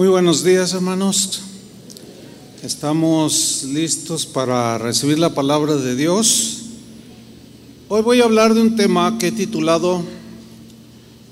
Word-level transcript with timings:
Muy 0.00 0.08
buenos 0.08 0.42
días, 0.42 0.72
hermanos. 0.72 1.42
Estamos 2.62 3.64
listos 3.68 4.24
para 4.24 4.78
recibir 4.78 5.18
la 5.18 5.34
palabra 5.34 5.76
de 5.76 5.94
Dios. 5.94 6.62
Hoy 7.88 8.00
voy 8.00 8.22
a 8.22 8.24
hablar 8.24 8.54
de 8.54 8.62
un 8.62 8.76
tema 8.76 9.18
que 9.18 9.26
he 9.26 9.32
titulado 9.32 10.02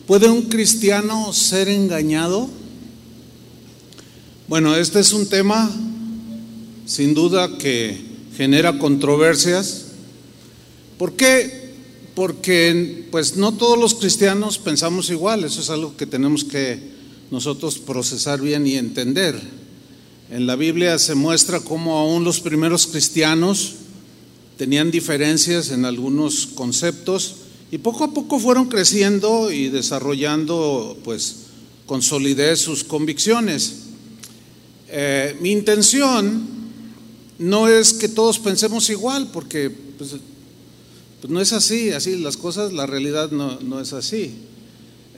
¿Puede 0.06 0.28
un 0.28 0.42
cristiano 0.42 1.32
ser 1.32 1.70
engañado? 1.70 2.50
Bueno, 4.48 4.76
este 4.76 5.00
es 5.00 5.14
un 5.14 5.26
tema 5.26 5.70
sin 6.84 7.14
duda 7.14 7.56
que 7.56 7.98
genera 8.36 8.78
controversias. 8.78 9.86
¿Por 10.98 11.14
qué? 11.14 11.72
Porque 12.14 13.06
pues 13.10 13.34
no 13.34 13.54
todos 13.54 13.78
los 13.78 13.94
cristianos 13.94 14.58
pensamos 14.58 15.08
igual, 15.08 15.44
eso 15.44 15.62
es 15.62 15.70
algo 15.70 15.96
que 15.96 16.04
tenemos 16.04 16.44
que 16.44 16.97
nosotros 17.30 17.78
procesar 17.78 18.40
bien 18.40 18.66
y 18.66 18.76
entender. 18.76 19.40
En 20.30 20.46
la 20.46 20.56
Biblia 20.56 20.98
se 20.98 21.14
muestra 21.14 21.60
cómo 21.60 21.98
aún 21.98 22.24
los 22.24 22.40
primeros 22.40 22.86
cristianos 22.86 23.74
tenían 24.56 24.90
diferencias 24.90 25.70
en 25.70 25.84
algunos 25.84 26.46
conceptos 26.46 27.36
y 27.70 27.78
poco 27.78 28.04
a 28.04 28.12
poco 28.12 28.38
fueron 28.38 28.66
creciendo 28.66 29.52
y 29.52 29.68
desarrollando 29.68 30.96
pues 31.04 31.36
con 31.86 32.02
solidez 32.02 32.60
sus 32.60 32.84
convicciones. 32.84 33.84
Eh, 34.88 35.36
mi 35.40 35.52
intención 35.52 36.46
no 37.38 37.68
es 37.68 37.92
que 37.92 38.08
todos 38.08 38.38
pensemos 38.38 38.90
igual, 38.90 39.30
porque 39.32 39.70
pues, 39.70 40.16
pues 41.20 41.30
no 41.30 41.40
es 41.40 41.52
así, 41.52 41.90
así 41.90 42.16
las 42.16 42.36
cosas, 42.36 42.72
la 42.72 42.86
realidad 42.86 43.30
no, 43.30 43.80
es 43.80 43.92
así. 43.92 44.34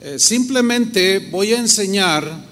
Eh, 0.03 0.17
simplemente 0.17 1.19
voy 1.19 1.53
a 1.53 1.59
enseñar 1.59 2.43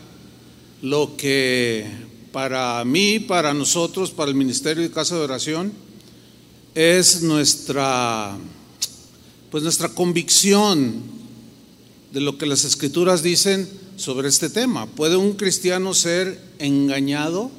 lo 0.84 1.18
que 1.18 1.84
para 2.32 2.86
mí, 2.86 3.18
para 3.18 3.56
nosotros, 3.56 4.12
para 4.12 4.30
el 4.30 4.38
Ministerio 4.38 4.84
de 4.84 4.92
Casa 4.92 5.16
de 5.16 5.22
Oración, 5.22 5.74
es 6.76 7.24
nuestra, 7.24 8.38
pues 9.50 9.64
nuestra 9.64 9.90
convicción 9.90 11.02
de 12.14 12.22
lo 12.22 12.38
que 12.38 12.46
las 12.46 12.66
escrituras 12.66 13.24
dicen 13.24 13.68
sobre 13.96 14.30
este 14.30 14.52
tema. 14.52 14.86
¿Puede 14.86 15.16
un 15.16 15.34
cristiano 15.34 15.96
ser 15.96 16.40
engañado? 16.60 17.50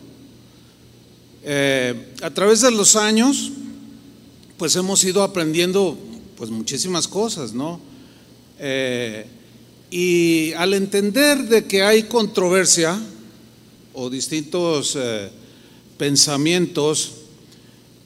Eh, 1.43 2.15
a 2.23 2.31
través 2.31 2.61
de 2.61 2.71
los 2.71 2.95
años, 2.95 3.51
pues 4.57 4.77
hemos 4.77 5.03
ido 5.03 5.25
aprendiendo 5.25 5.99
pues 6.37 6.49
muchísimas 6.49 7.09
cosas, 7.09 7.53
¿no? 7.53 7.81
Eh, 8.61 9.27
y 9.91 10.53
al 10.53 10.75
entender 10.75 11.49
de 11.49 11.65
que 11.65 11.83
hay 11.83 12.05
controversia 12.05 13.01
o 13.93 14.09
distintos 14.09 14.97
eh, 14.97 15.31
pensamientos, 15.99 17.13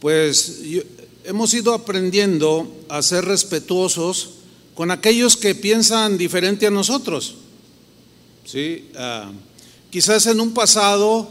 pues 0.00 0.62
hemos 1.24 1.52
ido 1.54 1.74
aprendiendo 1.74 2.70
a 2.88 3.02
ser 3.02 3.24
respetuosos 3.24 4.30
con 4.74 4.90
aquellos 4.90 5.36
que 5.36 5.54
piensan 5.54 6.18
diferente 6.18 6.66
a 6.66 6.70
nosotros. 6.70 7.36
¿sí? 8.44 8.88
Ah, 8.96 9.30
quizás 9.90 10.26
en 10.26 10.40
un 10.40 10.52
pasado 10.52 11.28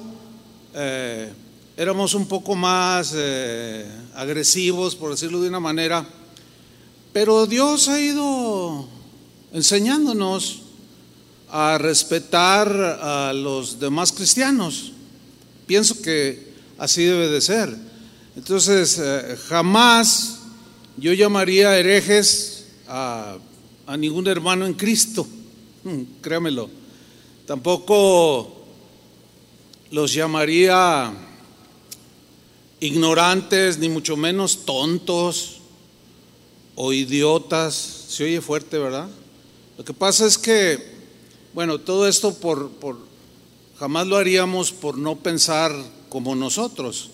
éramos 1.75 2.13
un 2.13 2.27
poco 2.27 2.55
más 2.55 3.13
eh, 3.15 3.85
agresivos, 4.15 4.95
por 4.95 5.11
decirlo 5.11 5.41
de 5.41 5.49
una 5.49 5.59
manera, 5.59 6.07
pero 7.11 7.45
Dios 7.47 7.87
ha 7.87 7.99
ido 7.99 8.87
enseñándonos 9.53 10.63
a 11.49 11.77
respetar 11.77 12.67
a 13.01 13.31
los 13.31 13.79
demás 13.79 14.11
cristianos. 14.11 14.91
Pienso 15.67 16.01
que 16.01 16.51
así 16.79 17.03
debe 17.03 17.29
de 17.29 17.39
ser. 17.39 17.77
Entonces, 18.35 18.99
eh, 18.99 19.37
jamás 19.47 20.39
yo 20.97 21.13
llamaría 21.13 21.77
herejes 21.77 22.65
a, 22.87 23.37
a 23.85 23.95
ningún 23.97 24.27
hermano 24.27 24.65
en 24.65 24.73
Cristo, 24.73 25.27
mm, 25.83 26.01
créamelo. 26.21 26.69
Tampoco 27.45 28.65
los 29.91 30.11
llamaría 30.11 31.13
ignorantes, 32.79 33.77
ni 33.77 33.89
mucho 33.89 34.17
menos 34.17 34.65
tontos 34.65 35.59
o 36.73 36.91
idiotas. 36.91 37.75
Se 38.07 38.23
oye 38.23 38.41
fuerte, 38.41 38.79
¿verdad? 38.79 39.07
Lo 39.83 39.87
que 39.87 39.93
pasa 39.93 40.25
es 40.25 40.37
que, 40.37 40.81
bueno, 41.53 41.77
todo 41.77 42.07
esto 42.07 42.33
por, 42.33 42.69
por 42.69 42.97
jamás 43.77 44.07
lo 44.07 44.15
haríamos 44.15 44.71
por 44.71 44.97
no 44.97 45.17
pensar 45.17 45.75
como 46.07 46.35
nosotros. 46.35 47.09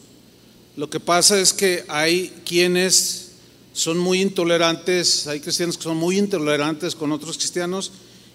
Lo 0.76 0.88
que 0.88 1.00
pasa 1.00 1.40
es 1.40 1.52
que 1.52 1.84
hay 1.88 2.32
quienes 2.46 3.32
son 3.74 3.98
muy 3.98 4.22
intolerantes, 4.22 5.26
hay 5.26 5.40
cristianos 5.40 5.78
que 5.78 5.84
son 5.86 5.98
muy 5.98 6.20
intolerantes 6.20 6.94
con 6.94 7.12
otros 7.12 7.38
cristianos 7.40 7.92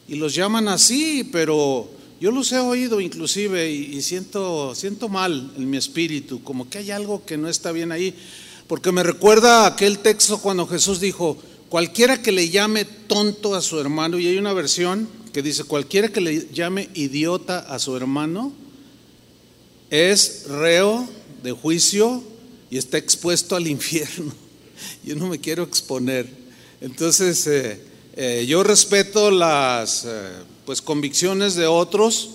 y 0.09 0.17
los 0.17 0.35
llaman 0.35 0.67
así, 0.67 1.23
pero 1.31 1.89
yo 2.21 2.33
los 2.33 2.51
he 2.51 2.59
oído 2.59 3.01
inclusive 3.01 3.71
y, 3.71 4.03
siento, 4.03 4.75
siento 4.75 5.09
mal 5.09 5.53
en 5.57 5.71
mi 5.71 5.77
espíritu, 5.77 6.43
como 6.43 6.69
que 6.69 6.79
hay 6.79 6.91
algo 6.91 7.25
que 7.25 7.37
no 7.37 7.49
está 7.49 7.71
bien 7.71 7.93
ahí, 7.93 8.13
porque 8.67 8.91
me 8.91 9.05
recuerda 9.05 9.65
aquel 9.65 10.01
texto 10.01 10.39
cuando 10.39 10.67
Jesús 10.67 10.99
dijo, 10.99 11.39
cualquiera 11.69 12.23
que 12.23 12.33
le 12.33 12.49
llame 12.49 12.85
tonto 12.85 13.55
a 13.55 13.61
su 13.61 13.81
hermano, 13.81 14.19
y 14.19 14.27
hay 14.27 14.39
una 14.39 14.53
versión 14.53 15.09
que 15.33 15.43
dice, 15.43 15.65
cualquiera 15.65 16.09
que 16.09 16.21
le 16.21 16.49
llame 16.53 16.89
idiota 16.95 17.59
a 17.59 17.79
su 17.79 17.97
hermano, 17.97 18.53
es 19.91 20.45
reo 20.49 21.09
de 21.43 21.53
juicio 21.53 22.23
y 22.71 22.79
está 22.79 22.99
expuesto 22.99 23.57
al 23.57 23.67
infierno. 23.67 24.33
Yo 25.05 25.17
no 25.17 25.27
me 25.29 25.41
quiero 25.41 25.65
exponer. 25.65 26.29
Entonces, 26.81 27.47
eh, 27.47 27.81
eh, 28.17 28.45
yo 28.47 28.63
respeto 28.63 29.31
las... 29.31 30.05
Eh, 30.05 30.31
pues 30.65 30.81
convicciones 30.81 31.57
de 31.57 31.67
otros, 31.67 32.31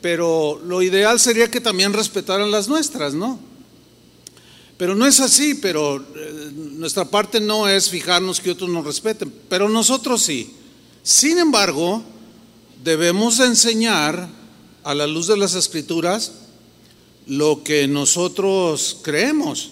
pero 0.00 0.62
lo 0.64 0.80
ideal 0.80 1.18
sería 1.18 1.50
que 1.50 1.60
también 1.60 1.92
respetaran 1.92 2.52
las 2.52 2.68
nuestras, 2.68 3.14
¿no? 3.14 3.40
Pero 4.78 4.94
no 4.94 5.06
es 5.06 5.18
así, 5.18 5.54
pero 5.54 5.96
eh, 5.96 6.52
nuestra 6.54 7.04
parte 7.04 7.40
no 7.40 7.68
es 7.68 7.90
fijarnos 7.90 8.40
que 8.40 8.52
otros 8.52 8.70
nos 8.70 8.86
respeten, 8.86 9.32
pero 9.48 9.68
nosotros 9.68 10.22
sí. 10.22 10.54
Sin 11.02 11.38
embargo, 11.38 12.02
debemos 12.84 13.40
enseñar 13.40 14.28
a 14.84 14.94
la 14.94 15.08
luz 15.08 15.26
de 15.26 15.36
las 15.36 15.54
escrituras 15.54 16.32
lo 17.26 17.64
que 17.64 17.88
nosotros 17.88 18.98
creemos. 19.02 19.70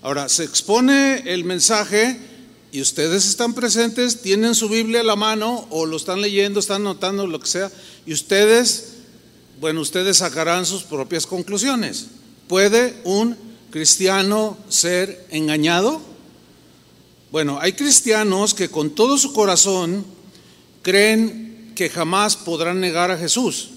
Ahora, 0.00 0.30
se 0.30 0.44
expone 0.44 1.22
el 1.26 1.44
mensaje 1.44 2.18
y 2.72 2.80
ustedes 2.80 3.26
están 3.26 3.52
presentes, 3.52 4.22
tienen 4.22 4.54
su 4.54 4.70
Biblia 4.70 5.00
a 5.00 5.04
la 5.04 5.16
mano 5.16 5.66
o 5.68 5.84
lo 5.84 5.98
están 5.98 6.22
leyendo, 6.22 6.60
están 6.60 6.82
notando 6.82 7.26
lo 7.26 7.40
que 7.40 7.46
sea, 7.46 7.70
y 8.06 8.14
ustedes, 8.14 8.94
bueno, 9.60 9.82
ustedes 9.82 10.16
sacarán 10.16 10.64
sus 10.64 10.82
propias 10.82 11.26
conclusiones. 11.26 12.06
¿Puede 12.48 12.96
un 13.04 13.49
cristiano 13.70 14.58
ser 14.68 15.26
engañado? 15.30 16.00
Bueno, 17.30 17.58
hay 17.60 17.72
cristianos 17.74 18.54
que 18.54 18.68
con 18.68 18.90
todo 18.90 19.16
su 19.16 19.32
corazón 19.32 20.04
creen 20.82 21.72
que 21.76 21.88
jamás 21.88 22.36
podrán 22.36 22.80
negar 22.80 23.10
a 23.10 23.18
Jesús. 23.18 23.70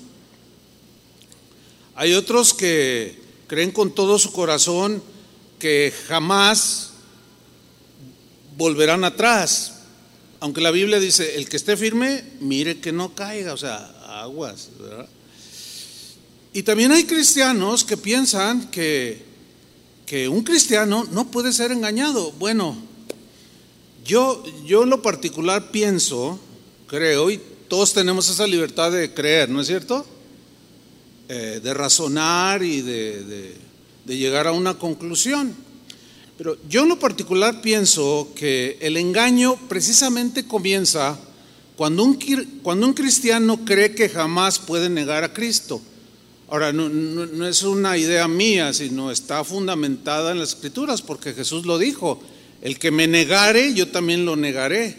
Hay 1.96 2.14
otros 2.14 2.54
que 2.54 3.22
creen 3.48 3.72
con 3.72 3.94
todo 3.94 4.18
su 4.18 4.32
corazón 4.32 5.04
que 5.60 5.94
jamás 6.08 6.92
volverán 8.58 9.04
atrás. 9.04 9.74
Aunque 10.40 10.62
la 10.62 10.72
Biblia 10.72 11.00
dice, 11.00 11.36
el 11.36 11.48
que 11.48 11.58
esté 11.58 11.78
firme, 11.78 12.24
mire 12.40 12.80
que 12.80 12.92
no 12.92 13.14
caiga, 13.14 13.54
o 13.54 13.58
sea, 13.58 14.22
aguas. 14.22 14.70
Y 16.52 16.64
también 16.64 16.92
hay 16.92 17.06
cristianos 17.06 17.84
que 17.84 17.96
piensan 17.96 18.70
que, 18.70 19.33
que 20.06 20.28
un 20.28 20.44
cristiano 20.44 21.06
no 21.12 21.32
puede 21.32 21.54
ser 21.54 21.72
engañado. 21.72 22.32
Bueno, 22.34 22.78
yo, 24.06 24.44
yo 24.66 24.84
en 24.84 24.90
lo 24.90 25.02
particular 25.02 25.72
pienso, 25.72 26.40
creo, 26.88 27.32
y 27.32 27.40
todos 27.68 27.94
tenemos 27.94 28.30
esa 28.30 28.46
libertad 28.46 28.92
de 28.92 29.14
creer, 29.14 29.50
¿no 29.50 29.62
es 29.62 29.68
cierto? 29.68 30.06
Eh, 31.30 31.60
de 31.64 31.74
razonar 31.74 32.64
y 32.64 32.82
de 32.82 33.56
llegar 34.06 34.48
a 34.48 34.52
una 34.52 34.76
conclusión. 34.76 35.56
Pero 36.38 36.58
yo 36.68 36.84
en 36.84 36.90
lo 36.90 37.00
particular 37.00 37.62
pienso 37.62 38.32
que 38.36 38.78
el 38.82 38.98
engaño 38.98 39.56
precisamente 39.70 40.46
comienza 40.46 41.18
cuando 41.76 42.04
un, 42.04 42.20
cuando 42.62 42.88
un 42.88 42.94
cristiano 42.94 43.64
cree 43.66 43.94
que 43.94 44.10
jamás 44.10 44.60
puede 44.60 44.90
negar 44.90 45.24
a 45.24 45.34
Cristo. 45.34 45.82
Ahora, 46.50 46.74
no, 46.74 46.90
no, 46.90 47.48
es 47.48 47.64
una 47.64 47.98
idea 47.98 48.28
mía, 48.28 48.74
sino 48.74 49.12
está 49.12 49.44
fundamentada 49.44 50.32
en 50.32 50.40
las 50.40 50.50
escrituras, 50.50 51.02
porque 51.02 51.34
Jesús 51.34 51.66
lo 51.66 51.78
dijo, 51.78 52.22
el 52.62 52.78
que 52.80 52.92
me 52.92 53.08
negare, 53.08 53.74
yo 53.74 53.88
también 53.90 54.26
lo 54.26 54.36
negaré. 54.36 54.98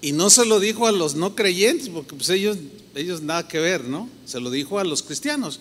Y 0.00 0.12
no 0.12 0.30
se 0.30 0.44
lo 0.44 0.60
dijo 0.60 0.86
a 0.86 0.92
los 0.92 1.14
no 1.14 1.34
creyentes, 1.34 1.88
porque 1.88 2.16
pues 2.16 2.28
ellos, 2.30 2.58
ellos 2.94 3.22
nada 3.22 3.46
que 3.46 3.58
ver, 3.58 3.84
¿no? 3.84 4.08
Se 4.26 4.40
lo 4.40 4.50
dijo 4.50 4.78
a 4.78 4.84
los 4.84 5.02
cristianos. 5.02 5.60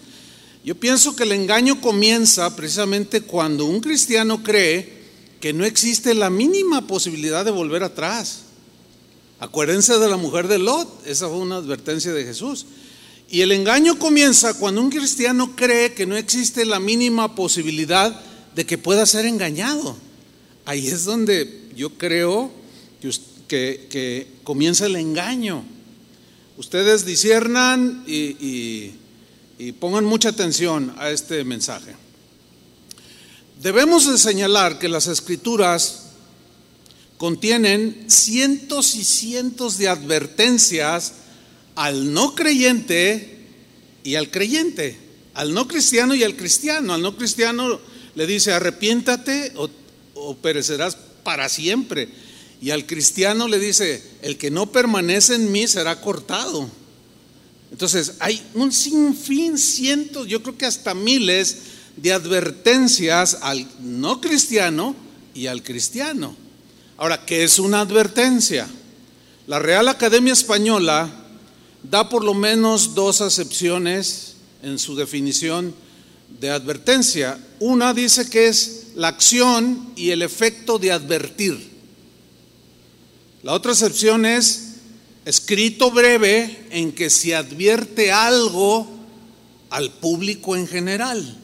Yo 0.63 0.75
pienso 0.75 1.15
que 1.15 1.23
el 1.23 1.31
engaño 1.31 1.81
comienza 1.81 2.55
precisamente 2.55 3.21
cuando 3.21 3.65
un 3.65 3.79
cristiano 3.81 4.43
cree 4.43 5.01
que 5.39 5.53
no 5.53 5.65
existe 5.65 6.13
la 6.13 6.29
mínima 6.29 6.85
posibilidad 6.85 7.43
de 7.43 7.51
volver 7.51 7.83
atrás. 7.83 8.43
Acuérdense 9.39 9.97
de 9.97 10.07
la 10.07 10.17
mujer 10.17 10.47
de 10.47 10.59
Lot, 10.59 10.87
esa 11.07 11.27
fue 11.27 11.37
una 11.37 11.57
advertencia 11.57 12.13
de 12.13 12.23
Jesús. 12.23 12.67
Y 13.31 13.39
el 13.41 13.53
engaño 13.53 13.97
comienza 13.97 14.55
cuando 14.55 14.81
un 14.81 14.89
cristiano 14.89 15.55
cree 15.55 15.93
que 15.93 16.05
no 16.05 16.17
existe 16.17 16.65
la 16.65 16.81
mínima 16.81 17.33
posibilidad 17.33 18.19
de 18.53 18.65
que 18.65 18.77
pueda 18.77 19.05
ser 19.05 19.25
engañado. 19.25 19.95
Ahí 20.65 20.85
es 20.87 21.05
donde 21.05 21.69
yo 21.73 21.91
creo 21.97 22.51
que, 23.47 24.27
comienza 24.43 24.85
el 24.85 24.97
engaño. 24.97 25.63
Ustedes 26.57 27.05
disiernan 27.05 28.03
y 28.05 28.91
pongan 29.79 30.03
mucha 30.03 30.27
atención 30.27 30.93
a 30.97 31.09
este 31.09 31.45
mensaje. 31.45 31.95
Debemos 33.61 34.11
de 34.11 34.17
señalar 34.17 34.77
que 34.77 34.89
las 34.89 35.07
escrituras 35.07 36.07
contienen 37.17 38.07
cientos 38.07 38.93
y 38.95 39.05
cientos 39.05 39.77
de 39.77 39.87
advertencias 39.87 41.13
al 41.81 42.13
no 42.13 42.35
creyente 42.35 43.39
y 44.03 44.13
al 44.13 44.29
creyente, 44.29 44.99
al 45.33 45.51
no 45.51 45.67
cristiano 45.67 46.13
y 46.13 46.23
al 46.23 46.35
cristiano. 46.35 46.93
Al 46.93 47.01
no 47.01 47.17
cristiano 47.17 47.79
le 48.13 48.27
dice, 48.27 48.53
arrepiéntate 48.53 49.53
o, 50.13 50.35
perecerás 50.35 50.95
para 51.23 51.49
siempre. 51.49 52.07
Y 52.61 52.69
al 52.69 52.85
cristiano 52.85 53.47
le 53.47 53.57
dice, 53.57 54.03
el 54.21 54.37
que 54.37 54.51
no 54.51 54.71
permanece 54.71 55.33
en 55.33 55.51
mí 55.51 55.67
será 55.67 55.99
cortado. 56.01 56.69
Entonces, 57.71 58.13
hay 58.19 58.39
un 58.53 58.71
sinfín, 58.71 59.57
cientos, 59.57 60.27
yo 60.27 60.43
creo 60.43 60.59
que 60.59 60.67
hasta 60.67 60.93
miles 60.93 61.57
de 61.97 62.13
advertencias 62.13 63.39
al 63.41 63.67
no 63.79 64.21
cristiano 64.21 64.95
y 65.33 65.47
al 65.47 65.63
cristiano. 65.63 66.35
Ahora, 66.97 67.25
¿qué 67.25 67.43
es 67.43 67.57
una 67.57 67.79
advertencia? 67.79 68.67
La 69.47 69.57
Real 69.57 69.87
Academia 69.87 70.33
Española 70.33 71.20
da 71.83 72.09
por 72.09 72.23
lo 72.23 72.33
menos 72.33 72.93
dos 72.93 73.21
acepciones 73.21 74.35
en 74.61 74.77
su 74.77 74.95
definición 74.95 75.73
de 76.39 76.49
advertencia. 76.49 77.39
Una 77.59 77.93
dice 77.93 78.29
que 78.29 78.47
es 78.47 78.87
la 78.95 79.09
acción 79.09 79.93
y 79.95 80.11
el 80.11 80.21
efecto 80.21 80.77
de 80.77 80.91
advertir. 80.91 81.71
La 83.43 83.53
otra 83.53 83.71
acepción 83.71 84.25
es 84.25 84.75
escrito 85.25 85.91
breve 85.91 86.67
en 86.71 86.91
que 86.91 87.09
se 87.09 87.35
advierte 87.35 88.11
algo 88.11 88.87
al 89.69 89.91
público 89.91 90.55
en 90.55 90.67
general. 90.67 91.37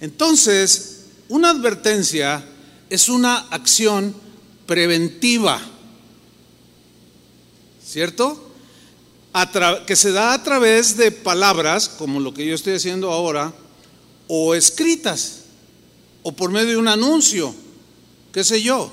Entonces, 0.00 1.04
una 1.28 1.50
advertencia 1.50 2.44
es 2.88 3.08
una 3.08 3.38
acción 3.50 4.14
preventiva, 4.66 5.60
¿cierto? 7.84 8.45
Que 9.86 9.96
se 9.96 10.12
da 10.12 10.32
a 10.32 10.42
través 10.42 10.96
de 10.96 11.10
palabras, 11.10 11.90
como 11.90 12.20
lo 12.20 12.32
que 12.32 12.46
yo 12.46 12.54
estoy 12.54 12.74
haciendo 12.74 13.12
ahora, 13.12 13.52
o 14.28 14.54
escritas, 14.54 15.42
o 16.22 16.32
por 16.32 16.50
medio 16.50 16.70
de 16.70 16.76
un 16.78 16.88
anuncio, 16.88 17.54
qué 18.32 18.42
sé 18.42 18.62
yo, 18.62 18.90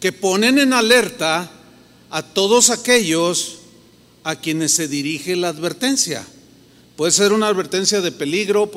que 0.00 0.12
ponen 0.12 0.58
en 0.58 0.72
alerta 0.72 1.50
a 2.08 2.22
todos 2.22 2.70
aquellos 2.70 3.58
a 4.24 4.36
quienes 4.36 4.72
se 4.72 4.88
dirige 4.88 5.36
la 5.36 5.48
advertencia. 5.48 6.26
Puede 6.96 7.12
ser 7.12 7.34
una 7.34 7.48
advertencia 7.48 8.00
de 8.00 8.12
peligro, 8.12 8.70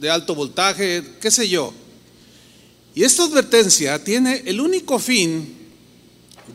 de 0.00 0.10
alto 0.10 0.34
voltaje, 0.34 1.04
qué 1.20 1.30
sé 1.30 1.48
yo. 1.48 1.72
Y 2.92 3.04
esta 3.04 3.22
advertencia 3.22 4.02
tiene 4.02 4.42
el 4.46 4.60
único 4.60 4.98
fin 4.98 5.56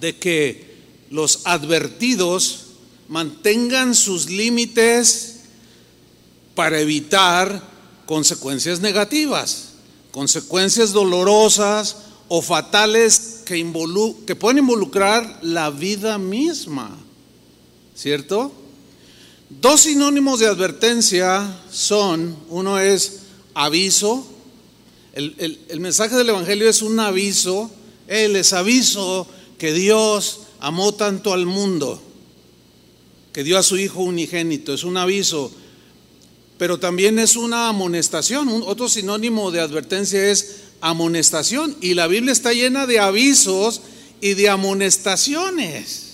de 0.01 0.17
que 0.17 0.73
los 1.09 1.41
advertidos 1.45 2.62
mantengan 3.13 3.93
sus 3.93 4.29
límites 4.29 5.35
para 6.55 6.79
evitar 6.79 7.61
consecuencias 8.07 8.79
negativas, 8.81 9.73
consecuencias 10.11 10.91
dolorosas 10.91 11.97
o 12.27 12.41
fatales 12.41 13.41
que, 13.45 13.55
que 14.25 14.35
pueden 14.35 14.57
involucrar 14.57 15.39
la 15.43 15.69
vida 15.69 16.17
misma. 16.17 16.97
¿Cierto? 17.95 18.51
Dos 19.49 19.81
sinónimos 19.81 20.39
de 20.39 20.47
advertencia 20.47 21.61
son, 21.69 22.35
uno 22.49 22.79
es 22.79 23.19
aviso 23.53 24.33
el, 25.13 25.79
mensaje 25.79 26.15
del 26.15 26.29
Evangelio 26.29 26.67
es 26.67 26.81
un 26.81 26.99
aviso. 26.99 27.69
Él 28.07 28.33
les 28.33 28.51
aviso 28.51 29.27
que 29.59 29.71
Dios 29.71 30.39
amó 30.59 30.93
tanto 30.93 31.33
al 31.33 31.45
mundo, 31.45 32.01
que 33.33 33.43
dio 33.43 33.57
a 33.57 33.63
su 33.63 33.77
Hijo 33.77 34.01
unigénito. 34.01 34.73
Es 34.73 34.83
un 34.83 34.95
aviso, 34.95 35.51
pero 36.57 36.79
también 36.79 37.19
es 37.19 37.35
una 37.35 37.67
amonestación. 37.67 38.47
otro 38.65 38.87
sinónimo 38.87 39.51
de 39.51 39.59
advertencia 39.59 40.29
es 40.29 40.61
amonestación. 40.79 41.75
Y 41.81 41.95
la 41.95 42.07
Biblia 42.07 42.31
está 42.31 42.53
llena 42.53 42.85
de 42.85 42.99
avisos 42.99 43.81
y 44.21 44.35
de 44.35 44.49
amonestaciones 44.49 46.13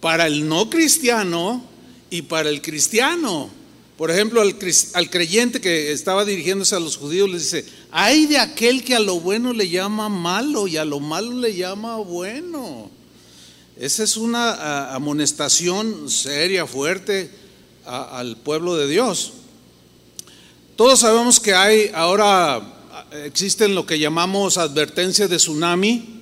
para 0.00 0.26
el 0.26 0.48
no 0.48 0.70
cristiano 0.70 1.64
y 2.10 2.22
para 2.22 2.48
el 2.48 2.62
cristiano. 2.62 3.50
Por 3.96 4.10
ejemplo, 4.10 4.40
al, 4.40 5.10
creyente 5.10 5.60
que 5.60 5.92
estaba 5.92 6.24
dirigiéndose 6.24 6.74
a 6.74 6.80
los 6.80 6.96
judíos 6.96 7.30
les 7.30 7.42
dice, 7.42 7.64
hay 7.90 8.26
de 8.26 8.38
aquel 8.38 8.84
que 8.84 8.94
a 8.94 9.00
lo 9.00 9.20
bueno 9.20 9.52
le 9.52 9.68
llama 9.68 10.08
malo 10.08 10.66
y 10.66 10.76
a 10.76 10.84
lo 10.84 11.00
malo 11.00 11.32
le 11.32 11.54
llama 11.54 11.96
bueno. 11.98 12.90
Esa 13.76 14.04
es 14.04 14.16
una 14.16 14.94
amonestación 14.94 16.08
seria, 16.08 16.64
fuerte 16.64 17.28
al 17.84 18.36
pueblo 18.36 18.76
de 18.76 18.86
Dios. 18.86 19.32
Todos 20.76 21.00
sabemos 21.00 21.40
que 21.40 21.54
hay 21.54 21.90
ahora, 21.92 22.62
existen 23.24 23.74
lo 23.74 23.84
que 23.84 23.98
llamamos 23.98 24.58
advertencias 24.58 25.28
de 25.28 25.38
tsunami, 25.38 26.20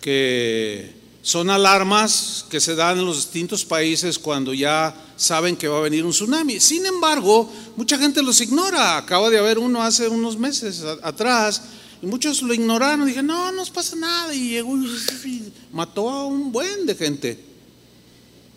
que 0.00 0.94
son 1.22 1.48
alarmas 1.48 2.44
que 2.50 2.60
se 2.60 2.74
dan 2.74 2.98
en 2.98 3.06
los 3.06 3.16
distintos 3.16 3.64
países 3.64 4.18
cuando 4.18 4.52
ya 4.52 4.92
saben 5.16 5.56
que 5.56 5.68
va 5.68 5.78
a 5.78 5.82
venir 5.82 6.04
un 6.04 6.10
tsunami. 6.10 6.58
Sin 6.58 6.86
embargo, 6.86 7.48
mucha 7.76 7.98
gente 7.98 8.20
los 8.20 8.40
ignora. 8.40 8.96
Acaba 8.96 9.30
de 9.30 9.38
haber 9.38 9.60
uno 9.60 9.80
hace 9.80 10.08
unos 10.08 10.36
meses 10.36 10.82
atrás 11.02 11.62
y 12.02 12.06
muchos 12.06 12.42
lo 12.42 12.54
ignoraron. 12.54 13.06
Dije, 13.06 13.22
no, 13.22 13.52
no 13.52 13.64
pasa 13.66 13.96
nada. 13.96 14.34
Y 14.34 14.50
llegó 14.50 14.76
y 14.76 15.52
mató 15.72 16.08
a 16.08 16.26
un 16.26 16.52
buen 16.52 16.86
de 16.86 16.94
gente 16.94 17.38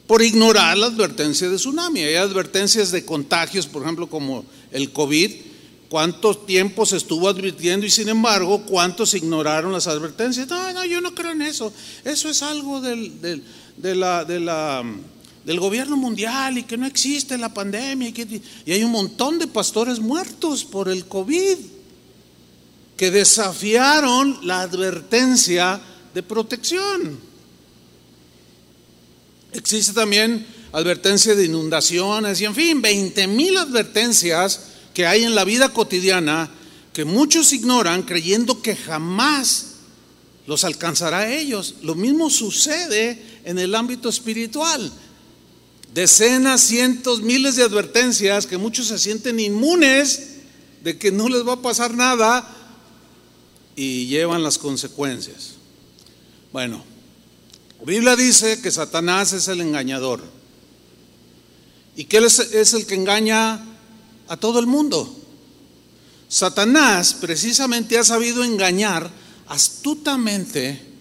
por 0.08 0.22
ignorar 0.22 0.78
la 0.78 0.88
advertencia 0.88 1.50
de 1.50 1.56
tsunami. 1.56 2.02
Hay 2.02 2.16
advertencias 2.16 2.92
de 2.92 3.06
contagios, 3.06 3.68
por 3.68 3.84
ejemplo, 3.84 4.08
como 4.08 4.46
el 4.72 4.92
COVID 4.92 5.32
cuánto 5.94 6.36
tiempo 6.36 6.88
se 6.88 6.98
estuvo 6.98 7.30
advirtiendo 7.30 7.86
y 7.86 7.92
sin 7.92 8.10
embargo, 8.10 8.64
cuántos 8.66 9.14
ignoraron 9.14 9.72
las 9.72 9.86
advertencias. 9.86 10.48
No, 10.48 10.74
no, 10.74 10.84
yo 10.86 11.02
no 11.02 11.14
creo 11.14 11.34
en 11.34 11.44
eso. 11.44 11.72
Eso 12.04 12.30
es 12.30 12.42
algo 12.42 12.82
del, 12.82 13.22
de 13.78 13.96
la, 13.96 14.26
del 14.26 15.60
gobierno 15.60 15.96
mundial 15.96 16.58
y 16.58 16.64
que 16.64 16.78
no 16.78 16.88
existe 16.88 17.38
la 17.38 17.54
pandemia. 17.54 18.12
Y 18.66 18.72
hay 18.72 18.84
un 18.84 18.92
montón 18.92 19.38
de 19.38 19.46
pastores 19.46 20.00
muertos 20.00 20.66
por 20.66 20.90
el 20.90 21.06
COVID 21.06 21.58
que 22.98 23.12
desafiaron 23.12 24.40
la 24.44 24.62
advertencia 24.62 25.82
de 26.14 26.24
protección. 26.24 27.20
Existe 29.52 29.94
también 29.94 30.46
advertencia 30.72 31.36
de 31.36 31.46
inundaciones 31.46 32.42
y 32.42 32.46
en 32.46 32.56
fin, 32.56 32.82
20 32.82 33.28
mil 33.28 33.58
advertencias 33.58 34.62
que 34.94 35.06
hay 35.06 35.24
en 35.24 35.36
la 35.36 35.44
vida 35.44 35.70
cotidiana 35.70 36.50
que 36.94 37.06
muchos 37.06 37.54
ignoran 37.54 38.04
creyendo 38.04 38.62
que 38.62 38.76
jamás 38.76 39.74
los 40.46 40.64
alcanzará 40.64 41.20
a 41.20 41.34
ellos. 41.34 41.76
Lo 41.82 41.96
mismo 41.96 42.30
sucede 42.30 43.22
en 43.44 43.58
el 43.60 43.74
ámbito 43.76 44.10
espiritual. 44.10 44.92
Decenas, 45.94 46.62
cientos, 46.62 47.22
miles 47.22 47.56
de 47.56 47.64
advertencias 47.64 48.46
que 48.46 48.58
muchos 48.58 48.88
se 48.88 49.00
sienten 49.00 49.40
inmunes 49.40 50.30
de 50.84 50.98
que 50.98 51.12
no 51.12 51.30
les 51.30 51.48
va 51.48 51.54
a 51.54 51.62
pasar 51.62 51.94
nada 51.94 52.63
y 53.76 54.08
llevan 54.08 54.44
las 54.44 54.58
consecuencias. 54.58 55.54
Bueno, 56.52 56.84
la 57.80 57.86
Biblia 57.86 58.16
dice 58.16 58.62
que 58.62 58.72
Satanás 58.72 59.34
es 59.34 59.48
el 59.48 59.62
engañador 59.62 60.24
y 61.96 62.06
que 62.06 62.18
él 62.18 62.26
es 62.26 62.74
el 62.74 62.86
que 62.86 62.96
engaña 62.96 63.64
a 64.28 64.38
todo 64.38 64.60
el 64.60 64.68
mundo. 64.68 65.14
Satanás 66.30 67.14
precisamente 67.14 67.98
ha 67.98 68.04
sabido 68.04 68.44
engañar 68.44 69.12
astutamente 69.48 70.94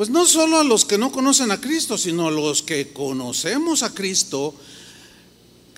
pues 0.00 0.08
no 0.08 0.24
solo 0.24 0.58
a 0.58 0.64
los 0.64 0.86
que 0.86 0.96
no 0.96 1.12
conocen 1.12 1.50
a 1.50 1.60
Cristo, 1.60 1.98
sino 1.98 2.28
a 2.28 2.30
los 2.30 2.62
que 2.62 2.90
conocemos 2.90 3.82
a 3.82 3.92
Cristo, 3.92 4.54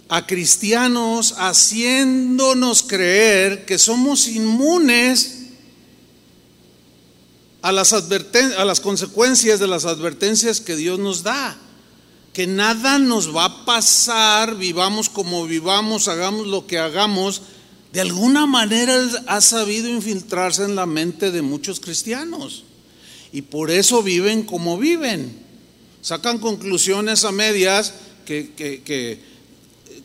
a 0.09 0.29
cristianos, 0.29 1.35
haciéndonos 1.39 2.85
creer 2.85 3.65
que 3.65 3.81
somos 3.81 4.29
inmunes 4.29 5.42
a 7.63 7.73
las, 7.73 7.93
a 7.93 8.65
las 8.65 8.81
consecuencias 8.81 9.61
de 9.61 9.69
las 9.69 9.85
advertencias 9.85 10.61
que 10.61 10.77
Dios 10.77 10.99
nos 10.99 11.23
da. 11.23 11.57
Que 12.33 12.47
nada 12.47 12.99
nos 12.99 13.35
va 13.35 13.45
a 13.45 13.65
pasar, 13.65 14.57
vivamos 14.57 15.09
como 15.09 15.47
vivamos, 15.47 16.09
hagamos 16.09 16.47
lo 16.47 16.67
que 16.67 16.79
hagamos, 16.79 17.43
de 17.93 18.01
alguna 18.01 18.47
manera 18.47 18.99
ha 19.27 19.41
sabido 19.43 19.89
infiltrarse 19.89 20.65
en 20.65 20.75
la 20.75 20.87
mente 20.87 21.31
de 21.31 21.43
muchos 21.43 21.79
cristianos. 21.79 22.65
Y 23.33 23.43
por 23.43 23.71
eso 23.71 24.03
viven 24.03 24.45
como 24.45 24.79
viven. 24.79 25.41
Sacan 26.01 26.39
conclusiones 26.39 27.25
a 27.25 27.33
medias 27.33 27.93
que, 28.25 28.53
que, 28.57 28.83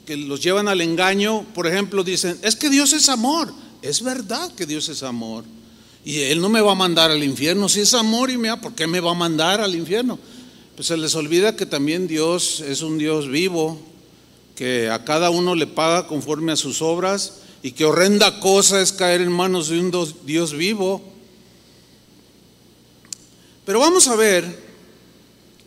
que, 0.06 0.18
los 0.18 0.42
llevan 0.42 0.68
al 0.68 0.82
engaño. 0.82 1.46
Por 1.54 1.66
ejemplo, 1.66 2.04
dicen, 2.04 2.38
es 2.42 2.56
que 2.56 2.70
Dios 2.70 2.92
es 2.92 3.08
amor. 3.08 3.54
Es 3.82 4.02
verdad 4.02 4.54
que 4.54 4.66
Dios 4.66 4.90
es 4.90 5.02
amor. 5.04 5.46
Y 6.08 6.22
Él 6.22 6.40
no 6.40 6.48
me 6.48 6.62
va 6.62 6.72
a 6.72 6.76
mandar 6.76 7.12
al 7.12 7.22
infierno. 7.22 7.68
Si 7.68 7.82
es 7.82 7.94
amor 7.94 8.32
y 8.32 8.38
me 8.38 8.56
¿por 8.56 8.74
qué 8.74 8.88
me 8.88 9.02
va 9.02 9.12
a 9.12 9.14
mandar 9.14 9.60
al 9.60 9.76
infierno? 9.76 10.18
Pues 10.74 10.88
se 10.88 10.96
les 10.96 11.14
olvida 11.16 11.58
que 11.58 11.66
también 11.66 12.08
Dios 12.08 12.62
es 12.62 12.82
un 12.82 12.98
Dios 12.98 13.28
vivo, 13.28 13.78
que 14.56 14.90
a 14.90 15.04
cada 15.04 15.30
uno 15.32 15.54
le 15.54 15.68
paga 15.68 16.08
conforme 16.08 16.54
a 16.54 16.56
sus 16.56 16.82
obras 16.82 17.40
y 17.62 17.74
que 17.74 17.84
horrenda 17.84 18.40
cosa 18.40 18.82
es 18.82 18.94
caer 18.94 19.20
en 19.20 19.34
manos 19.34 19.68
de 19.68 19.82
un 19.82 19.92
Dios 20.24 20.54
vivo. 20.54 21.02
Pero 23.66 23.82
vamos 23.82 24.08
a 24.08 24.16
ver 24.16 24.46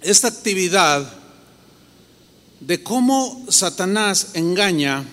esta 0.01 0.29
actividad 0.29 1.19
de 2.61 2.83
cómo 2.83 3.45
Satanás 3.51 4.29
engaña 4.33 5.05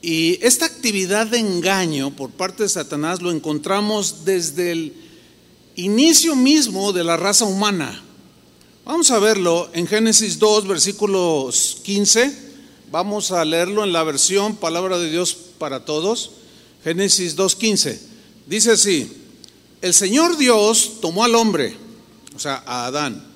y 0.00 0.38
esta 0.42 0.66
actividad 0.66 1.26
de 1.26 1.38
engaño 1.38 2.14
por 2.14 2.30
parte 2.30 2.62
de 2.62 2.68
Satanás 2.68 3.20
lo 3.20 3.30
encontramos 3.30 4.24
desde 4.24 4.70
el 4.70 4.94
inicio 5.74 6.36
mismo 6.36 6.92
de 6.92 7.04
la 7.04 7.16
raza 7.16 7.44
humana. 7.44 8.02
Vamos 8.84 9.10
a 9.10 9.18
verlo 9.18 9.68
en 9.72 9.86
Génesis 9.86 10.38
2, 10.38 10.66
versículos 10.66 11.78
15. 11.82 12.48
Vamos 12.90 13.32
a 13.32 13.44
leerlo 13.44 13.84
en 13.84 13.92
la 13.92 14.02
versión 14.02 14.56
Palabra 14.56 14.98
de 14.98 15.10
Dios 15.10 15.36
para 15.58 15.84
Todos, 15.84 16.30
Génesis 16.84 17.36
2.15. 17.36 17.98
Dice 18.46 18.70
así, 18.70 19.12
el 19.82 19.92
Señor 19.92 20.38
Dios 20.38 21.00
tomó 21.02 21.24
al 21.24 21.34
hombre, 21.34 21.76
o 22.34 22.38
sea, 22.38 22.62
a 22.64 22.86
Adán, 22.86 23.26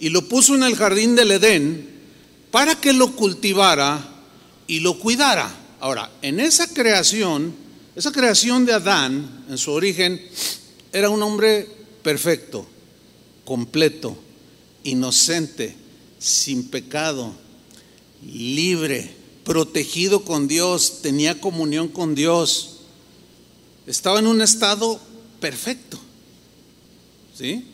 y 0.00 0.08
lo 0.08 0.26
puso 0.28 0.54
en 0.54 0.62
el 0.62 0.76
jardín 0.76 1.14
del 1.14 1.30
Edén 1.30 1.88
para 2.50 2.74
que 2.74 2.92
lo 2.92 3.12
cultivara 3.12 4.02
y 4.66 4.80
lo 4.80 4.98
cuidara. 4.98 5.59
Ahora, 5.80 6.10
en 6.22 6.40
esa 6.40 6.72
creación, 6.72 7.54
esa 7.96 8.12
creación 8.12 8.64
de 8.66 8.74
Adán, 8.74 9.46
en 9.48 9.58
su 9.58 9.72
origen, 9.72 10.20
era 10.92 11.10
un 11.10 11.22
hombre 11.22 11.68
perfecto, 12.02 12.66
completo, 13.44 14.16
inocente, 14.84 15.74
sin 16.18 16.68
pecado 16.68 17.34
libre, 18.26 19.10
protegido 19.44 20.24
con 20.24 20.46
Dios, 20.46 21.00
tenía 21.02 21.40
comunión 21.40 21.88
con 21.88 22.14
Dios, 22.14 22.80
estaba 23.86 24.18
en 24.18 24.26
un 24.26 24.42
estado 24.42 25.00
perfecto. 25.40 25.98
¿Sí? 27.36 27.64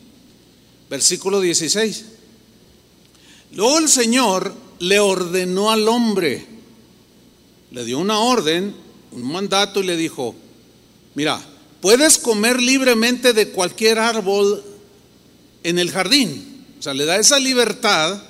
Versículo 0.89 1.41
16. 1.41 2.05
Luego 3.53 3.79
el 3.79 3.89
Señor 3.89 4.55
le 4.79 4.99
ordenó 4.99 5.71
al 5.71 5.87
hombre, 5.87 6.45
le 7.71 7.85
dio 7.85 7.99
una 7.99 8.19
orden, 8.19 8.75
un 9.11 9.31
mandato 9.31 9.81
y 9.81 9.85
le 9.85 9.97
dijo, 9.97 10.35
mira, 11.15 11.39
puedes 11.81 12.17
comer 12.17 12.61
libremente 12.61 13.33
de 13.33 13.49
cualquier 13.49 13.99
árbol 13.99 14.63
en 15.63 15.79
el 15.79 15.91
jardín. 15.91 16.65
O 16.79 16.81
sea, 16.81 16.93
le 16.93 17.05
da 17.05 17.17
esa 17.17 17.39
libertad. 17.39 18.21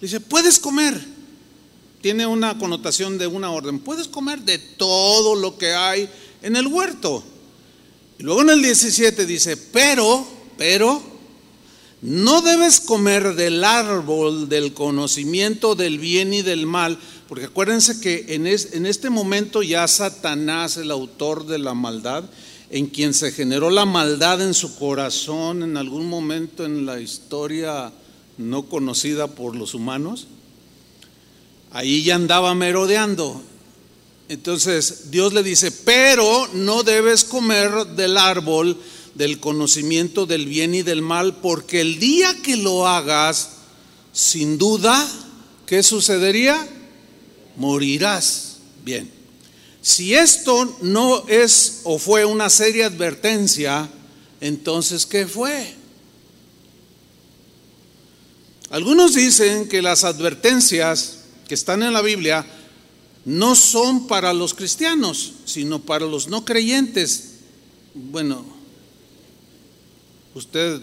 Dice, 0.00 0.20
puedes 0.20 0.58
comer 0.58 1.14
tiene 2.04 2.26
una 2.26 2.58
connotación 2.58 3.16
de 3.16 3.26
una 3.26 3.50
orden. 3.50 3.78
Puedes 3.78 4.08
comer 4.08 4.42
de 4.42 4.58
todo 4.58 5.34
lo 5.34 5.56
que 5.56 5.72
hay 5.72 6.06
en 6.42 6.54
el 6.54 6.66
huerto. 6.66 7.24
Y 8.18 8.24
luego 8.24 8.42
en 8.42 8.50
el 8.50 8.60
17 8.60 9.24
dice, 9.24 9.56
pero, 9.56 10.26
pero, 10.58 11.02
no 12.02 12.42
debes 12.42 12.80
comer 12.80 13.34
del 13.34 13.64
árbol 13.64 14.50
del 14.50 14.74
conocimiento 14.74 15.74
del 15.74 15.98
bien 15.98 16.34
y 16.34 16.42
del 16.42 16.66
mal, 16.66 16.98
porque 17.28 17.46
acuérdense 17.46 18.00
que 18.00 18.26
en, 18.28 18.46
en 18.46 18.86
este 18.86 19.10
momento 19.10 19.62
ya 19.62 19.86
Satanás, 19.88 20.76
el 20.76 20.90
autor 20.90 21.46
de 21.46 21.58
la 21.58 21.74
maldad, 21.74 22.24
en 22.70 22.86
quien 22.86 23.14
se 23.14 23.32
generó 23.32 23.70
la 23.70 23.84
maldad 23.84 24.40
en 24.42 24.54
su 24.54 24.76
corazón 24.76 25.62
en 25.62 25.76
algún 25.76 26.06
momento 26.06 26.64
en 26.64 26.86
la 26.86 27.00
historia 27.00 27.92
no 28.36 28.64
conocida 28.64 29.28
por 29.28 29.54
los 29.54 29.74
humanos, 29.74 30.26
Ahí 31.74 32.04
ya 32.04 32.14
andaba 32.14 32.54
merodeando. 32.54 33.42
Entonces 34.28 35.10
Dios 35.10 35.32
le 35.32 35.42
dice, 35.42 35.72
pero 35.72 36.48
no 36.52 36.84
debes 36.84 37.24
comer 37.24 37.88
del 37.96 38.16
árbol 38.16 38.78
del 39.16 39.40
conocimiento 39.40 40.24
del 40.24 40.46
bien 40.46 40.72
y 40.76 40.82
del 40.82 41.02
mal, 41.02 41.38
porque 41.42 41.80
el 41.80 41.98
día 41.98 42.32
que 42.42 42.56
lo 42.56 42.86
hagas, 42.86 43.50
sin 44.12 44.56
duda, 44.56 45.04
¿qué 45.66 45.82
sucedería? 45.82 46.64
Morirás. 47.56 48.58
Bien. 48.84 49.10
Si 49.80 50.14
esto 50.14 50.78
no 50.80 51.28
es 51.28 51.82
o 51.84 51.98
fue 51.98 52.24
una 52.24 52.48
seria 52.48 52.86
advertencia, 52.86 53.88
entonces 54.40 55.04
¿qué 55.04 55.26
fue? 55.26 55.74
Algunos 58.70 59.14
dicen 59.14 59.68
que 59.68 59.82
las 59.82 60.04
advertencias 60.04 61.18
que 61.46 61.54
están 61.54 61.82
en 61.82 61.92
la 61.92 62.02
Biblia 62.02 62.46
no 63.24 63.54
son 63.54 64.06
para 64.06 64.32
los 64.32 64.54
cristianos, 64.54 65.32
sino 65.44 65.80
para 65.82 66.06
los 66.06 66.28
no 66.28 66.44
creyentes. 66.44 67.34
Bueno, 67.94 68.44
usted 70.34 70.80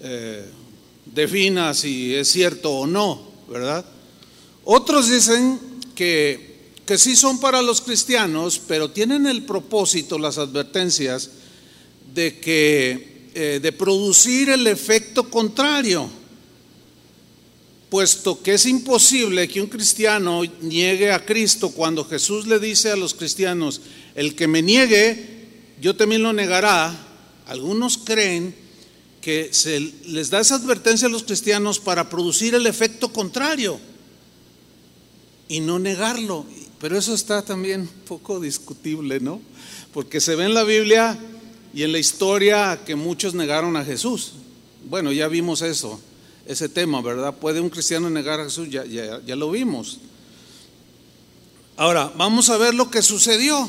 eh, 0.00 0.48
defina 1.04 1.74
si 1.74 2.14
es 2.14 2.28
cierto 2.28 2.72
o 2.72 2.86
no, 2.86 3.20
¿verdad? 3.48 3.84
Otros 4.68 5.08
dicen 5.08 5.60
que, 5.94 6.72
que 6.84 6.98
sí 6.98 7.14
son 7.14 7.38
para 7.38 7.62
los 7.62 7.80
cristianos, 7.80 8.60
pero 8.66 8.90
tienen 8.90 9.28
el 9.28 9.44
propósito, 9.44 10.18
las 10.18 10.38
advertencias, 10.38 11.30
de 12.12 12.40
que 12.40 13.30
eh, 13.32 13.60
de 13.62 13.70
producir 13.70 14.50
el 14.50 14.66
efecto 14.66 15.30
contrario. 15.30 16.10
Puesto 17.88 18.42
que 18.42 18.54
es 18.54 18.66
imposible 18.66 19.46
que 19.46 19.60
un 19.60 19.68
cristiano 19.68 20.42
niegue 20.62 21.12
a 21.12 21.24
Cristo 21.24 21.70
cuando 21.70 22.04
Jesús 22.04 22.48
le 22.48 22.58
dice 22.58 22.90
a 22.90 22.96
los 22.96 23.14
cristianos, 23.14 23.82
el 24.16 24.34
que 24.34 24.48
me 24.48 24.62
niegue, 24.62 25.46
yo 25.80 25.94
también 25.94 26.24
lo 26.24 26.32
negará, 26.32 26.92
algunos 27.46 27.98
creen 27.98 28.52
que 29.20 29.50
se 29.52 29.78
les 30.06 30.30
da 30.30 30.40
esa 30.40 30.56
advertencia 30.56 31.06
a 31.06 31.10
los 31.10 31.22
cristianos 31.22 31.78
para 31.78 32.08
producir 32.08 32.56
el 32.56 32.66
efecto 32.66 33.12
contrario 33.12 33.78
y 35.48 35.60
no 35.60 35.78
negarlo. 35.78 36.44
Pero 36.80 36.98
eso 36.98 37.14
está 37.14 37.42
también 37.42 37.82
un 37.82 37.88
poco 38.06 38.40
discutible, 38.40 39.20
¿no? 39.20 39.40
Porque 39.92 40.20
se 40.20 40.36
ve 40.36 40.44
en 40.44 40.54
la 40.54 40.64
Biblia 40.64 41.18
y 41.72 41.82
en 41.82 41.92
la 41.92 41.98
historia 41.98 42.80
que 42.84 42.96
muchos 42.96 43.34
negaron 43.34 43.76
a 43.76 43.84
Jesús. 43.84 44.32
Bueno, 44.88 45.12
ya 45.12 45.28
vimos 45.28 45.62
eso 45.62 46.00
ese 46.46 46.68
tema, 46.68 47.02
¿verdad? 47.02 47.34
¿Puede 47.34 47.60
un 47.60 47.68
cristiano 47.68 48.08
negar 48.08 48.40
a 48.40 48.44
Jesús? 48.44 48.68
Ya, 48.70 48.84
ya, 48.84 49.36
lo 49.36 49.50
vimos. 49.50 49.98
Ahora, 51.76 52.12
vamos 52.16 52.48
a 52.50 52.56
ver 52.56 52.74
lo 52.74 52.90
que 52.90 53.02
sucedió. 53.02 53.68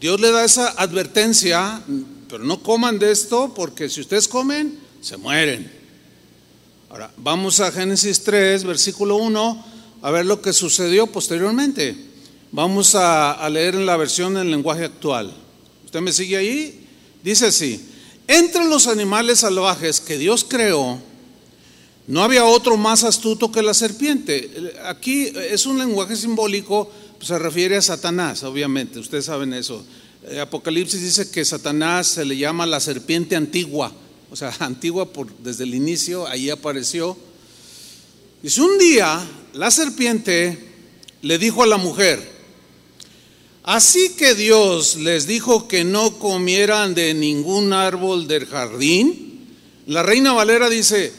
Dios 0.00 0.18
le 0.18 0.32
da 0.32 0.44
esa 0.44 0.68
advertencia, 0.70 1.82
pero 2.28 2.42
no 2.44 2.62
coman 2.62 2.98
de 2.98 3.12
esto 3.12 3.52
porque 3.54 3.88
si 3.88 4.00
ustedes 4.00 4.26
comen, 4.26 4.80
se 5.00 5.16
mueren. 5.16 5.70
Ahora, 6.88 7.12
vamos 7.18 7.60
a 7.60 7.70
Génesis 7.70 8.24
3, 8.24 8.64
versículo 8.64 9.16
1, 9.16 9.64
a 10.02 10.10
ver 10.10 10.26
lo 10.26 10.40
que 10.40 10.52
sucedió 10.52 11.06
posteriormente. 11.06 11.96
Vamos 12.52 12.94
a, 12.94 13.48
leer 13.48 13.74
en 13.74 13.86
la 13.86 13.96
versión 13.96 14.36
en 14.36 14.50
lenguaje 14.50 14.84
actual. 14.84 15.32
¿Usted 15.84 16.00
me 16.00 16.12
sigue 16.12 16.36
ahí? 16.36 16.86
Dice 17.22 17.46
así, 17.46 17.80
entre 18.26 18.64
los 18.64 18.86
animales 18.86 19.40
salvajes 19.40 20.00
que 20.00 20.18
Dios 20.18 20.44
creó, 20.48 20.98
no 22.06 22.24
había 22.24 22.44
otro 22.44 22.76
más 22.76 23.04
astuto 23.04 23.52
que 23.52 23.62
la 23.62 23.74
serpiente. 23.74 24.72
Aquí 24.84 25.30
es 25.50 25.66
un 25.66 25.78
lenguaje 25.78 26.16
simbólico, 26.16 26.90
pues, 27.18 27.28
se 27.28 27.38
refiere 27.38 27.76
a 27.76 27.82
Satanás, 27.82 28.42
obviamente, 28.42 28.98
ustedes 28.98 29.26
saben 29.26 29.52
eso. 29.52 29.84
Eh, 30.28 30.40
Apocalipsis 30.40 31.00
dice 31.00 31.30
que 31.30 31.44
Satanás 31.44 32.08
se 32.08 32.24
le 32.24 32.36
llama 32.36 32.66
la 32.66 32.80
serpiente 32.80 33.36
antigua, 33.36 33.92
o 34.30 34.36
sea, 34.36 34.52
antigua 34.60 35.12
por, 35.12 35.32
desde 35.38 35.64
el 35.64 35.74
inicio, 35.74 36.26
ahí 36.26 36.50
apareció. 36.50 37.16
Dice, 38.42 38.60
un 38.62 38.78
día 38.78 39.20
la 39.54 39.70
serpiente 39.70 40.58
le 41.22 41.38
dijo 41.38 41.62
a 41.62 41.66
la 41.66 41.76
mujer, 41.76 42.20
así 43.62 44.10
que 44.10 44.34
Dios 44.34 44.96
les 44.96 45.26
dijo 45.26 45.68
que 45.68 45.84
no 45.84 46.18
comieran 46.18 46.94
de 46.94 47.14
ningún 47.14 47.72
árbol 47.72 48.26
del 48.26 48.46
jardín. 48.46 49.48
La 49.86 50.02
reina 50.02 50.32
Valera 50.32 50.68
dice, 50.68 51.12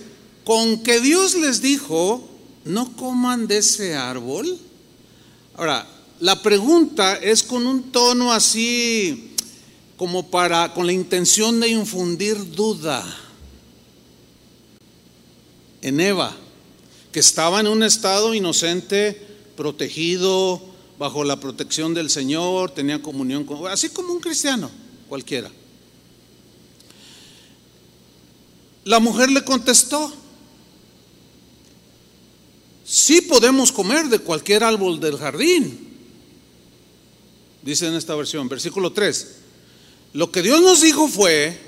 con 0.44 0.84
que 0.84 1.00
Dios 1.02 1.36
les 1.36 1.62
dijo, 1.62 2.28
no 2.66 2.96
coman 2.96 3.48
de 3.48 3.58
ese 3.58 3.96
árbol. 3.96 4.58
Ahora, 5.56 5.88
la 6.20 6.42
pregunta 6.42 7.16
es 7.16 7.44
con 7.44 7.66
un 7.66 7.92
tono 7.92 8.32
así 8.32 9.36
como 9.98 10.30
para, 10.30 10.74
con 10.74 10.86
la 10.86 10.94
intención 10.94 11.60
de 11.60 11.70
infundir 11.70 12.52
duda 12.52 13.04
en 15.82 16.00
Eva, 16.00 16.36
que 17.12 17.20
estaba 17.20 17.60
en 17.60 17.68
un 17.68 17.84
estado 17.84 18.34
inocente, 18.34 19.22
protegido, 19.58 20.62
bajo 20.98 21.24
la 21.24 21.40
protección 21.40 21.94
del 21.94 22.10
Señor, 22.10 22.72
tenía 22.72 23.02
comunión 23.02 23.44
con, 23.44 23.68
así 23.68 23.90
como 23.90 24.14
un 24.14 24.20
cristiano 24.20 24.72
cualquiera. 25.10 25.52
La 28.86 29.00
mujer 29.00 29.30
le 29.30 29.44
contestó, 29.44 30.12
sí 32.86 33.22
podemos 33.22 33.72
comer 33.72 34.08
de 34.08 34.20
cualquier 34.20 34.64
árbol 34.64 35.00
del 35.00 35.18
jardín, 35.18 35.90
dice 37.62 37.88
en 37.88 37.96
esta 37.96 38.16
versión, 38.16 38.48
versículo 38.48 38.94
3. 38.94 39.38
Lo 40.14 40.32
que 40.32 40.42
Dios 40.42 40.62
nos 40.62 40.82
dijo 40.82 41.08
fue, 41.08 41.60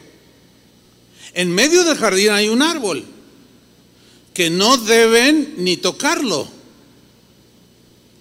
en 1.33 1.53
medio 1.53 1.83
del 1.83 1.97
jardín 1.97 2.31
hay 2.31 2.49
un 2.49 2.61
árbol 2.61 3.12
que 4.33 4.49
no 4.49 4.77
deben 4.77 5.55
ni 5.57 5.77
tocarlo. 5.77 6.47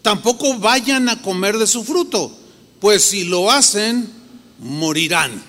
Tampoco 0.02 0.58
vayan 0.58 1.08
a 1.08 1.22
comer 1.22 1.58
de 1.58 1.66
su 1.66 1.84
fruto, 1.84 2.36
pues 2.80 3.02
si 3.02 3.24
lo 3.24 3.50
hacen, 3.50 4.10
morirán. 4.58 5.42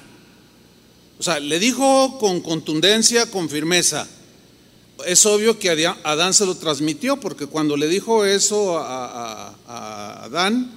O 1.20 1.24
sea, 1.24 1.40
le 1.40 1.60
dijo 1.60 2.18
con 2.20 2.42
contundencia, 2.42 3.30
con 3.32 3.50
firmeza. 3.50 4.08
Es 5.08 5.26
obvio 5.26 5.58
que 5.58 5.70
Adán 6.04 6.34
se 6.34 6.46
lo 6.46 6.56
transmitió, 6.56 7.20
porque 7.20 7.48
cuando 7.48 7.76
le 7.76 7.88
dijo 7.88 8.26
eso 8.26 8.78
a, 8.78 9.56
Adán, 10.24 10.72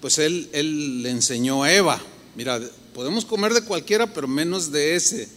pues 0.00 0.18
él, 0.18 0.50
él 0.52 1.02
le 1.02 1.10
enseñó 1.10 1.62
a 1.62 1.72
Eva, 1.72 2.00
mira, 2.36 2.60
podemos 2.92 3.24
comer 3.24 3.54
de 3.54 3.64
cualquiera, 3.64 4.12
pero 4.12 4.28
menos 4.28 4.70
de 4.70 4.94
ese, 4.94 5.28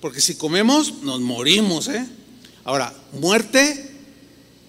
porque 0.00 0.20
si 0.20 0.36
comemos 0.36 1.02
nos 1.02 1.20
morimos, 1.20 1.88
¿eh? 1.88 2.06
Ahora, 2.64 2.94
muerte 3.12 3.90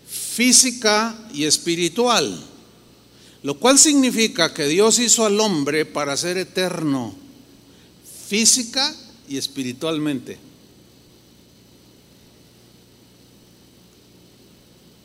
física 0.07 1.15
y 1.33 1.45
espiritual, 1.45 2.43
lo 3.43 3.59
cual 3.59 3.77
significa 3.77 4.53
que 4.53 4.65
Dios 4.67 4.99
hizo 4.99 5.25
al 5.25 5.39
hombre 5.39 5.85
para 5.85 6.17
ser 6.17 6.37
eterno, 6.37 7.15
física 8.27 8.95
y 9.27 9.37
espiritualmente. 9.37 10.37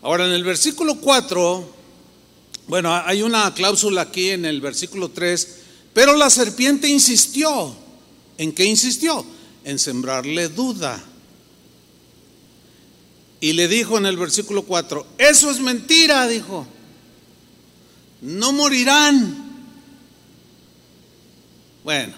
Ahora, 0.00 0.26
en 0.26 0.32
el 0.32 0.44
versículo 0.44 1.00
4, 1.00 1.74
bueno, 2.68 2.94
hay 2.94 3.22
una 3.22 3.52
cláusula 3.52 4.02
aquí 4.02 4.30
en 4.30 4.44
el 4.44 4.60
versículo 4.60 5.10
3, 5.10 5.56
pero 5.92 6.16
la 6.16 6.30
serpiente 6.30 6.88
insistió. 6.88 7.74
¿En 8.38 8.52
qué 8.52 8.64
insistió? 8.64 9.24
En 9.64 9.78
sembrarle 9.78 10.48
duda. 10.48 11.04
Y 13.40 13.52
le 13.52 13.68
dijo 13.68 13.98
en 13.98 14.06
el 14.06 14.16
versículo 14.16 14.62
4, 14.62 15.06
eso 15.18 15.50
es 15.50 15.60
mentira, 15.60 16.26
dijo, 16.26 16.66
no 18.20 18.52
morirán. 18.52 19.48
Bueno, 21.84 22.14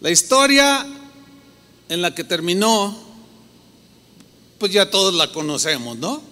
la 0.00 0.10
historia 0.10 0.86
en 1.88 2.02
la 2.02 2.14
que 2.14 2.24
terminó, 2.24 2.98
pues 4.58 4.72
ya 4.72 4.90
todos 4.90 5.14
la 5.14 5.30
conocemos, 5.32 5.98
¿no? 5.98 6.22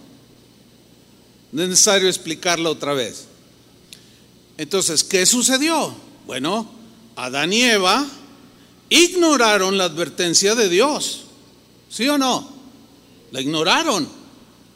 No 1.52 1.62
es 1.62 1.68
necesario 1.68 2.08
explicarla 2.08 2.70
otra 2.70 2.94
vez. 2.94 3.26
Entonces, 4.56 5.04
¿qué 5.04 5.26
sucedió? 5.26 5.94
Bueno, 6.26 6.70
Adán 7.16 7.52
y 7.52 7.62
Eva 7.62 8.06
ignoraron 8.88 9.76
la 9.76 9.84
advertencia 9.84 10.54
de 10.54 10.68
Dios, 10.68 11.24
¿sí 11.90 12.08
o 12.08 12.18
no? 12.18 12.57
La 13.30 13.40
ignoraron 13.40 14.08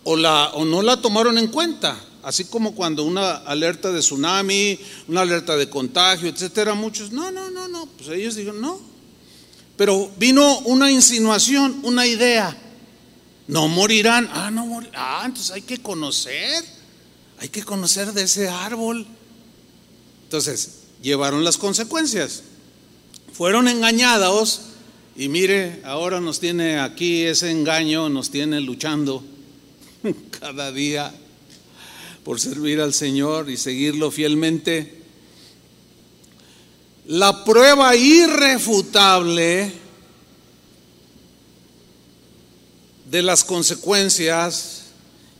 o, 0.05 0.17
la, 0.17 0.51
o 0.55 0.65
no 0.65 0.83
la 0.83 1.01
tomaron 1.01 1.38
en 1.38 1.49
cuenta. 1.49 1.99
Así 2.23 2.45
como 2.45 2.75
cuando 2.75 3.03
una 3.03 3.37
alerta 3.38 3.91
de 3.91 4.01
tsunami, 4.01 4.79
una 5.09 5.23
alerta 5.23 5.57
de 5.57 5.69
contagio, 5.69 6.29
etcétera, 6.29 6.75
muchos, 6.75 7.11
no, 7.11 7.31
no, 7.33 7.51
no, 7.51 7.67
no, 7.67 7.87
pues 7.87 8.11
ellos 8.11 8.37
dijeron, 8.37 8.61
no. 8.61 8.81
Pero 9.77 10.11
vino 10.17 10.59
una 10.61 10.91
insinuación, 10.91 11.81
una 11.83 12.07
idea. 12.07 12.57
No 13.49 13.67
morirán. 13.69 14.29
Ah, 14.33 14.51
no 14.51 14.67
morirán. 14.67 14.95
Ah, 14.97 15.23
entonces 15.27 15.53
hay 15.53 15.62
que 15.62 15.79
conocer. 15.79 16.65
Hay 17.38 17.49
que 17.49 17.65
conocer 17.65 18.12
de 18.12 18.23
ese 18.23 18.49
árbol. 18.49 19.07
Entonces, 20.25 20.83
llevaron 21.03 21.43
las 21.43 21.59
consecuencias. 21.59 22.45
Fueron 23.33 23.67
engañados 23.67 24.61
y 25.14 25.29
mire, 25.29 25.81
ahora 25.85 26.20
nos 26.20 26.40
tiene 26.40 26.79
aquí 26.79 27.22
ese 27.22 27.51
engaño, 27.51 28.09
nos 28.09 28.31
tiene 28.31 28.61
luchando 28.61 29.22
cada 30.40 30.72
día 30.72 31.12
por 32.25 32.40
servir 32.40 32.81
al 32.81 32.94
Señor 32.94 33.51
y 33.51 33.59
seguirlo 33.59 34.11
fielmente. 34.11 35.03
La 37.07 37.44
prueba 37.44 37.94
irrefutable 37.94 39.72
de 43.11 43.22
las 43.22 43.44
consecuencias 43.44 44.85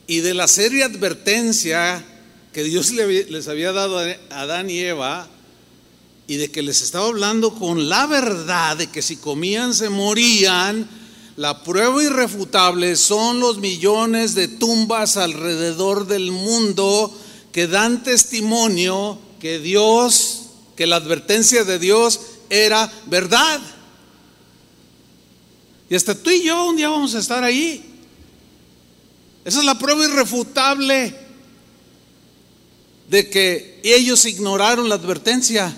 y 0.05 0.19
de 0.19 0.35
la 0.35 0.47
seria 0.47 0.85
advertencia 0.85 2.05
que 2.51 2.63
Dios 2.63 2.91
les 2.91 3.47
había 3.47 3.71
dado 3.71 3.97
a 3.97 4.15
Adán 4.29 4.69
y 4.69 4.77
Eva 4.79 5.27
y 6.27 6.37
de 6.37 6.51
que 6.51 6.61
les 6.61 6.81
estaba 6.81 7.07
hablando 7.07 7.53
con 7.53 7.89
la 7.89 8.07
verdad 8.07 8.77
de 8.77 8.87
que 8.87 9.01
si 9.01 9.17
comían 9.17 9.73
se 9.73 9.89
morían, 9.89 10.87
la 11.35 11.63
prueba 11.63 12.03
irrefutable 12.03 12.95
son 12.95 13.39
los 13.39 13.57
millones 13.57 14.35
de 14.35 14.47
tumbas 14.47 15.17
alrededor 15.17 16.07
del 16.07 16.31
mundo 16.31 17.13
que 17.51 17.67
dan 17.67 18.03
testimonio 18.03 19.19
que 19.39 19.59
Dios, 19.59 20.43
que 20.75 20.87
la 20.87 20.97
advertencia 20.97 21.63
de 21.63 21.79
Dios 21.79 22.19
era 22.49 22.91
verdad. 23.07 23.59
Y 25.89 25.95
hasta 25.95 26.15
tú 26.15 26.29
y 26.29 26.43
yo 26.43 26.69
un 26.69 26.77
día 26.77 26.89
vamos 26.89 27.13
a 27.15 27.19
estar 27.19 27.43
ahí. 27.43 27.83
Esa 29.43 29.59
es 29.59 29.65
la 29.65 29.77
prueba 29.77 30.05
irrefutable 30.05 31.15
de 33.09 33.29
que 33.29 33.81
ellos 33.83 34.25
ignoraron 34.25 34.87
la 34.87 34.95
advertencia. 34.95 35.75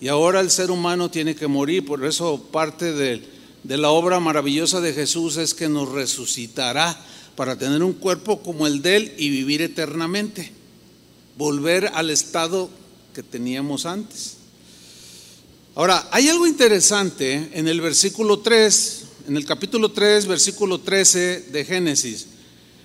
Y 0.00 0.08
ahora 0.08 0.40
el 0.40 0.50
ser 0.50 0.70
humano 0.70 1.10
tiene 1.10 1.34
que 1.34 1.46
morir, 1.46 1.84
por 1.86 2.04
eso 2.04 2.38
parte 2.52 2.92
de, 2.92 3.22
la 3.64 3.90
obra 3.90 4.20
maravillosa 4.20 4.80
de 4.80 4.92
Jesús 4.92 5.38
es 5.38 5.54
que 5.54 5.68
nos 5.68 5.90
resucitará 5.90 7.00
para 7.34 7.56
tener 7.56 7.82
un 7.82 7.94
cuerpo 7.94 8.42
como 8.42 8.66
el 8.66 8.82
de 8.82 8.96
Él 8.96 9.14
y 9.16 9.30
vivir 9.30 9.62
eternamente, 9.62 10.52
volver 11.36 11.90
al 11.94 12.10
estado 12.10 12.70
que 13.14 13.22
teníamos 13.22 13.86
antes. 13.86 14.36
Ahora, 15.74 16.08
hay 16.10 16.28
algo 16.28 16.46
interesante 16.46 17.50
en 17.52 17.68
el 17.68 17.80
versículo 17.80 18.40
3, 18.40 19.04
en 19.28 19.36
el 19.36 19.44
capítulo 19.44 19.90
3, 19.90 20.26
versículo 20.26 20.80
13 20.80 21.40
de 21.52 21.64
Génesis, 21.64 22.26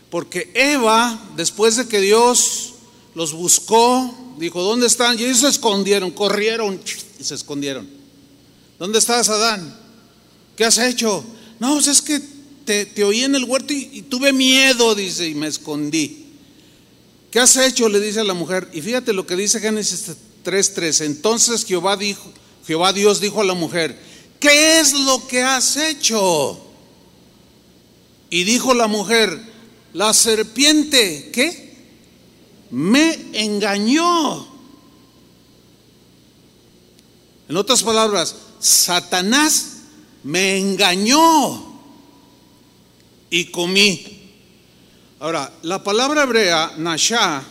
porque 0.09 0.51
Eva, 0.53 1.21
después 1.35 1.75
de 1.75 1.87
que 1.87 2.01
Dios 2.01 2.73
los 3.15 3.33
buscó, 3.33 4.13
dijo, 4.41 4.61
¿dónde 4.63 4.87
están? 4.87 5.17
Y 5.19 5.23
ellos 5.23 5.39
se 5.39 5.47
escondieron, 5.47 6.11
corrieron 6.11 6.81
y 7.19 7.23
se 7.23 7.35
escondieron. 7.35 7.87
¿Dónde 8.79 8.99
estás, 8.99 9.29
Adán? 9.29 9.77
¿Qué 10.57 10.65
has 10.65 10.79
hecho? 10.79 11.23
No, 11.59 11.75
pues 11.75 11.87
es 11.87 12.01
que 12.01 12.19
te, 12.65 13.03
oí 13.03 13.23
en 13.23 13.35
el 13.35 13.43
huerto 13.43 13.73
y, 13.73 14.01
tuve 14.09 14.33
miedo, 14.33 14.95
dice, 14.95 15.27
y 15.27 15.35
me 15.35 15.47
escondí. 15.47 16.25
¿Qué 17.29 17.39
has 17.39 17.55
hecho? 17.55 17.87
Le 17.87 17.99
dice 17.99 18.19
a 18.19 18.23
la 18.23 18.33
mujer. 18.33 18.67
Y 18.73 18.81
fíjate 18.81 19.13
lo 19.13 19.25
que 19.25 19.35
dice 19.35 19.59
Génesis 19.59 20.11
3:3. 20.43 21.05
Entonces 21.05 21.63
Jehová 21.63 21.95
dijo, 21.95 22.31
Jehová 22.65 22.91
Dios 22.93 23.21
dijo 23.21 23.41
a 23.41 23.45
la 23.45 23.53
mujer, 23.53 23.97
¿qué 24.39 24.79
es 24.79 24.93
lo 24.93 25.27
que 25.27 25.43
has 25.43 25.77
hecho? 25.77 26.59
Y 28.29 28.43
dijo 28.43 28.73
la 28.73 28.87
mujer, 28.87 29.39
la 29.93 30.13
serpiente, 30.13 31.29
¿qué? 31.31 31.70
Me 32.71 33.31
engañó. 33.33 34.47
En 37.49 37.57
otras 37.57 37.83
palabras, 37.83 38.35
Satanás 38.59 39.81
me 40.23 40.57
engañó 40.57 41.81
y 43.29 43.45
comí. 43.45 44.19
Ahora, 45.19 45.51
la 45.63 45.83
palabra 45.83 46.23
hebrea, 46.23 46.73
Nashá, 46.77 47.43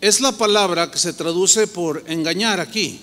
es 0.00 0.20
la 0.20 0.32
palabra 0.32 0.90
que 0.90 0.98
se 0.98 1.12
traduce 1.12 1.66
por 1.66 2.04
engañar 2.06 2.60
aquí. 2.60 3.00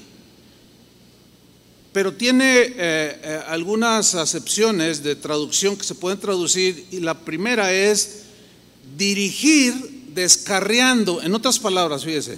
Pero 1.91 2.13
tiene 2.13 2.61
eh, 2.61 2.73
eh, 2.77 3.41
algunas 3.47 4.15
acepciones 4.15 5.03
de 5.03 5.15
traducción 5.15 5.75
que 5.75 5.83
se 5.83 5.95
pueden 5.95 6.19
traducir 6.19 6.87
y 6.91 6.99
la 7.01 7.19
primera 7.19 7.71
es 7.71 8.23
dirigir 8.97 9.92
descarriando. 10.13 11.21
En 11.21 11.33
otras 11.33 11.59
palabras, 11.59 12.03
fíjese, 12.03 12.37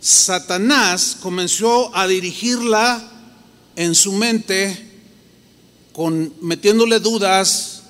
Satanás 0.00 1.16
comenzó 1.20 1.94
a 1.94 2.06
dirigirla 2.06 3.10
en 3.76 3.94
su 3.94 4.12
mente 4.12 4.88
con 5.92 6.34
metiéndole 6.40 7.00
dudas 7.00 7.82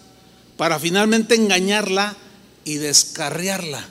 para 0.57 0.79
finalmente 0.79 1.35
engañarla 1.35 2.17
y 2.65 2.75
descarriarla. 2.75 3.89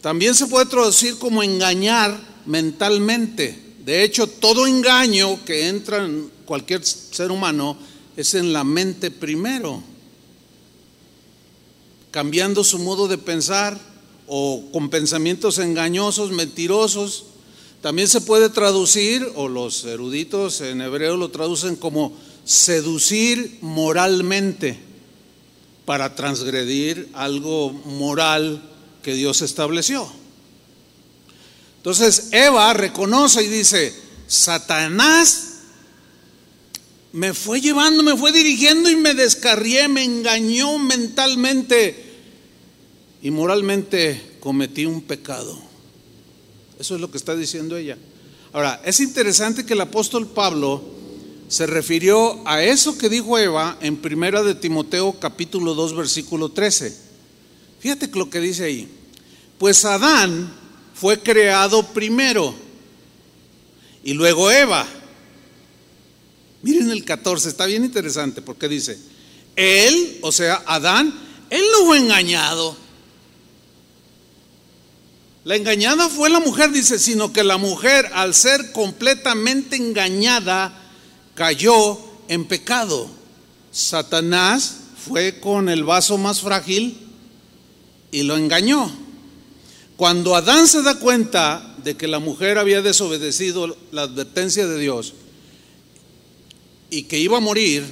También 0.00 0.34
se 0.34 0.46
puede 0.46 0.66
traducir 0.66 1.16
como 1.18 1.42
engañar 1.42 2.20
mentalmente. 2.44 3.56
De 3.84 4.02
hecho, 4.02 4.26
todo 4.26 4.66
engaño 4.66 5.44
que 5.44 5.68
entra 5.68 6.04
en 6.04 6.30
cualquier 6.44 6.84
ser 6.84 7.30
humano 7.30 7.76
es 8.16 8.34
en 8.34 8.52
la 8.52 8.64
mente 8.64 9.10
primero, 9.10 9.82
cambiando 12.12 12.62
su 12.62 12.78
modo 12.78 13.08
de 13.08 13.18
pensar 13.18 13.76
o 14.28 14.62
con 14.70 14.90
pensamientos 14.90 15.58
engañosos, 15.58 16.30
mentirosos. 16.30 17.24
También 17.80 18.06
se 18.06 18.20
puede 18.20 18.48
traducir, 18.48 19.28
o 19.34 19.48
los 19.48 19.84
eruditos 19.84 20.60
en 20.60 20.80
hebreo 20.82 21.16
lo 21.16 21.30
traducen 21.30 21.74
como 21.74 22.12
seducir 22.44 23.58
moralmente 23.60 24.78
para 25.84 26.14
transgredir 26.14 27.08
algo 27.14 27.72
moral 27.72 28.62
que 29.02 29.14
Dios 29.14 29.42
estableció. 29.42 30.06
Entonces 31.78 32.28
Eva 32.30 32.72
reconoce 32.74 33.42
y 33.42 33.48
dice, 33.48 33.92
Satanás 34.28 35.51
me 37.12 37.34
fue 37.34 37.60
llevando, 37.60 38.02
me 38.02 38.16
fue 38.16 38.32
dirigiendo 38.32 38.88
y 38.90 38.96
me 38.96 39.14
descarrié, 39.14 39.88
me 39.88 40.02
engañó 40.02 40.78
mentalmente 40.78 42.12
y 43.22 43.30
moralmente 43.30 44.20
cometí 44.40 44.86
un 44.86 45.02
pecado. 45.02 45.58
Eso 46.78 46.94
es 46.94 47.00
lo 47.00 47.10
que 47.10 47.18
está 47.18 47.36
diciendo 47.36 47.76
ella. 47.76 47.98
Ahora, 48.52 48.80
es 48.84 49.00
interesante 49.00 49.64
que 49.64 49.74
el 49.74 49.80
apóstol 49.80 50.26
Pablo 50.26 50.82
se 51.48 51.66
refirió 51.66 52.40
a 52.46 52.62
eso 52.62 52.96
que 52.96 53.10
dijo 53.10 53.38
Eva 53.38 53.76
en 53.80 53.98
Primera 53.98 54.42
de 54.42 54.54
Timoteo 54.54 55.18
capítulo 55.20 55.74
2 55.74 55.94
versículo 55.94 56.48
13. 56.48 56.96
Fíjate 57.78 58.08
lo 58.14 58.30
que 58.30 58.40
dice 58.40 58.64
ahí. 58.64 58.88
Pues 59.58 59.84
Adán 59.84 60.52
fue 60.94 61.20
creado 61.20 61.82
primero 61.88 62.54
y 64.02 64.14
luego 64.14 64.50
Eva. 64.50 64.86
Miren 66.62 66.90
el 66.90 67.04
14, 67.04 67.48
está 67.48 67.66
bien 67.66 67.84
interesante 67.84 68.40
porque 68.40 68.68
dice, 68.68 68.98
él, 69.56 70.18
o 70.22 70.30
sea, 70.30 70.62
Adán, 70.66 71.12
él 71.50 71.62
no 71.72 71.86
fue 71.86 71.98
engañado. 71.98 72.76
La 75.44 75.56
engañada 75.56 76.08
fue 76.08 76.30
la 76.30 76.38
mujer, 76.38 76.70
dice, 76.70 77.00
sino 77.00 77.32
que 77.32 77.42
la 77.42 77.58
mujer 77.58 78.08
al 78.14 78.32
ser 78.32 78.70
completamente 78.70 79.74
engañada 79.74 80.72
cayó 81.34 81.98
en 82.28 82.46
pecado. 82.46 83.10
Satanás 83.72 84.76
fue 85.04 85.40
con 85.40 85.68
el 85.68 85.82
vaso 85.82 86.16
más 86.16 86.40
frágil 86.42 86.96
y 88.12 88.22
lo 88.22 88.36
engañó. 88.36 88.88
Cuando 89.96 90.36
Adán 90.36 90.68
se 90.68 90.82
da 90.82 90.94
cuenta 91.00 91.74
de 91.82 91.96
que 91.96 92.06
la 92.06 92.20
mujer 92.20 92.58
había 92.58 92.82
desobedecido 92.82 93.76
la 93.90 94.02
advertencia 94.02 94.68
de 94.68 94.78
Dios 94.78 95.14
y 96.92 97.04
que 97.04 97.18
iba 97.18 97.38
a 97.38 97.40
morir, 97.40 97.84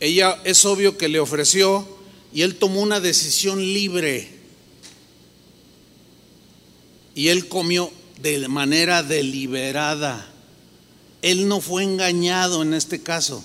ella 0.00 0.36
es 0.42 0.64
obvio 0.64 0.98
que 0.98 1.08
le 1.08 1.20
ofreció 1.20 1.86
y 2.34 2.42
él 2.42 2.56
tomó 2.56 2.80
una 2.80 2.98
decisión 2.98 3.60
libre. 3.60 4.28
Y 7.14 7.28
él 7.28 7.46
comió 7.46 7.92
de 8.20 8.48
manera 8.48 9.04
deliberada. 9.04 10.28
Él 11.22 11.46
no 11.46 11.60
fue 11.60 11.84
engañado 11.84 12.62
en 12.62 12.74
este 12.74 13.00
caso. 13.00 13.44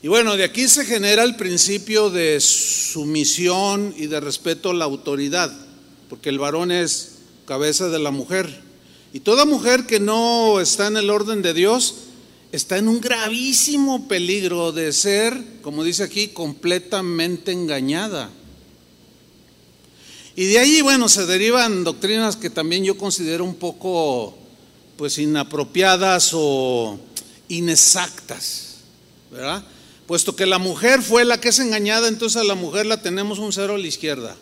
Y 0.00 0.06
bueno, 0.06 0.36
de 0.36 0.44
aquí 0.44 0.68
se 0.68 0.84
genera 0.84 1.24
el 1.24 1.34
principio 1.34 2.10
de 2.10 2.38
sumisión 2.38 3.92
y 3.96 4.06
de 4.06 4.20
respeto 4.20 4.70
a 4.70 4.74
la 4.74 4.84
autoridad, 4.84 5.52
porque 6.08 6.28
el 6.28 6.38
varón 6.38 6.70
es 6.70 7.16
cabeza 7.44 7.88
de 7.88 7.98
la 7.98 8.12
mujer. 8.12 8.62
Y 9.12 9.18
toda 9.18 9.44
mujer 9.46 9.86
que 9.86 9.98
no 9.98 10.60
está 10.60 10.86
en 10.86 10.96
el 10.96 11.10
orden 11.10 11.42
de 11.42 11.54
Dios 11.54 12.06
está 12.52 12.78
en 12.78 12.88
un 12.88 13.00
gravísimo 13.00 14.08
peligro 14.08 14.72
de 14.72 14.92
ser, 14.92 15.40
como 15.62 15.84
dice 15.84 16.02
aquí, 16.02 16.28
completamente 16.28 17.52
engañada. 17.52 18.30
Y 20.36 20.46
de 20.46 20.58
ahí, 20.58 20.80
bueno, 20.80 21.08
se 21.08 21.26
derivan 21.26 21.84
doctrinas 21.84 22.36
que 22.36 22.50
también 22.50 22.84
yo 22.84 22.96
considero 22.96 23.44
un 23.44 23.54
poco, 23.54 24.36
pues, 24.96 25.18
inapropiadas 25.18 26.30
o 26.34 26.98
inexactas, 27.48 28.76
¿verdad? 29.30 29.64
Puesto 30.06 30.34
que 30.34 30.46
la 30.46 30.58
mujer 30.58 31.02
fue 31.02 31.24
la 31.24 31.40
que 31.40 31.50
es 31.50 31.58
engañada, 31.58 32.08
entonces 32.08 32.40
a 32.40 32.44
la 32.44 32.54
mujer 32.54 32.86
la 32.86 33.02
tenemos 33.02 33.38
un 33.38 33.52
cero 33.52 33.74
a 33.74 33.78
la 33.78 33.86
izquierda. 33.86 34.36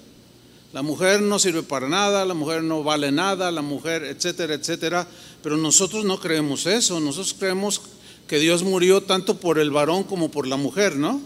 La 0.73 0.83
mujer 0.83 1.23
no 1.23 1.39
sirve 1.39 1.63
para 1.63 1.89
nada, 1.89 2.25
la 2.27 2.35
mujer 2.35 2.63
no 2.63 2.83
vale 2.83 3.11
nada, 3.11 3.51
la 3.51 3.63
mujer, 3.63 4.05
etcétera, 4.05 4.55
etcétera. 4.55 5.09
Pero 5.43 5.57
nosotros 5.57 6.05
no 6.05 6.21
creemos 6.21 6.67
eso, 6.67 7.01
nosotros 7.01 7.35
creemos 7.39 7.81
que 8.29 8.39
Dios 8.39 8.63
murió 8.63 9.03
tanto 9.03 9.41
por 9.41 9.59
el 9.59 9.71
varón 9.71 10.05
como 10.05 10.31
por 10.31 10.47
la 10.47 10.57
mujer, 10.57 10.97
¿no? 10.97 11.21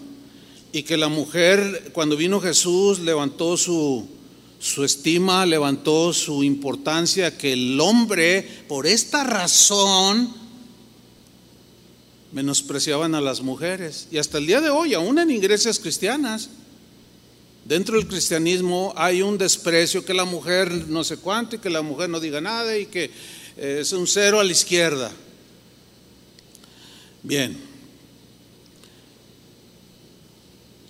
Y 0.73 0.85
que 0.85 0.97
la 0.97 1.09
mujer, 1.09 1.91
cuando 1.93 2.17
vino 2.17 2.41
Jesús, 2.41 3.01
levantó 3.01 3.57
su, 3.57 4.07
su 4.59 4.85
estima, 4.85 5.45
levantó 5.45 6.13
su 6.13 6.45
importancia, 6.45 7.37
que 7.37 7.53
el 7.53 7.79
hombre, 7.81 8.49
por 8.69 8.87
esta 8.87 9.25
razón, 9.25 10.33
menospreciaban 12.31 13.15
a 13.15 13.21
las 13.21 13.43
mujeres. 13.43 14.07
Y 14.11 14.19
hasta 14.19 14.39
el 14.39 14.47
día 14.47 14.61
de 14.61 14.71
hoy, 14.71 14.95
aún 14.95 15.19
en 15.19 15.31
iglesias 15.31 15.81
cristianas, 15.81 16.51
dentro 17.65 17.97
del 17.97 18.07
cristianismo 18.07 18.95
hay 18.97 19.23
un 19.23 19.37
desprecio 19.37 20.05
que 20.05 20.15
la 20.15 20.25
mujer 20.25 20.73
no 20.89 21.05
sé 21.05 21.17
cuánto 21.17 21.57
y 21.57 21.59
que 21.59 21.69
la 21.69 21.83
mujer 21.83 22.09
no 22.09 22.21
diga 22.21 22.41
nada 22.41 22.79
y 22.79 22.87
que 22.87 23.11
eh, 23.57 23.79
es 23.81 23.93
un 23.93 24.07
cero 24.07 24.41
a 24.41 24.45
la 24.45 24.53
izquierda. 24.53 25.13
Bien. 27.23 27.59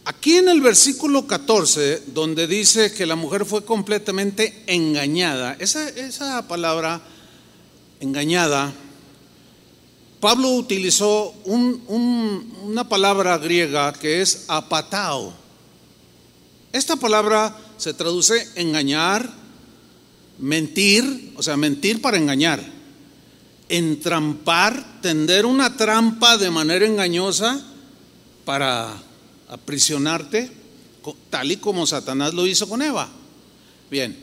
Aquí 0.04 0.36
en 0.36 0.48
el 0.48 0.60
versículo 0.60 1.26
14, 1.26 2.02
donde 2.08 2.46
dice 2.46 2.92
que 2.92 3.06
la 3.06 3.16
mujer 3.16 3.44
fue 3.44 3.64
completamente 3.64 4.64
engañada, 4.66 5.56
esa, 5.60 5.88
esa 5.88 6.48
palabra 6.48 7.02
engañada 8.00 8.74
Pablo 10.22 10.50
utilizó 10.50 11.34
una 11.46 12.88
palabra 12.88 13.38
griega 13.38 13.92
que 13.92 14.20
es 14.22 14.44
apatao. 14.46 15.34
Esta 16.72 16.94
palabra 16.94 17.56
se 17.76 17.92
traduce 17.92 18.46
engañar, 18.54 19.28
mentir, 20.38 21.32
o 21.34 21.42
sea, 21.42 21.56
mentir 21.56 22.00
para 22.00 22.18
engañar, 22.18 22.62
entrampar, 23.72 25.00
tender 25.00 25.46
una 25.46 25.78
trampa 25.78 26.36
de 26.36 26.50
manera 26.50 26.84
engañosa 26.84 27.58
para 28.44 29.02
aprisionarte, 29.48 30.52
tal 31.30 31.52
y 31.52 31.56
como 31.56 31.86
Satanás 31.86 32.34
lo 32.34 32.46
hizo 32.46 32.68
con 32.68 32.82
Eva. 32.82 33.08
Bien, 33.90 34.14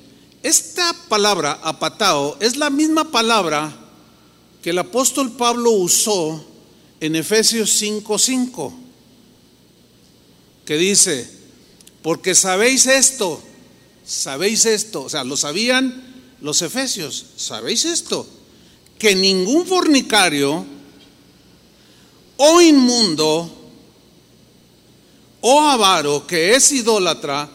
esta 0.43 0.93
palabra 1.09 1.59
apatao 1.63 2.37
es 2.39 2.57
la 2.57 2.69
misma 2.69 3.05
palabra 3.09 3.75
que 4.61 4.69
el 4.69 4.77
apóstol 4.77 5.31
Pablo 5.31 5.71
usó 5.71 6.45
en 6.99 7.15
Efesios 7.15 7.71
5:5, 7.81 8.71
que 10.63 10.77
dice, 10.77 11.27
porque 12.03 12.35
sabéis 12.35 12.85
esto, 12.85 13.41
sabéis 14.05 14.65
esto, 14.65 15.05
o 15.05 15.09
sea, 15.09 15.23
lo 15.23 15.35
sabían 15.35 16.05
los 16.39 16.61
efesios, 16.61 17.25
sabéis 17.35 17.85
esto, 17.85 18.27
que 18.99 19.15
ningún 19.15 19.65
fornicario 19.65 20.65
o 22.37 22.61
inmundo 22.61 23.55
o 25.41 25.61
avaro 25.61 26.27
que 26.27 26.53
es 26.55 26.71
idólatra 26.73 27.49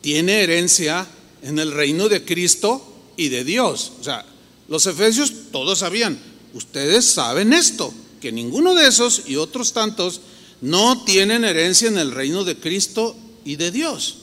tiene 0.00 0.42
herencia 0.42 1.06
en 1.42 1.58
el 1.58 1.72
reino 1.72 2.08
de 2.08 2.24
Cristo 2.24 3.12
y 3.16 3.28
de 3.28 3.44
Dios. 3.44 3.92
O 4.00 4.04
sea, 4.04 4.24
los 4.68 4.86
efesios 4.86 5.32
todos 5.52 5.80
sabían, 5.80 6.18
ustedes 6.54 7.04
saben 7.04 7.52
esto, 7.52 7.92
que 8.20 8.32
ninguno 8.32 8.74
de 8.74 8.88
esos 8.88 9.22
y 9.26 9.36
otros 9.36 9.74
tantos 9.74 10.22
no 10.62 11.04
tienen 11.04 11.44
herencia 11.44 11.88
en 11.88 11.98
el 11.98 12.12
reino 12.12 12.44
de 12.44 12.56
Cristo 12.56 13.14
y 13.44 13.56
de 13.56 13.70
Dios. 13.70 14.18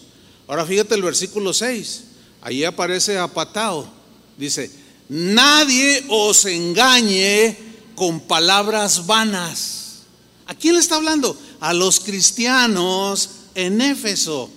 Ahora 0.47 0.65
fíjate 0.65 0.95
el 0.95 1.03
versículo 1.03 1.53
6, 1.53 2.03
ahí 2.41 2.63
aparece 2.63 3.17
apatao, 3.17 3.87
dice, 4.37 4.82
nadie 5.13 6.03
os 6.09 6.45
engañe 6.45 7.55
con 7.93 8.21
palabras 8.21 9.05
vanas. 9.05 10.01
¿A 10.47 10.55
quién 10.55 10.73
le 10.73 10.79
está 10.79 10.95
hablando? 10.95 11.37
A 11.59 11.71
los 11.73 11.99
cristianos 11.99 13.29
en 13.53 13.79
Éfeso. 13.79 14.49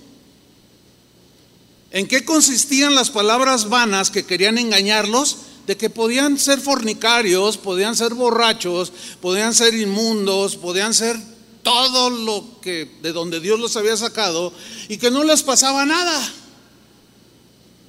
¿En 1.91 2.07
qué 2.07 2.25
consistían 2.25 2.95
las 2.95 3.11
palabras 3.11 3.69
vanas 3.69 4.09
que 4.09 4.25
querían 4.25 4.57
engañarlos? 4.57 5.37
De 5.67 5.77
que 5.77 5.91
podían 5.91 6.39
ser 6.39 6.59
fornicarios, 6.59 7.57
podían 7.57 7.95
ser 7.95 8.15
borrachos, 8.15 8.91
podían 9.21 9.53
ser 9.53 9.75
inmundos, 9.75 10.55
podían 10.55 10.93
ser 10.93 11.17
todo 11.61 12.09
lo 12.09 12.59
que 12.61 12.97
de 13.03 13.11
donde 13.11 13.39
Dios 13.39 13.59
los 13.59 13.75
había 13.75 13.95
sacado 13.95 14.51
y 14.87 14.97
que 14.97 15.11
no 15.11 15.23
les 15.23 15.43
pasaba 15.43 15.85
nada. 15.85 16.33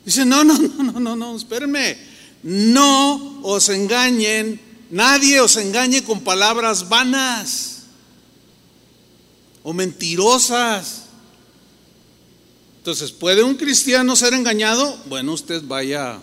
Dice, 0.05 0.27
no, 0.27 0.45
no, 0.45 0.59
no, 0.59 0.83
no, 0.83 1.01
no, 1.01 1.17
no, 1.17 1.37
espérenme. 1.37 2.08
No 2.43 3.41
os 3.43 3.69
engañen, 3.69 4.61
nadie 4.91 5.41
os 5.41 5.57
engañe 5.57 6.05
con 6.05 6.21
palabras 6.21 6.89
vanas 6.89 7.83
o 9.63 9.73
mentirosas. 9.73 11.05
Entonces, 12.79 13.13
¿puede 13.13 13.43
un 13.43 13.57
cristiano 13.57 14.17
ser 14.17 14.35
engañado? 14.35 14.97
Bueno, 15.07 15.33
usted 15.33 15.63
vaya 15.65 16.21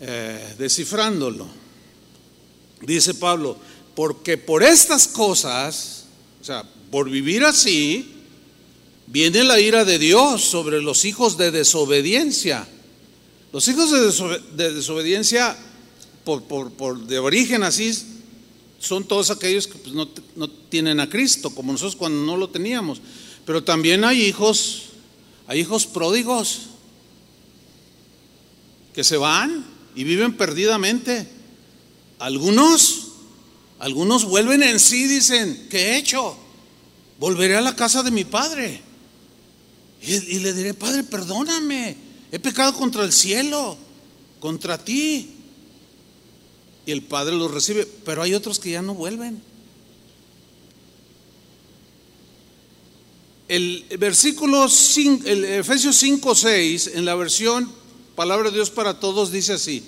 eh, 0.00 0.54
descifrándolo. 0.58 1.46
Dice 2.80 3.14
Pablo, 3.14 3.58
porque 3.94 4.38
por 4.38 4.62
estas 4.62 5.08
cosas, 5.08 6.04
o 6.40 6.44
sea, 6.44 6.64
por 6.90 7.10
vivir 7.10 7.44
así, 7.44 8.12
viene 9.06 9.42
la 9.44 9.58
ira 9.58 9.84
de 9.84 9.98
Dios 9.98 10.42
sobre 10.44 10.80
los 10.80 11.04
hijos 11.04 11.36
de 11.36 11.50
desobediencia. 11.50 12.68
Los 13.56 13.66
hijos 13.68 13.90
de, 13.90 14.74
desobediencia, 14.74 15.56
por, 16.24 17.06
de 17.06 17.18
origen 17.18 17.62
así, 17.62 17.90
son 18.78 19.04
todos 19.04 19.30
aquellos 19.30 19.66
que 19.66 19.78
pues, 19.78 19.94
no, 19.94 20.06
no 20.34 20.50
tienen 20.50 21.00
a 21.00 21.08
Cristo, 21.08 21.48
como 21.48 21.72
nosotros 21.72 21.96
cuando 21.96 22.22
no 22.22 22.36
lo 22.36 22.50
teníamos. 22.50 23.00
Pero 23.46 23.64
también 23.64 24.04
hay 24.04 24.24
hijos, 24.24 24.90
hay 25.46 25.60
hijos 25.60 25.86
pródigos 25.86 26.64
que 28.92 29.02
se 29.02 29.16
van 29.16 29.64
y 29.94 30.04
viven 30.04 30.36
perdidamente. 30.36 31.26
Algunos, 32.18 33.06
algunos 33.78 34.26
vuelven 34.26 34.64
en 34.64 34.78
sí, 34.78 35.06
dicen, 35.06 35.66
¿qué 35.70 35.78
he 35.78 35.96
hecho? 35.96 36.36
Volveré 37.18 37.56
a 37.56 37.62
la 37.62 37.74
casa 37.74 38.02
de 38.02 38.10
mi 38.10 38.26
padre. 38.26 38.82
Y 40.02 40.40
le 40.40 40.52
diré, 40.52 40.74
Padre, 40.74 41.04
perdóname, 41.04 42.04
he 42.36 42.38
pecado 42.38 42.74
contra 42.74 43.02
el 43.02 43.12
cielo, 43.12 43.78
contra 44.40 44.76
ti. 44.76 45.30
Y 46.84 46.92
el 46.92 47.02
Padre 47.02 47.34
los 47.34 47.50
recibe, 47.50 47.88
pero 48.04 48.22
hay 48.22 48.34
otros 48.34 48.58
que 48.58 48.70
ya 48.70 48.82
no 48.82 48.94
vuelven. 48.94 49.42
El 53.48 53.86
versículo 53.98 54.68
5, 54.68 55.26
el 55.26 55.44
Efesios 55.46 55.96
5, 55.96 56.34
6, 56.34 56.90
en 56.94 57.04
la 57.06 57.14
versión 57.14 57.72
Palabra 58.14 58.50
de 58.50 58.56
Dios 58.56 58.70
para 58.70 59.00
Todos, 59.00 59.32
dice 59.32 59.54
así: 59.54 59.82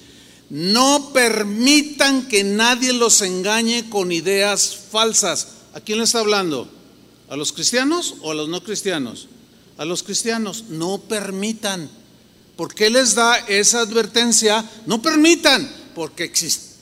No 0.48 1.11
permitan 1.12 2.28
que 2.28 2.44
nadie 2.44 2.94
los 2.94 3.20
engañe 3.20 3.90
con 3.90 4.11
ideas 4.11 4.74
falsas. 4.90 5.48
¿A 5.74 5.80
quién 5.80 5.98
le 5.98 6.04
está 6.04 6.20
hablando? 6.20 6.66
¿A 7.28 7.37
los 7.37 7.52
cristianos 7.52 8.14
o 8.22 8.30
a 8.30 8.34
los 8.34 8.48
no 8.48 8.62
cristianos? 8.62 9.28
A 9.76 9.84
los 9.84 10.02
cristianos, 10.02 10.64
no 10.70 10.98
permitan. 10.98 11.90
¿Por 12.59 12.75
qué 12.75 12.90
les 12.90 13.14
da 13.14 13.37
esa 13.47 13.83
advertencia? 13.83 14.68
No 14.85 15.01
permitan, 15.01 15.73
porque 15.94 16.25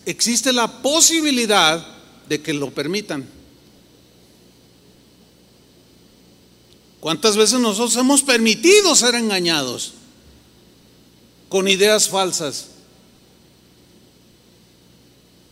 existe, 0.06 0.50
la 0.54 0.80
posibilidad 0.80 1.86
de 2.26 2.40
que 2.40 2.54
lo 2.54 2.70
permitan. 2.70 3.28
¿Cuántas 6.98 7.36
veces 7.36 7.60
nosotros 7.60 7.94
hemos 7.96 8.22
permitido 8.22 8.96
ser 8.96 9.16
engañados 9.16 9.92
con 11.50 11.68
ideas 11.68 12.08
falsas? 12.08 12.68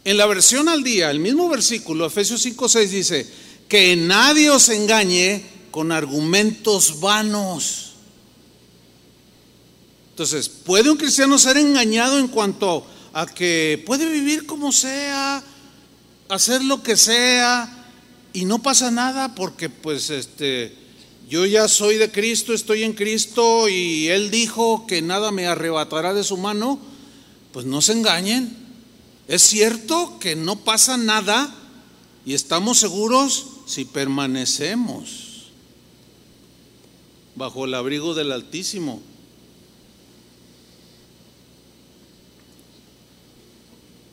En 0.04 0.16
la 0.16 0.24
versión 0.24 0.70
al 0.70 0.82
día, 0.82 1.10
el 1.10 1.18
mismo 1.18 1.50
versículo, 1.50 2.06
Efesios 2.06 2.46
5:6 2.46 2.88
dice, 2.88 3.30
que 3.68 3.94
nadie 3.94 4.48
os 4.48 4.70
engañe 4.70 5.44
con 5.70 5.92
argumentos 5.92 6.98
vanos. 6.98 7.83
Entonces, 10.14 10.48
¿puede 10.48 10.92
un 10.92 10.96
cristiano 10.96 11.36
ser 11.40 11.56
engañado 11.56 12.20
en 12.20 12.28
cuanto 12.28 12.86
a 13.12 13.26
que 13.26 13.82
puede 13.84 14.08
vivir 14.08 14.46
como 14.46 14.70
sea, 14.70 15.42
hacer 16.28 16.62
lo 16.62 16.84
que 16.84 16.96
sea 16.96 17.90
y 18.32 18.44
no 18.44 18.62
pasa 18.62 18.92
nada 18.92 19.34
porque 19.34 19.68
pues 19.68 20.10
este 20.10 20.72
yo 21.28 21.44
ya 21.46 21.66
soy 21.66 21.96
de 21.96 22.12
Cristo, 22.12 22.54
estoy 22.54 22.84
en 22.84 22.92
Cristo 22.92 23.68
y 23.68 24.06
Él 24.06 24.30
dijo 24.30 24.86
que 24.86 25.02
nada 25.02 25.32
me 25.32 25.48
arrebatará 25.48 26.14
de 26.14 26.22
su 26.22 26.36
mano, 26.36 26.78
pues 27.52 27.66
no 27.66 27.82
se 27.82 27.94
engañen. 27.94 28.56
Es 29.26 29.42
cierto 29.42 30.20
que 30.20 30.36
no 30.36 30.60
pasa 30.60 30.96
nada 30.96 31.52
y 32.24 32.34
estamos 32.34 32.78
seguros 32.78 33.46
si 33.66 33.84
permanecemos 33.84 35.50
bajo 37.34 37.64
el 37.64 37.74
abrigo 37.74 38.14
del 38.14 38.30
Altísimo. 38.30 39.02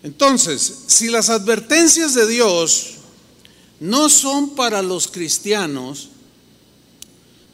Entonces, 0.04 0.84
si 0.88 1.10
las 1.10 1.30
advertencias 1.30 2.14
de 2.14 2.28
Dios 2.28 2.92
no 3.80 4.10
son 4.10 4.56
para 4.56 4.82
los 4.82 5.08
cristianos, 5.08 6.10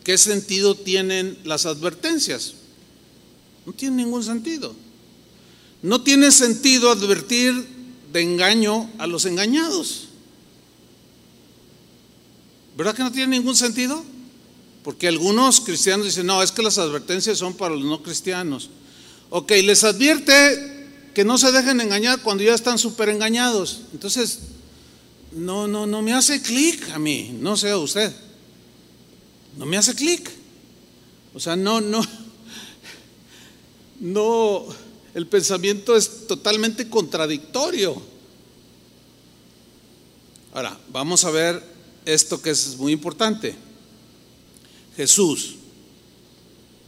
¿qué 0.03 0.17
sentido 0.17 0.75
tienen 0.75 1.37
las 1.43 1.65
advertencias? 1.65 2.53
No 3.65 3.73
tiene 3.73 3.97
ningún 3.97 4.23
sentido. 4.23 4.73
No 5.81 6.01
tiene 6.01 6.31
sentido 6.31 6.89
advertir 6.89 7.67
de 8.13 8.21
engaño 8.21 8.89
a 8.97 9.07
los 9.07 9.25
engañados. 9.25 10.07
¿Verdad 12.77 12.95
que 12.95 13.03
no 13.03 13.11
tiene 13.11 13.37
ningún 13.37 13.55
sentido? 13.55 14.03
Porque 14.83 15.07
algunos 15.07 15.59
cristianos 15.59 16.05
dicen, 16.05 16.27
no, 16.27 16.41
es 16.41 16.51
que 16.51 16.61
las 16.61 16.77
advertencias 16.77 17.37
son 17.37 17.53
para 17.53 17.75
los 17.75 17.83
no 17.83 18.01
cristianos. 18.01 18.69
Ok, 19.29 19.51
les 19.63 19.83
advierte 19.83 20.76
que 21.17 21.25
no 21.25 21.39
se 21.39 21.51
dejen 21.51 21.81
engañar 21.81 22.21
cuando 22.21 22.43
ya 22.43 22.53
están 22.53 22.77
súper 22.77 23.09
engañados. 23.09 23.81
Entonces, 23.91 24.41
no, 25.31 25.67
no, 25.67 25.87
no 25.87 26.03
me 26.03 26.13
hace 26.13 26.43
clic 26.43 26.91
a 26.91 26.99
mí, 26.99 27.35
no 27.41 27.57
sea 27.57 27.75
usted 27.79 28.13
no 29.57 29.65
me 29.65 29.77
hace 29.77 29.95
clic. 29.95 30.29
O 31.33 31.39
sea, 31.39 31.55
no, 31.55 31.81
no, 31.81 32.05
no, 33.99 34.65
el 35.15 35.25
pensamiento 35.25 35.95
es 35.95 36.27
totalmente 36.27 36.87
contradictorio. 36.87 37.99
Ahora, 40.53 40.79
vamos 40.91 41.25
a 41.25 41.31
ver 41.31 41.63
esto 42.05 42.39
que 42.39 42.51
es 42.51 42.77
muy 42.77 42.93
importante. 42.93 43.55
Jesús. 44.95 45.55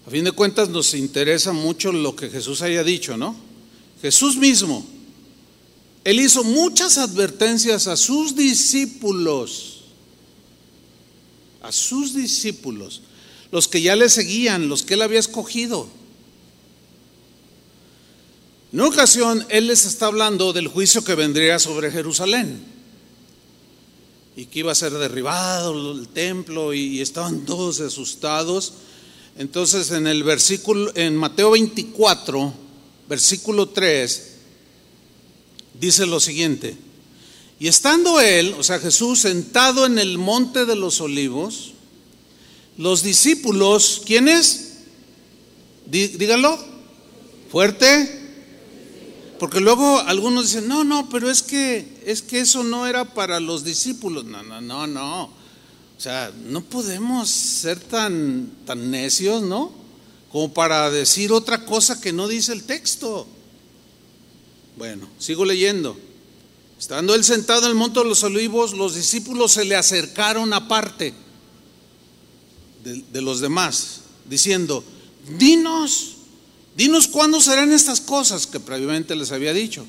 A 0.05 0.11
fin 0.11 0.23
de 0.23 0.31
cuentas 0.31 0.69
nos 0.69 0.93
interesa 0.93 1.51
mucho 1.51 1.91
lo 1.91 2.15
que 2.15 2.29
Jesús 2.29 2.61
haya 2.61 2.83
dicho, 2.83 3.17
¿no? 3.17 3.48
Jesús 4.01 4.37
mismo, 4.37 4.85
él 6.03 6.19
hizo 6.19 6.43
muchas 6.43 6.97
advertencias 6.97 7.87
a 7.87 7.97
sus 7.97 8.35
discípulos 8.35 9.79
a 11.61 11.71
sus 11.71 12.13
discípulos, 12.13 13.01
los 13.51 13.67
que 13.67 13.81
ya 13.81 13.95
le 13.95 14.09
seguían, 14.09 14.69
los 14.69 14.83
que 14.83 14.93
él 14.93 15.01
había 15.01 15.19
escogido. 15.19 15.87
En 18.71 18.79
una 18.79 18.89
ocasión, 18.89 19.45
él 19.49 19.67
les 19.67 19.85
está 19.85 20.05
hablando 20.05 20.53
del 20.53 20.67
juicio 20.67 21.03
que 21.03 21.15
vendría 21.15 21.59
sobre 21.59 21.91
Jerusalén 21.91 22.63
y 24.35 24.45
que 24.45 24.59
iba 24.59 24.71
a 24.71 24.75
ser 24.75 24.93
derribado 24.93 25.91
el 25.91 26.07
templo 26.07 26.73
y 26.73 27.01
estaban 27.01 27.45
todos 27.45 27.81
asustados. 27.81 28.73
Entonces, 29.37 29.91
en 29.91 30.05
el 30.07 30.23
versículo, 30.23 30.91
en 30.95 31.15
Mateo 31.15 31.51
24, 31.51 32.53
versículo 33.09 33.69
3, 33.69 34.29
dice 35.79 36.05
lo 36.05 36.19
siguiente. 36.19 36.77
Y 37.59 37.67
estando 37.67 38.21
él, 38.21 38.55
o 38.57 38.63
sea 38.63 38.79
Jesús, 38.79 39.19
sentado 39.19 39.85
en 39.85 39.99
el 39.99 40.17
monte 40.17 40.65
de 40.65 40.75
los 40.75 41.01
olivos, 41.01 41.73
los 42.77 43.03
discípulos, 43.03 44.03
¿quiénes? 44.05 44.75
Díganlo, 45.87 46.57
fuerte. 47.51 48.17
Porque 49.39 49.59
luego 49.61 49.99
algunos 49.99 50.45
dicen, 50.45 50.67
no, 50.67 50.83
no, 50.83 51.09
pero 51.09 51.29
es 51.29 51.41
que, 51.41 52.01
es 52.05 52.21
que 52.21 52.41
eso 52.41 52.63
no 52.63 52.85
era 52.87 53.13
para 53.13 53.39
los 53.39 53.63
discípulos. 53.63 54.25
No, 54.25 54.43
no, 54.43 54.61
no, 54.61 54.85
no. 54.85 55.23
O 55.23 56.01
sea, 56.01 56.31
no 56.45 56.61
podemos 56.61 57.29
ser 57.29 57.79
tan, 57.79 58.51
tan 58.65 58.91
necios, 58.91 59.41
¿no? 59.41 59.78
Como 60.31 60.53
para 60.53 60.91
decir 60.91 61.31
otra 61.31 61.65
cosa 61.65 61.99
que 61.99 62.13
no 62.13 62.27
dice 62.27 62.53
el 62.53 62.63
texto. 62.63 63.27
Bueno, 64.77 65.09
sigo 65.17 65.45
leyendo. 65.45 65.97
Estando 66.79 67.13
él 67.15 67.23
sentado 67.23 67.63
en 67.63 67.69
el 67.69 67.75
monte 67.75 67.99
de 67.99 68.05
los 68.05 68.23
olivos, 68.23 68.73
los 68.73 68.95
discípulos 68.95 69.53
se 69.53 69.65
le 69.65 69.75
acercaron 69.75 70.53
aparte 70.53 71.13
de, 72.83 73.03
de 73.11 73.21
los 73.21 73.41
demás, 73.41 74.01
diciendo, 74.29 74.83
dinos, 75.37 76.15
dinos 76.77 77.07
cuándo 77.07 77.41
serán 77.41 77.73
estas 77.73 77.99
cosas 77.99 78.47
que 78.47 78.61
previamente 78.61 79.15
les 79.15 79.33
había 79.33 79.51
dicho. 79.51 79.85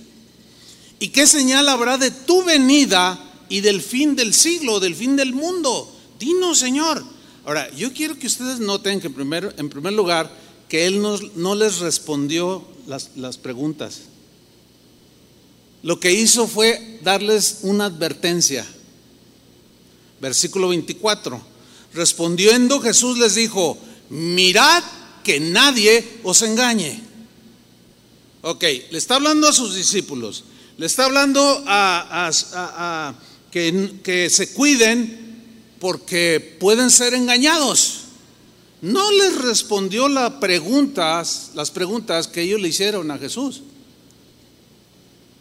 ¿Y 0.98 1.08
qué 1.08 1.26
señal 1.26 1.68
habrá 1.68 1.96
de 1.96 2.10
tu 2.10 2.42
venida 2.44 3.18
y 3.48 3.60
del 3.60 3.80
fin 3.80 4.16
del 4.16 4.34
siglo, 4.34 4.80
del 4.80 4.96
fin 4.96 5.16
del 5.16 5.32
mundo? 5.32 5.90
Dinos, 6.18 6.58
Señor. 6.58 7.02
Ahora, 7.44 7.70
yo 7.74 7.92
quiero 7.92 8.18
que 8.18 8.26
ustedes 8.26 8.60
noten 8.60 9.00
que 9.00 9.06
en 9.08 9.14
primer, 9.14 9.54
en 9.58 9.68
primer 9.70 9.92
lugar, 9.92 10.30
que 10.68 10.86
Él 10.86 11.00
no, 11.02 11.18
no 11.36 11.54
les 11.54 11.78
respondió 11.78 12.66
las, 12.86 13.10
las 13.16 13.38
preguntas. 13.38 14.02
Lo 15.82 15.98
que 15.98 16.12
hizo 16.12 16.46
fue 16.46 17.00
darles 17.02 17.60
una 17.62 17.86
advertencia. 17.86 18.66
Versículo 20.20 20.68
24. 20.68 21.40
Respondiendo 21.94 22.80
Jesús 22.80 23.18
les 23.18 23.34
dijo, 23.34 23.78
mirad 24.10 24.82
que 25.24 25.40
nadie 25.40 26.06
os 26.22 26.42
engañe. 26.42 27.00
Ok, 28.42 28.62
le 28.90 28.98
está 28.98 29.16
hablando 29.16 29.48
a 29.48 29.52
sus 29.52 29.74
discípulos, 29.74 30.44
le 30.78 30.86
está 30.86 31.04
hablando 31.06 31.40
a, 31.66 32.26
a- 32.26 32.28
a- 32.28 33.08
a 33.08 33.14
que, 33.50 33.94
que 34.02 34.30
se 34.30 34.52
cuiden 34.54 35.19
porque 35.80 36.56
pueden 36.60 36.90
ser 36.90 37.14
engañados. 37.14 38.02
No 38.82 39.10
les 39.10 39.36
respondió 39.42 40.08
las 40.08 40.32
preguntas, 40.34 41.50
las 41.54 41.70
preguntas 41.70 42.28
que 42.28 42.42
ellos 42.42 42.60
le 42.60 42.68
hicieron 42.68 43.10
a 43.10 43.18
Jesús. 43.18 43.62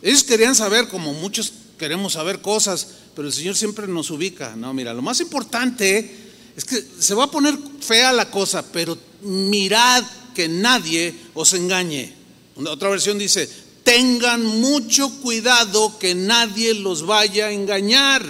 Ellos 0.02 0.24
querían 0.24 0.56
saber, 0.56 0.88
como 0.88 1.14
muchos 1.14 1.54
queremos 1.78 2.14
saber 2.14 2.42
cosas, 2.42 2.88
pero 3.16 3.28
el 3.28 3.34
Señor 3.34 3.56
siempre 3.56 3.88
nos 3.88 4.10
ubica. 4.12 4.56
No, 4.56 4.74
mira, 4.74 4.94
lo 4.94 5.02
más 5.02 5.20
importante 5.20 6.30
es 6.56 6.66
que 6.66 6.84
se 7.00 7.14
va 7.14 7.26
a 7.26 7.32
poner 7.32 7.58
fea 7.82 8.12
la 8.14 8.32
cosa, 8.32 8.64
pero 8.72 8.98
mirad 9.22 10.04
que 10.34 10.48
nadie 10.48 11.14
os 11.34 11.54
engañe. 11.54 12.14
Otra 12.56 12.90
versión 12.90 13.18
dice, 13.18 13.50
tengan 13.84 14.46
mucho 14.46 15.10
cuidado 15.22 15.98
que 15.98 16.16
nadie 16.16 16.74
los 16.74 17.06
vaya 17.06 17.48
a 17.48 17.52
engañar. 17.52 18.24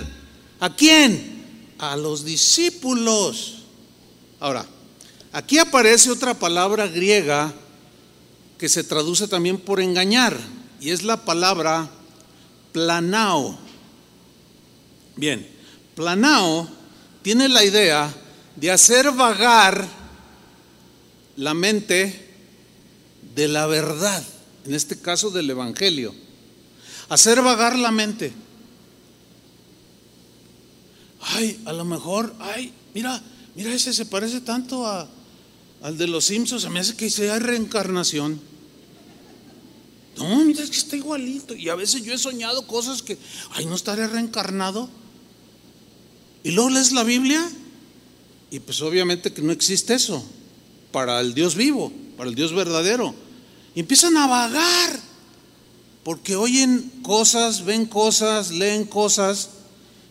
¿A 0.59 0.75
quién? 0.75 1.38
A 1.79 1.95
los 1.95 2.23
discípulos. 2.23 3.63
Ahora, 4.39 4.65
aquí 5.31 5.57
aparece 5.57 6.11
otra 6.11 6.33
palabra 6.33 6.87
griega 6.87 7.53
que 8.57 8.69
se 8.69 8.83
traduce 8.83 9.27
también 9.27 9.57
por 9.57 9.79
engañar, 9.79 10.37
y 10.81 10.91
es 10.91 11.03
la 11.03 11.23
palabra 11.23 11.89
planao. 12.73 13.57
Bien, 15.15 15.47
planao 15.95 16.67
tiene 17.21 17.47
la 17.49 17.63
idea 17.63 18.13
de 18.55 18.71
hacer 18.71 19.11
vagar 19.11 19.87
la 21.37 21.53
mente 21.53 22.27
de 23.35 23.47
la 23.47 23.65
verdad, 23.67 24.21
en 24.65 24.73
este 24.73 24.99
caso 24.99 25.29
del 25.29 25.49
Evangelio. 25.49 26.13
Hacer 27.07 27.41
vagar 27.41 27.77
la 27.77 27.91
mente. 27.91 28.33
Ay, 31.21 31.59
a 31.65 31.73
lo 31.73 31.85
mejor, 31.85 32.33
ay, 32.39 32.73
mira, 32.93 33.21
mira, 33.55 33.73
ese 33.73 33.93
se 33.93 34.05
parece 34.05 34.41
tanto 34.41 34.85
a, 34.85 35.07
al 35.81 35.97
de 35.97 36.07
los 36.07 36.25
Simpsons, 36.25 36.61
se 36.61 36.69
me 36.69 36.79
hace 36.79 36.95
que 36.95 37.09
sea 37.09 37.39
reencarnación. 37.39 38.39
No, 40.17 40.43
mira, 40.43 40.63
es 40.63 40.69
que 40.69 40.77
está 40.77 40.95
igualito. 40.95 41.55
Y 41.55 41.69
a 41.69 41.75
veces 41.75 42.03
yo 42.03 42.13
he 42.13 42.17
soñado 42.17 42.67
cosas 42.67 43.01
que, 43.01 43.17
ay, 43.51 43.65
no 43.65 43.75
estaré 43.75 44.07
reencarnado. 44.07 44.89
Y 46.43 46.51
luego 46.51 46.69
lees 46.69 46.91
la 46.91 47.03
Biblia 47.03 47.49
y 48.51 48.59
pues 48.59 48.81
obviamente 48.81 49.31
que 49.31 49.41
no 49.41 49.51
existe 49.51 49.93
eso 49.93 50.23
para 50.91 51.19
el 51.19 51.33
Dios 51.33 51.55
vivo, 51.55 51.91
para 52.17 52.29
el 52.29 52.35
Dios 52.35 52.53
verdadero. 52.53 53.13
Y 53.75 53.81
empiezan 53.81 54.17
a 54.17 54.27
vagar 54.27 54.99
porque 56.03 56.35
oyen 56.35 56.91
cosas, 57.03 57.65
ven 57.65 57.85
cosas, 57.85 58.51
leen 58.51 58.85
cosas 58.85 59.49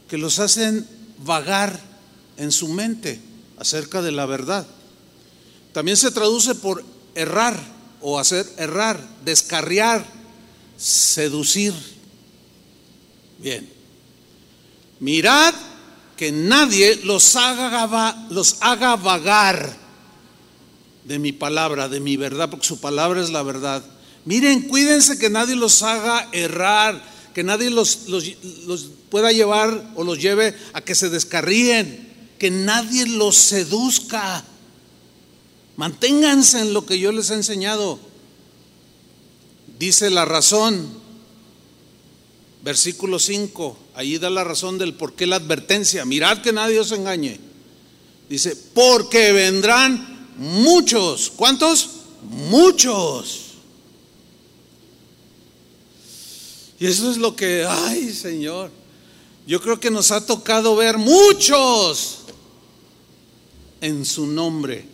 que 0.09 0.19
los 0.19 0.39
hacen 0.39 0.87
vagar 1.25 1.79
en 2.37 2.53
su 2.53 2.69
mente 2.69 3.21
acerca 3.59 4.03
de 4.03 4.13
la 4.13 4.27
verdad. 4.27 4.67
También 5.73 5.97
se 5.97 6.11
traduce 6.11 6.55
por 6.55 6.85
errar 7.15 7.59
o 8.01 8.19
hacer 8.19 8.47
errar, 8.57 9.01
descarriar, 9.25 10.05
seducir. 10.77 11.75
Bien. 13.39 13.69
Mirad 15.01 15.55
que 16.17 16.33
nadie 16.33 16.97
los 17.05 17.37
haga, 17.37 18.27
los 18.31 18.57
haga 18.61 18.97
vagar 18.97 19.77
de 21.05 21.19
mi 21.19 21.33
palabra, 21.33 21.89
de 21.89 22.01
mi 22.01 22.17
verdad, 22.17 22.51
porque 22.51 22.67
su 22.67 22.81
palabra 22.81 23.23
es 23.23 23.31
la 23.31 23.43
verdad. 23.43 23.83
Miren, 24.25 24.63
cuídense 24.69 25.19
que 25.19 25.31
nadie 25.31 25.57
los 25.57 25.83
haga 25.83 26.29
errar, 26.33 27.03
que 27.35 27.43
nadie 27.43 27.71
los, 27.71 28.09
los- 28.09 28.35
pueda 29.11 29.33
llevar 29.33 29.93
o 29.97 30.05
los 30.05 30.19
lleve 30.21 30.55
a 30.73 30.81
que 30.81 30.95
se 30.95 31.09
descarríen, 31.09 32.09
que 32.39 32.51
nadie 32.51 33.07
los 33.07 33.37
seduzca. 33.37 34.45
Manténganse 35.77 36.61
en 36.61 36.73
lo 36.75 36.85
que 36.85 36.99
yo 36.99 37.13
les 37.13 37.31
he 37.31 37.35
enseñado. 37.35 37.99
Dice 39.79 40.11
la 40.11 40.25
razón, 40.25 40.89
versículo 42.63 43.19
5, 43.19 43.79
ahí 43.95 44.19
da 44.19 44.29
la 44.29 44.45
razón 44.45 44.77
del 44.79 44.95
por 44.95 45.15
qué 45.15 45.27
la 45.27 45.37
advertencia. 45.37 46.05
Mirad 46.05 46.39
que 46.43 46.53
nadie 46.53 46.81
os 46.81 46.93
engañe. 46.93 47.39
Dice, 48.29 48.57
porque 48.75 49.33
vendrán 49.33 50.35
muchos. 50.37 51.31
¿Cuántos? 51.35 51.91
Muchos. 52.25 53.48
Y 56.81 56.87
eso 56.87 57.11
es 57.11 57.17
lo 57.17 57.35
que, 57.35 57.67
ay 57.69 58.13
Señor, 58.13 58.71
yo 59.47 59.61
creo 59.61 59.81
que 59.81 59.91
nos 59.91 60.11
ha 60.11 60.25
tocado 60.25 60.77
ver 60.77 60.99
muchos 60.99 62.19
en 63.81 64.05
su 64.05 64.27
nombre. 64.27 64.85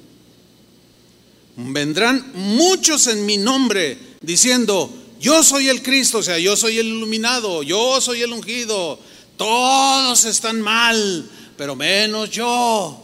Vendrán 1.56 2.32
muchos 2.34 3.06
en 3.06 3.26
mi 3.26 3.36
nombre 3.36 3.98
diciendo, 4.20 4.90
yo 5.20 5.42
soy 5.42 5.68
el 5.68 5.82
Cristo, 5.82 6.18
o 6.18 6.22
sea, 6.22 6.38
yo 6.38 6.56
soy 6.56 6.78
el 6.78 6.86
iluminado, 6.86 7.62
yo 7.62 8.00
soy 8.00 8.22
el 8.22 8.32
ungido, 8.32 8.98
todos 9.36 10.24
están 10.24 10.60
mal, 10.60 11.30
pero 11.56 11.76
menos 11.76 12.30
yo. 12.30 13.00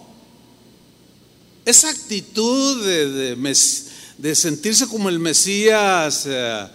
Esa 1.64 1.90
actitud 1.90 2.84
de, 2.84 3.36
de 4.18 4.34
sentirse 4.34 4.88
como 4.88 5.08
el 5.08 5.18
Mesías, 5.18 6.24
eh, 6.26 6.66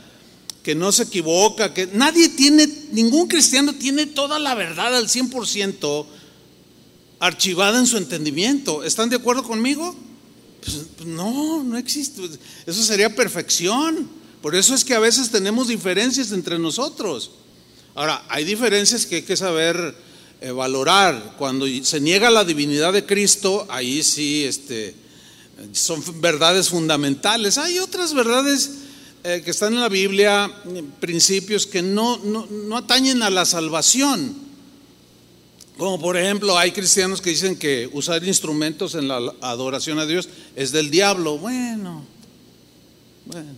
que 0.65 0.73
no 0.73 0.91
se 0.91 1.03
equivoca, 1.03 1.75
que 1.75 1.85
nadie 1.85 2.27
tiene, 2.27 2.67
ningún 2.91 3.27
cristiano 3.27 3.75
tiene 3.75 4.07
toda 4.07 4.39
la 4.39 4.55
verdad 4.55 4.97
al 4.97 5.07
100% 5.07 6.07
archivada 7.19 7.77
en 7.77 7.85
su 7.85 7.97
entendimiento. 7.97 8.83
¿Están 8.83 9.11
de 9.11 9.17
acuerdo 9.17 9.43
conmigo? 9.43 9.95
Pues, 10.63 10.77
pues 10.97 11.07
no, 11.07 11.61
no 11.61 11.77
existe. 11.77 12.19
Eso 12.65 12.81
sería 12.81 13.15
perfección. 13.15 14.09
Por 14.41 14.55
eso 14.55 14.73
es 14.73 14.83
que 14.83 14.95
a 14.95 14.99
veces 14.99 15.29
tenemos 15.29 15.67
diferencias 15.67 16.31
entre 16.31 16.57
nosotros. 16.57 17.29
Ahora, 17.93 18.25
hay 18.27 18.43
diferencias 18.43 19.05
que 19.05 19.17
hay 19.17 19.21
que 19.21 19.37
saber 19.37 19.95
eh, 20.41 20.49
valorar. 20.49 21.35
Cuando 21.37 21.67
se 21.83 21.99
niega 21.99 22.31
la 22.31 22.43
divinidad 22.43 22.91
de 22.91 23.05
Cristo, 23.05 23.67
ahí 23.69 24.01
sí 24.01 24.45
este, 24.45 24.95
son 25.73 26.03
verdades 26.21 26.69
fundamentales. 26.69 27.59
Hay 27.59 27.77
otras 27.77 28.15
verdades 28.15 28.84
eh, 29.27 29.41
que 29.43 29.49
están 29.49 29.73
en 29.73 29.79
la 29.79 29.89
Biblia, 29.89 30.51
principios 30.99 31.65
que 31.65 31.81
no, 31.81 32.19
no, 32.19 32.45
no 32.45 32.77
atañen 32.77 33.23
a 33.23 33.31
la 33.31 33.43
salvación. 33.43 34.35
Como 35.79 35.99
por 35.99 36.15
ejemplo, 36.15 36.55
hay 36.55 36.71
cristianos 36.71 37.21
que 37.21 37.31
dicen 37.31 37.57
que 37.57 37.89
usar 37.91 38.23
instrumentos 38.23 38.93
en 38.93 39.07
la 39.07 39.33
adoración 39.41 39.97
a 39.97 40.05
Dios 40.05 40.29
es 40.55 40.71
del 40.71 40.91
diablo. 40.91 41.39
Bueno, 41.39 42.05
bueno, 43.25 43.49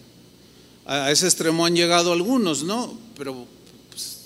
a 0.86 1.12
ese 1.12 1.26
extremo 1.26 1.66
han 1.66 1.76
llegado 1.76 2.14
algunos, 2.14 2.64
¿no? 2.64 2.98
Pero 3.18 3.46
pues, 3.90 4.20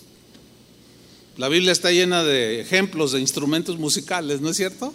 la 1.37 1.49
Biblia 1.49 1.71
está 1.71 1.91
llena 1.91 2.23
de 2.23 2.61
ejemplos 2.61 3.13
de 3.13 3.19
instrumentos 3.19 3.79
musicales, 3.79 4.41
¿no 4.41 4.51
es 4.51 4.57
cierto? 4.57 4.93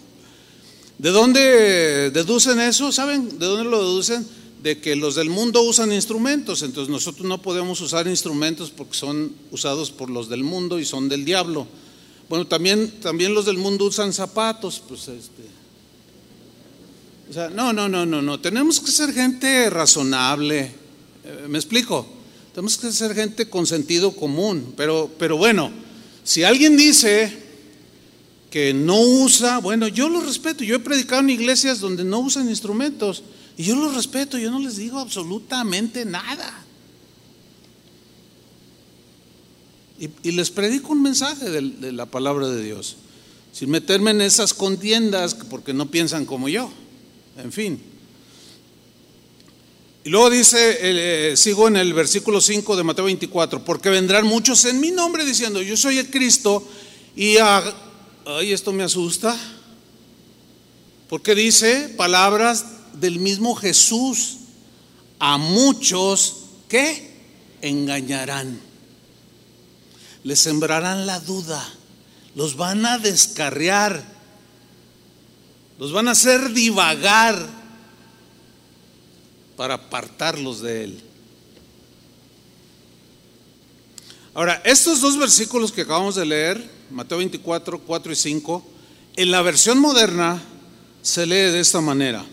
¿De 0.97 1.09
dónde 1.09 2.09
deducen 2.11 2.61
eso? 2.61 2.93
¿Saben 2.93 3.37
de 3.37 3.45
dónde 3.45 3.69
lo 3.69 3.79
deducen? 3.79 4.25
De 4.61 4.79
que 4.79 4.95
los 4.95 5.15
del 5.15 5.29
mundo 5.29 5.61
usan 5.61 5.91
instrumentos, 5.93 6.61
entonces 6.61 6.89
nosotros 6.89 7.25
no 7.27 7.41
podemos 7.41 7.79
usar 7.81 8.07
instrumentos 8.07 8.71
porque 8.71 8.97
son 8.97 9.33
usados 9.51 9.91
por 9.91 10.09
los 10.09 10.29
del 10.29 10.43
mundo 10.43 10.79
y 10.79 10.85
son 10.85 11.09
del 11.09 11.25
diablo. 11.25 11.67
Bueno, 12.29 12.45
también, 12.47 12.99
también 13.01 13.33
los 13.33 13.45
del 13.45 13.57
mundo 13.57 13.85
usan 13.85 14.13
zapatos, 14.13 14.81
pues 14.87 15.07
este. 15.07 15.43
O 17.29 17.33
sea, 17.33 17.49
no, 17.49 17.73
no, 17.73 17.87
no, 17.87 18.05
no, 18.05 18.21
no. 18.21 18.39
Tenemos 18.39 18.79
que 18.79 18.91
ser 18.91 19.13
gente 19.13 19.69
razonable. 19.69 20.71
Eh, 21.23 21.45
¿Me 21.47 21.57
explico? 21.57 22.07
Tenemos 22.53 22.77
que 22.77 22.91
ser 22.91 23.13
gente 23.13 23.49
con 23.49 23.67
sentido 23.67 24.13
común. 24.13 24.73
Pero, 24.75 25.09
pero 25.17 25.37
bueno, 25.37 25.71
si 26.23 26.43
alguien 26.43 26.75
dice 26.75 27.46
que 28.49 28.73
no 28.73 28.99
usa, 29.01 29.59
bueno, 29.59 29.87
yo 29.87 30.09
lo 30.09 30.21
respeto. 30.21 30.63
Yo 30.63 30.75
he 30.75 30.79
predicado 30.79 31.21
en 31.21 31.29
iglesias 31.29 31.79
donde 31.79 32.03
no 32.03 32.19
usan 32.19 32.49
instrumentos 32.49 33.23
y 33.57 33.63
yo 33.63 33.75
lo 33.75 33.91
respeto. 33.91 34.37
Yo 34.37 34.51
no 34.51 34.59
les 34.59 34.77
digo 34.77 34.99
absolutamente 34.99 36.05
nada. 36.05 36.63
Y, 39.99 40.31
les 40.31 40.51
predico 40.51 40.91
un 40.91 41.01
mensaje 41.01 41.49
de, 41.49 41.91
la 41.91 42.05
palabra 42.05 42.47
de 42.47 42.63
Dios, 42.63 42.97
sin 43.51 43.71
meterme 43.71 44.11
en 44.11 44.21
esas 44.21 44.53
contiendas 44.53 45.33
porque 45.33 45.73
no 45.73 45.89
piensan 45.89 46.25
como 46.25 46.47
yo. 46.47 46.69
En 47.37 47.51
fin. 47.51 47.81
Y 50.03 50.09
luego 50.09 50.29
dice, 50.29 50.77
eh, 50.79 51.35
sigo 51.35 51.67
en 51.67 51.77
el 51.77 51.93
versículo 51.93 52.39
5 52.39 52.77
de 52.77 52.83
Mateo 52.83 53.05
24, 53.05 53.65
porque 53.65 53.89
vendrán 53.89 54.25
muchos 54.25 54.63
en 54.65 54.79
mi 54.79 54.91
nombre 54.91 55.25
diciendo, 55.25 55.61
yo 55.61 55.75
soy 55.75 55.97
el 55.97 56.09
Cristo, 56.09 56.65
y 57.15 57.37
ay, 58.27 58.51
esto 58.51 58.73
me 58.73 58.83
asusta, 58.83 59.37
porque 61.07 61.33
dice 61.33 61.93
palabras 61.95 62.65
del 62.93 63.19
mismo 63.19 63.55
Jesús, 63.55 64.39
a 65.19 65.37
muchos 65.37 66.43
que 66.67 67.15
engañarán. 67.61 68.59
Les 70.23 70.39
sembrarán 70.39 71.05
la 71.05 71.21
duda, 71.21 71.65
los 72.35 72.57
van 72.57 72.85
a 72.85 72.97
descarriar, 72.97 74.03
los 75.79 75.93
van 75.93 76.09
a 76.09 76.11
hacer 76.11 76.51
divagar 76.51 77.47
para 79.55 79.75
apartarlos 79.75 80.61
de 80.61 80.83
Él. 80.83 81.03
Ahora, 84.33 84.61
estos 84.65 84.99
dos 84.99 85.17
versículos 85.17 85.71
que 85.71 85.81
acabamos 85.81 86.15
de 86.15 86.25
leer, 86.25 86.76
Mateo 86.91 87.17
24, 87.17 87.79
4 87.79 88.11
y 88.11 88.15
5, 88.15 88.65
en 89.15 89.31
la 89.31 89.41
versión 89.41 89.79
moderna 89.79 90.41
se 91.01 91.25
lee 91.25 91.51
de 91.51 91.59
esta 91.59 91.81
manera. 91.81 92.25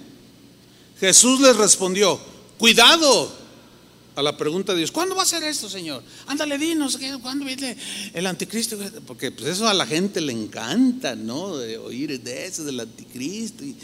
Jesús 1.00 1.40
les 1.40 1.56
respondió, 1.56 2.20
cuidado, 2.58 3.44
a 4.16 4.22
la 4.22 4.36
pregunta 4.36 4.72
de 4.72 4.78
Dios, 4.78 4.92
¿cuándo 4.92 5.16
va 5.16 5.22
a 5.22 5.26
ser 5.26 5.42
esto, 5.42 5.68
Señor? 5.68 6.02
Ándale, 6.26 6.56
dinos, 6.56 6.98
¿cuándo 7.20 7.44
viene 7.44 7.76
el 8.12 8.26
anticristo? 8.26 8.78
Porque 9.06 9.32
pues 9.32 9.48
eso 9.48 9.66
a 9.66 9.74
la 9.74 9.86
gente 9.86 10.20
le 10.20 10.32
encanta, 10.32 11.16
¿no? 11.16 11.56
De 11.56 11.78
oír 11.78 12.20
de 12.20 12.46
eso, 12.46 12.64
del 12.64 12.78
anticristo. 12.78 13.64
Y, 13.64 13.76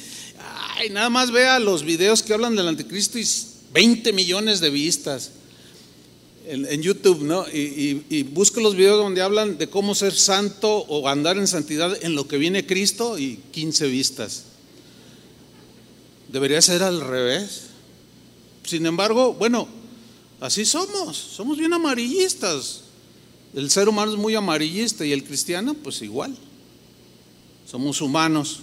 ay, 0.76 0.90
nada 0.90 1.10
más 1.10 1.32
vea 1.32 1.58
los 1.58 1.82
videos 1.82 2.22
que 2.22 2.32
hablan 2.32 2.54
del 2.54 2.68
anticristo 2.68 3.18
y 3.18 3.26
20 3.72 4.12
millones 4.12 4.60
de 4.60 4.70
vistas 4.70 5.32
en, 6.52 6.82
YouTube, 6.82 7.22
¿no? 7.22 7.46
Y, 7.48 8.04
y, 8.08 8.22
busque 8.22 8.60
los 8.60 8.74
videos 8.74 8.98
donde 8.98 9.22
hablan 9.22 9.58
de 9.58 9.68
cómo 9.68 9.94
ser 9.94 10.14
santo 10.14 10.68
o 10.88 11.08
andar 11.08 11.38
en 11.38 11.46
santidad 11.46 11.96
en 12.02 12.14
lo 12.14 12.26
que 12.26 12.38
viene 12.38 12.66
Cristo 12.66 13.18
y 13.18 13.36
15 13.52 13.86
vistas. 13.88 14.44
Debería 16.28 16.60
ser 16.62 16.82
al 16.82 17.00
revés. 17.00 17.68
Sin 18.64 18.86
embargo, 18.86 19.34
bueno, 19.34 19.68
Así 20.40 20.64
somos, 20.64 21.16
somos 21.16 21.58
bien 21.58 21.72
amarillistas. 21.74 22.80
El 23.54 23.70
ser 23.70 23.88
humano 23.88 24.12
es 24.12 24.18
muy 24.18 24.34
amarillista 24.34 25.04
y 25.04 25.12
el 25.12 25.22
cristiano 25.22 25.74
pues 25.74 26.00
igual. 26.00 26.34
Somos 27.70 28.00
humanos. 28.00 28.60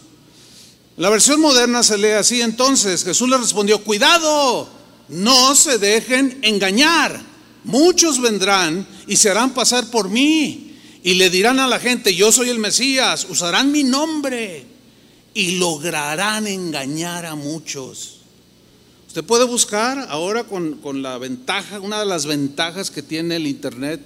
La 0.98 1.12
versión 1.12 1.40
moderna 1.40 1.84
se 1.84 1.98
lee 2.00 2.10
así, 2.10 2.42
entonces 2.42 3.04
Jesús 3.04 3.30
le 3.30 3.38
respondió, 3.38 3.84
cuidado, 3.84 4.68
no 5.10 5.54
se 5.54 5.78
dejen 5.78 6.40
engañar. 6.42 7.22
Muchos 7.68 8.22
vendrán 8.22 8.88
y 9.08 9.18
se 9.18 9.30
harán 9.30 9.54
pasar 9.54 9.92
por 9.92 10.10
mí 10.10 10.74
y 11.04 11.16
le 11.16 11.30
dirán 11.30 11.60
a 11.60 11.68
la 11.68 11.80
gente, 11.80 12.16
yo 12.16 12.32
soy 12.32 12.48
el 12.48 12.60
Mesías, 12.60 13.28
usarán 13.30 13.74
mi 13.74 13.84
nombre 13.84 14.64
y 15.34 15.58
lograrán 15.58 16.48
engañar 16.48 17.26
a 17.26 17.36
muchos. 17.36 18.20
Usted 19.06 19.22
puede 19.26 19.44
buscar 19.44 20.08
ahora 20.10 20.46
con, 20.46 21.02
la 21.02 21.18
ventaja, 21.18 21.82
una 21.82 22.00
de 22.00 22.06
las 22.06 22.26
ventajas 22.26 22.90
que 22.90 23.04
tiene 23.04 23.36
el 23.36 23.46
Internet 23.46 24.00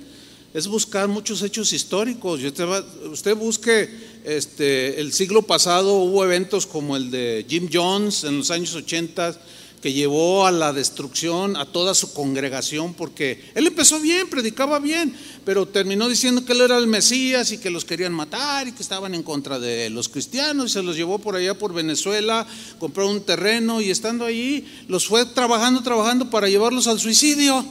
es 0.56 0.66
buscar 0.66 1.08
muchos 1.08 1.44
hechos 1.44 1.72
históricos. 1.72 2.42
Usted, 2.42 2.68
usted 3.12 3.36
busque, 3.36 3.90
este, 4.26 5.00
el 5.00 5.14
siglo 5.14 5.44
pasado 5.44 5.98
hubo 5.98 6.24
eventos 6.24 6.66
como 6.66 6.98
el 6.98 7.12
de 7.12 7.46
Jim 7.48 7.70
Jones 7.72 8.24
en 8.24 8.40
los 8.40 8.50
años 8.50 8.74
80 8.74 9.40
que 9.82 9.92
llevó 9.92 10.46
a 10.46 10.52
la 10.52 10.74
destrucción 10.74 11.58
a 11.58 11.66
toda 11.66 11.96
su 11.96 12.14
congregación, 12.14 12.94
porque 12.94 13.52
él 13.56 13.66
empezó 13.66 14.00
bien, 14.00 14.30
predicaba 14.30 14.78
bien, 14.78 15.16
pero 15.44 15.68
terminó 15.68 16.08
diciendo 16.08 16.46
que 16.46 16.54
él 16.54 16.62
era 16.62 16.78
el 16.78 16.86
Mesías 16.86 17.52
y 17.52 17.58
que 17.58 17.72
los 17.72 17.84
querían 17.84 18.14
matar 18.14 18.68
y 18.68 18.74
que 18.74 18.84
estaban 18.84 19.16
en 19.16 19.24
contra 19.24 19.60
de 19.60 19.90
los 19.90 20.08
cristianos 20.08 20.68
y 20.68 20.74
se 20.74 20.84
los 20.84 20.96
llevó 20.96 21.18
por 21.18 21.36
allá 21.36 21.58
por 21.58 21.74
Venezuela, 21.74 22.46
compró 22.78 23.10
un 23.10 23.22
terreno 23.22 23.82
y 23.82 23.90
estando 23.90 24.26
allí 24.26 24.66
los 24.88 25.08
fue 25.08 25.26
trabajando, 25.26 25.82
trabajando 25.82 26.30
para 26.30 26.48
llevarlos 26.48 26.86
al 26.86 27.00
suicidio. 27.00 27.66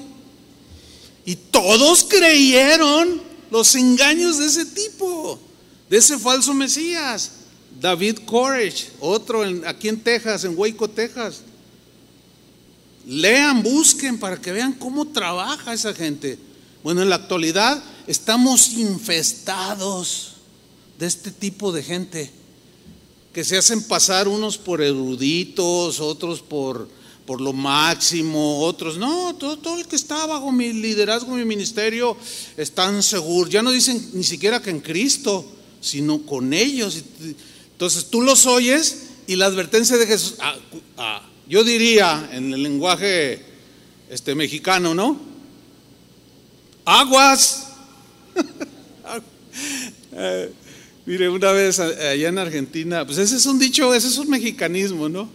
Y 1.24 1.36
todos 1.36 2.04
creyeron 2.04 3.22
los 3.52 3.76
engaños 3.76 4.38
de 4.38 4.46
ese 4.46 4.66
tipo, 4.66 5.38
de 5.88 5.98
ese 5.98 6.18
falso 6.18 6.52
Mesías. 6.54 7.32
David 7.80 8.18
Courage, 8.26 8.88
otro 8.98 9.42
aquí 9.64 9.88
en 9.88 10.00
Texas, 10.00 10.44
en 10.44 10.58
Waco, 10.58 10.90
Texas 10.90 11.42
Lean, 13.06 13.62
busquen 13.62 14.18
para 14.18 14.40
que 14.40 14.52
vean 14.52 14.72
cómo 14.74 15.08
trabaja 15.08 15.72
esa 15.72 15.94
gente. 15.94 16.38
Bueno, 16.82 17.02
en 17.02 17.10
la 17.10 17.16
actualidad 17.16 17.82
estamos 18.06 18.70
infestados 18.70 20.32
de 20.98 21.06
este 21.06 21.30
tipo 21.30 21.72
de 21.72 21.82
gente 21.82 22.30
que 23.32 23.44
se 23.44 23.56
hacen 23.56 23.82
pasar 23.82 24.28
unos 24.28 24.58
por 24.58 24.82
eruditos, 24.82 26.00
otros 26.00 26.40
por, 26.40 26.88
por 27.26 27.40
lo 27.40 27.52
máximo, 27.52 28.60
otros 28.60 28.98
no, 28.98 29.34
todo, 29.36 29.56
todo 29.58 29.78
el 29.78 29.86
que 29.86 29.96
está 29.96 30.26
bajo 30.26 30.50
mi 30.50 30.72
liderazgo, 30.72 31.34
mi 31.34 31.44
ministerio, 31.44 32.16
están 32.56 33.02
seguros. 33.02 33.50
Ya 33.50 33.62
no 33.62 33.70
dicen 33.70 34.10
ni 34.14 34.24
siquiera 34.24 34.60
que 34.60 34.70
en 34.70 34.80
Cristo, 34.80 35.44
sino 35.80 36.22
con 36.22 36.52
ellos. 36.52 37.02
Entonces 37.72 38.06
tú 38.06 38.20
los 38.20 38.46
oyes 38.46 39.10
y 39.26 39.36
la 39.36 39.46
advertencia 39.46 39.96
de 39.96 40.06
Jesús, 40.06 40.34
ah, 40.40 40.56
ah, 40.98 41.22
yo 41.50 41.64
diría 41.64 42.30
en 42.32 42.54
el 42.54 42.62
lenguaje 42.62 43.40
este, 44.08 44.36
mexicano, 44.36 44.94
¿no? 44.94 45.20
Aguas. 46.86 47.66
Eh, 50.12 50.52
mire, 51.06 51.28
una 51.28 51.52
vez 51.52 51.78
allá 51.78 52.28
en 52.28 52.38
Argentina, 52.38 53.06
pues 53.06 53.18
ese 53.18 53.36
es 53.36 53.46
un 53.46 53.60
dicho, 53.60 53.94
ese 53.94 54.08
es 54.08 54.18
un 54.18 54.28
mexicanismo, 54.28 55.08
¿no? 55.08 55.28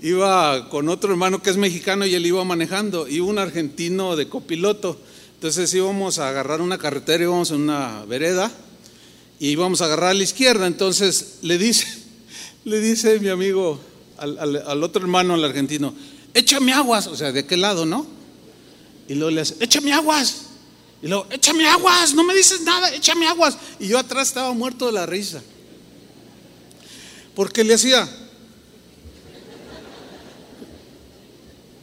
Iba 0.00 0.68
con 0.68 0.88
otro 0.88 1.10
hermano 1.10 1.40
que 1.40 1.50
es 1.50 1.56
mexicano 1.56 2.04
y 2.06 2.14
él 2.14 2.26
iba 2.26 2.44
manejando, 2.44 3.08
y 3.08 3.20
un 3.20 3.38
argentino 3.38 4.16
de 4.16 4.28
copiloto. 4.28 5.00
Entonces 5.34 5.72
íbamos 5.74 6.18
a 6.18 6.28
agarrar 6.28 6.60
una 6.60 6.78
carretera, 6.78 7.22
íbamos 7.22 7.50
en 7.50 7.62
una 7.62 8.04
vereda 8.04 8.50
y 9.38 9.50
íbamos 9.50 9.80
a 9.80 9.86
agarrar 9.86 10.10
a 10.10 10.14
la 10.14 10.24
izquierda. 10.24 10.66
Entonces 10.66 11.38
le 11.42 11.56
dice, 11.56 11.86
le 12.64 12.80
dice 12.80 13.20
mi 13.20 13.28
amigo, 13.28 13.80
al, 14.20 14.82
otro 14.84 15.02
hermano, 15.02 15.34
al 15.34 15.44
argentino, 15.44 15.94
échame 16.34 16.72
aguas, 16.72 17.06
o 17.06 17.16
sea, 17.16 17.32
¿de 17.32 17.46
qué 17.46 17.56
lado, 17.56 17.86
no? 17.86 18.06
Y 19.08 19.14
luego 19.14 19.30
le 19.30 19.40
hace, 19.40 19.56
échame 19.60 19.92
aguas. 19.92 20.42
Y 21.02 21.08
luego, 21.08 21.26
échame 21.30 21.66
aguas, 21.66 22.14
no 22.14 22.22
me 22.22 22.34
dices 22.34 22.60
nada, 22.60 22.94
échame 22.94 23.26
aguas. 23.26 23.56
Y 23.78 23.88
yo 23.88 23.98
atrás 23.98 24.28
estaba 24.28 24.52
muerto 24.52 24.86
de 24.86 24.92
la 24.92 25.06
risa. 25.06 25.42
Porque 27.34 27.64
le 27.64 27.74
hacía. 27.74 28.08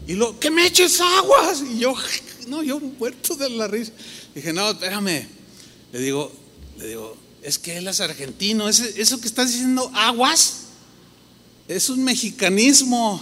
Y 0.08 0.14
luego, 0.14 0.40
que 0.40 0.52
me 0.52 0.68
eches 0.68 1.02
aguas. 1.02 1.62
Y 1.62 1.80
yo, 1.80 1.96
no, 2.48 2.62
yo 2.62 2.80
muerto 2.80 3.36
de 3.36 3.50
la 3.50 3.68
risa. 3.68 3.92
Dije, 4.36 4.54
no, 4.54 4.70
espérame. 4.70 5.28
Le 5.92 6.00
digo, 6.00 6.32
le 6.78 6.88
digo, 6.88 7.18
es 7.42 7.58
que 7.58 7.78
él 7.78 7.88
es 7.88 8.00
argentino. 8.00 8.70
Eso 8.70 9.20
que 9.20 9.28
estás 9.28 9.52
diciendo, 9.52 9.92
aguas, 9.96 10.67
es 11.68 11.90
un 11.90 12.04
mexicanismo. 12.04 13.22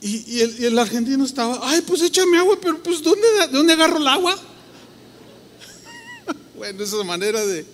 Y, 0.00 0.40
el, 0.64 0.78
argentino 0.78 1.24
estaba, 1.24 1.58
ay, 1.62 1.82
pues 1.82 2.02
échame 2.02 2.38
agua, 2.38 2.58
pero 2.60 2.82
pues 2.82 3.02
¿dónde, 3.02 3.26
¿de 3.40 3.48
dónde 3.48 3.72
agarro 3.72 3.98
el 3.98 4.06
agua? 4.06 4.38
bueno, 6.56 6.84
esa 6.84 7.02
manera 7.02 7.44
de, 7.44 7.66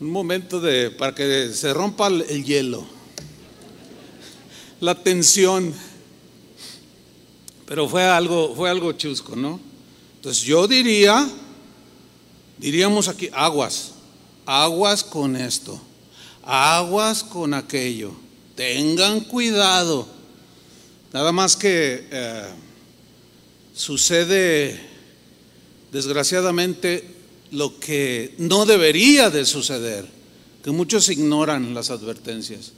un 0.00 0.10
momento 0.10 0.60
de, 0.60 0.90
para 0.90 1.14
que 1.14 1.52
se 1.54 1.72
rompa 1.72 2.08
el 2.08 2.44
hielo, 2.44 2.84
la 4.80 4.94
tensión. 4.94 5.72
Pero 7.66 7.88
fue 7.88 8.04
algo, 8.04 8.54
fue 8.56 8.68
algo 8.68 8.92
chusco, 8.92 9.36
¿no? 9.36 9.60
Entonces 10.16 10.42
yo 10.42 10.66
diría, 10.66 11.28
diríamos 12.58 13.08
aquí, 13.08 13.30
aguas, 13.32 13.92
aguas 14.44 15.04
con 15.04 15.36
esto, 15.36 15.80
aguas 16.50 17.22
con 17.22 17.54
aquello, 17.54 18.12
tengan 18.56 19.20
cuidado. 19.20 20.06
Nada 21.12 21.30
más 21.30 21.54
que 21.54 22.08
eh, 22.10 22.44
sucede 23.72 24.80
desgraciadamente 25.92 27.14
lo 27.52 27.78
que 27.78 28.34
no 28.38 28.66
debería 28.66 29.30
de 29.30 29.44
suceder, 29.44 30.06
que 30.64 30.72
muchos 30.72 31.08
ignoran 31.08 31.72
las 31.72 31.90
advertencias. 31.90 32.72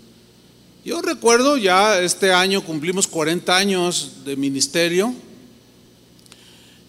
Yo 0.85 1.01
recuerdo 1.01 1.57
ya 1.57 2.01
este 2.01 2.31
año 2.31 2.63
cumplimos 2.63 3.07
40 3.07 3.57
años 3.57 4.25
de 4.27 4.37
ministerio 4.37 5.15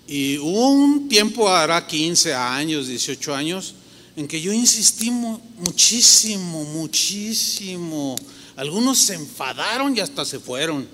y 0.05 0.37
un 0.37 1.07
tiempo, 1.07 1.47
hará 1.49 1.87
15 1.87 2.33
años, 2.33 2.87
18 2.87 3.33
años, 3.33 3.75
en 4.15 4.27
que 4.27 4.41
yo 4.41 4.53
insistí 4.53 5.09
muchísimo, 5.11 6.63
muchísimo. 6.65 8.15
Algunos 8.55 8.99
se 8.99 9.15
enfadaron 9.15 9.95
y 9.97 9.99
hasta 9.99 10.25
se 10.25 10.39
fueron. 10.39 10.87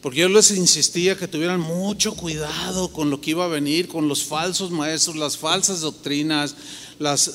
Porque 0.00 0.18
yo 0.18 0.28
les 0.28 0.50
insistía 0.50 1.16
que 1.16 1.28
tuvieran 1.28 1.60
mucho 1.60 2.16
cuidado 2.16 2.92
con 2.92 3.08
lo 3.08 3.20
que 3.20 3.30
iba 3.30 3.44
a 3.44 3.48
venir, 3.48 3.86
con 3.86 4.08
los 4.08 4.24
falsos 4.24 4.72
maestros, 4.72 5.14
las 5.14 5.38
falsas 5.38 5.80
doctrinas, 5.80 6.56
las, 6.98 7.30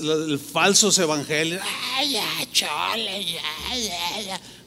falsos 0.52 0.98
evangelios. 0.98 1.62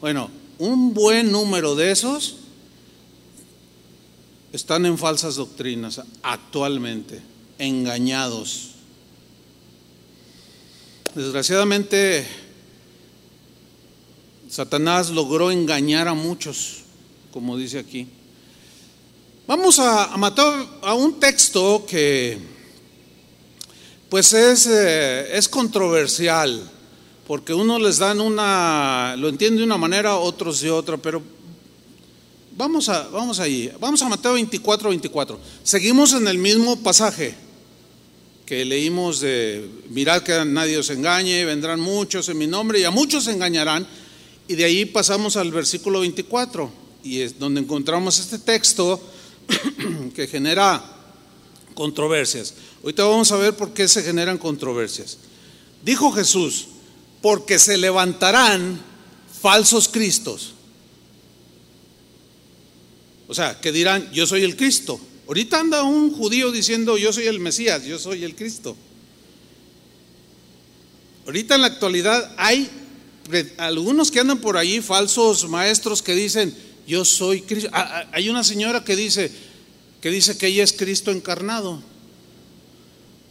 Bueno, 0.00 0.30
un 0.58 0.94
buen 0.94 1.30
número 1.30 1.74
de 1.74 1.90
esos 1.90 2.36
están 4.50 4.86
en 4.86 4.96
falsas 4.96 5.36
doctrinas 5.36 6.00
actualmente, 6.22 7.20
engañados. 7.58 8.69
Desgraciadamente, 11.14 12.24
Satanás 14.48 15.10
logró 15.10 15.50
engañar 15.50 16.06
a 16.06 16.14
muchos, 16.14 16.82
como 17.32 17.56
dice 17.56 17.80
aquí. 17.80 18.06
Vamos 19.48 19.80
a, 19.80 20.16
matar 20.16 20.64
a 20.82 20.94
un 20.94 21.18
texto 21.18 21.84
que 21.84 22.38
pues 24.08 24.32
es, 24.32 24.68
eh, 24.68 25.36
es 25.36 25.48
controversial, 25.48 26.70
porque 27.26 27.54
unos 27.54 27.80
les 27.82 27.98
dan 27.98 28.20
una, 28.20 29.16
lo 29.18 29.28
entiende 29.28 29.58
de 29.58 29.64
una 29.64 29.78
manera, 29.78 30.16
otros 30.16 30.60
de 30.60 30.70
otra, 30.70 30.96
pero 30.96 31.20
vamos, 32.56 32.88
a, 32.88 33.08
vamos 33.08 33.40
allí, 33.40 33.68
vamos 33.80 34.00
a 34.02 34.08
Mateo 34.08 34.34
24, 34.34 34.90
24. 34.90 35.40
Seguimos 35.64 36.12
en 36.12 36.28
el 36.28 36.38
mismo 36.38 36.80
pasaje 36.80 37.49
que 38.50 38.64
leímos 38.64 39.20
de, 39.20 39.64
mirad 39.90 40.24
que 40.24 40.44
nadie 40.44 40.76
os 40.76 40.90
engañe, 40.90 41.44
vendrán 41.44 41.78
muchos 41.78 42.28
en 42.30 42.36
mi 42.36 42.48
nombre 42.48 42.80
y 42.80 42.82
a 42.82 42.90
muchos 42.90 43.22
se 43.22 43.30
engañarán. 43.30 43.86
Y 44.48 44.56
de 44.56 44.64
ahí 44.64 44.86
pasamos 44.86 45.36
al 45.36 45.52
versículo 45.52 46.00
24, 46.00 46.68
y 47.04 47.20
es 47.20 47.38
donde 47.38 47.60
encontramos 47.60 48.18
este 48.18 48.40
texto 48.40 49.00
que 50.16 50.26
genera 50.26 50.82
controversias. 51.74 52.54
Ahorita 52.82 53.04
vamos 53.04 53.30
a 53.30 53.36
ver 53.36 53.54
por 53.54 53.72
qué 53.72 53.86
se 53.86 54.02
generan 54.02 54.36
controversias. 54.36 55.18
Dijo 55.84 56.10
Jesús, 56.10 56.66
porque 57.22 57.56
se 57.56 57.76
levantarán 57.76 58.80
falsos 59.40 59.86
cristos. 59.86 60.54
O 63.28 63.34
sea, 63.34 63.60
que 63.60 63.70
dirán, 63.70 64.10
yo 64.10 64.26
soy 64.26 64.42
el 64.42 64.56
Cristo. 64.56 65.00
Ahorita 65.30 65.60
anda 65.60 65.84
un 65.84 66.12
judío 66.12 66.50
diciendo, 66.50 66.98
yo 66.98 67.12
soy 67.12 67.28
el 67.28 67.38
Mesías, 67.38 67.84
yo 67.84 68.00
soy 68.00 68.24
el 68.24 68.34
Cristo. 68.34 68.76
Ahorita 71.24 71.54
en 71.54 71.60
la 71.60 71.68
actualidad 71.68 72.34
hay 72.36 72.68
algunos 73.56 74.10
que 74.10 74.18
andan 74.18 74.38
por 74.38 74.56
ahí, 74.56 74.80
falsos 74.80 75.48
maestros 75.48 76.02
que 76.02 76.16
dicen, 76.16 76.52
yo 76.84 77.04
soy 77.04 77.42
Cristo. 77.42 77.70
Ah, 77.72 77.88
ah, 77.88 78.10
hay 78.10 78.28
una 78.28 78.42
señora 78.42 78.82
que 78.82 78.96
dice, 78.96 79.30
que 80.00 80.10
dice 80.10 80.36
que 80.36 80.48
ella 80.48 80.64
es 80.64 80.72
Cristo 80.72 81.12
encarnado. 81.12 81.80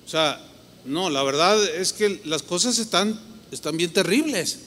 O 0.06 0.10
sea, 0.10 0.42
no, 0.86 1.10
la 1.10 1.22
verdad 1.24 1.62
es 1.66 1.92
que 1.92 2.22
las 2.24 2.44
cosas 2.44 2.80
están, 2.80 3.20
están 3.52 3.76
bien 3.76 3.92
terribles. 3.92 4.60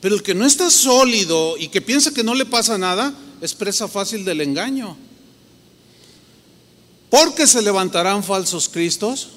Pero 0.00 0.16
el 0.16 0.22
que 0.24 0.34
no 0.34 0.44
está 0.44 0.68
sólido 0.70 1.56
y 1.58 1.68
que 1.68 1.80
piensa 1.80 2.12
que 2.12 2.24
no 2.24 2.34
le 2.34 2.44
pasa 2.44 2.76
nada, 2.76 3.14
es 3.40 3.54
presa 3.54 3.86
fácil 3.86 4.24
del 4.24 4.40
engaño. 4.40 5.05
Porque 7.10 7.46
se 7.46 7.62
levantarán 7.62 8.24
falsos 8.24 8.68
cristos 8.68 9.28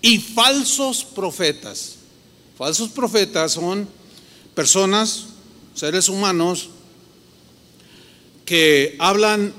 y 0.00 0.18
falsos 0.18 1.04
profetas. 1.04 1.96
Falsos 2.56 2.90
profetas 2.90 3.52
son 3.52 3.88
personas, 4.54 5.26
seres 5.74 6.08
humanos, 6.08 6.68
que 8.44 8.96
hablan 8.98 9.54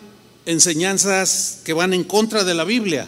enseñanzas 0.46 1.60
que 1.64 1.74
van 1.74 1.94
en 1.94 2.04
contra 2.04 2.44
de 2.44 2.54
la 2.54 2.64
Biblia. 2.64 3.08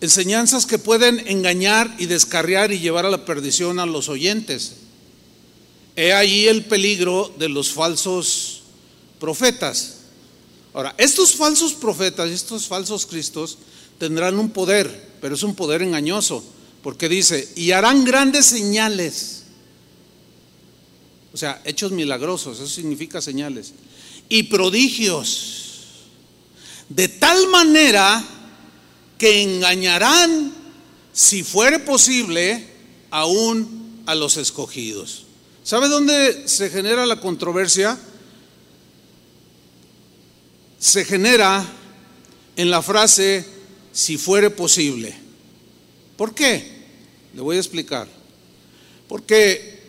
Enseñanzas 0.00 0.66
que 0.66 0.78
pueden 0.78 1.26
engañar 1.28 1.94
y 1.98 2.06
descarriar 2.06 2.72
y 2.72 2.80
llevar 2.80 3.06
a 3.06 3.10
la 3.10 3.24
perdición 3.24 3.78
a 3.78 3.86
los 3.86 4.08
oyentes. 4.08 4.74
He 5.94 6.12
ahí 6.12 6.46
el 6.48 6.64
peligro 6.64 7.32
de 7.38 7.48
los 7.48 7.70
falsos 7.70 8.62
profetas. 9.20 9.98
Ahora, 10.74 10.94
estos 10.98 11.34
falsos 11.34 11.74
profetas, 11.74 12.30
estos 12.30 12.66
falsos 12.66 13.06
cristos, 13.06 13.58
tendrán 13.98 14.38
un 14.38 14.50
poder, 14.50 15.10
pero 15.20 15.34
es 15.34 15.42
un 15.42 15.54
poder 15.54 15.82
engañoso, 15.82 16.42
porque 16.82 17.08
dice, 17.08 17.52
y 17.56 17.72
harán 17.72 18.04
grandes 18.04 18.46
señales. 18.46 19.42
O 21.32 21.36
sea, 21.36 21.60
hechos 21.64 21.92
milagrosos, 21.92 22.58
eso 22.58 22.68
significa 22.68 23.20
señales. 23.20 23.72
Y 24.28 24.44
prodigios. 24.44 25.58
De 26.88 27.08
tal 27.08 27.48
manera 27.48 28.24
que 29.18 29.42
engañarán, 29.42 30.52
si 31.12 31.42
fuere 31.42 31.78
posible, 31.78 32.66
aún 33.10 34.02
a 34.06 34.14
los 34.14 34.36
escogidos. 34.36 35.26
¿Sabe 35.62 35.88
dónde 35.88 36.48
se 36.48 36.70
genera 36.70 37.06
la 37.06 37.20
controversia? 37.20 37.98
Se 40.82 41.04
genera 41.04 41.64
en 42.56 42.68
la 42.68 42.82
frase, 42.82 43.44
si 43.92 44.18
fuere 44.18 44.50
posible. 44.50 45.14
¿Por 46.16 46.34
qué? 46.34 46.72
Le 47.32 47.40
voy 47.40 47.56
a 47.56 47.60
explicar. 47.60 48.08
Porque 49.06 49.80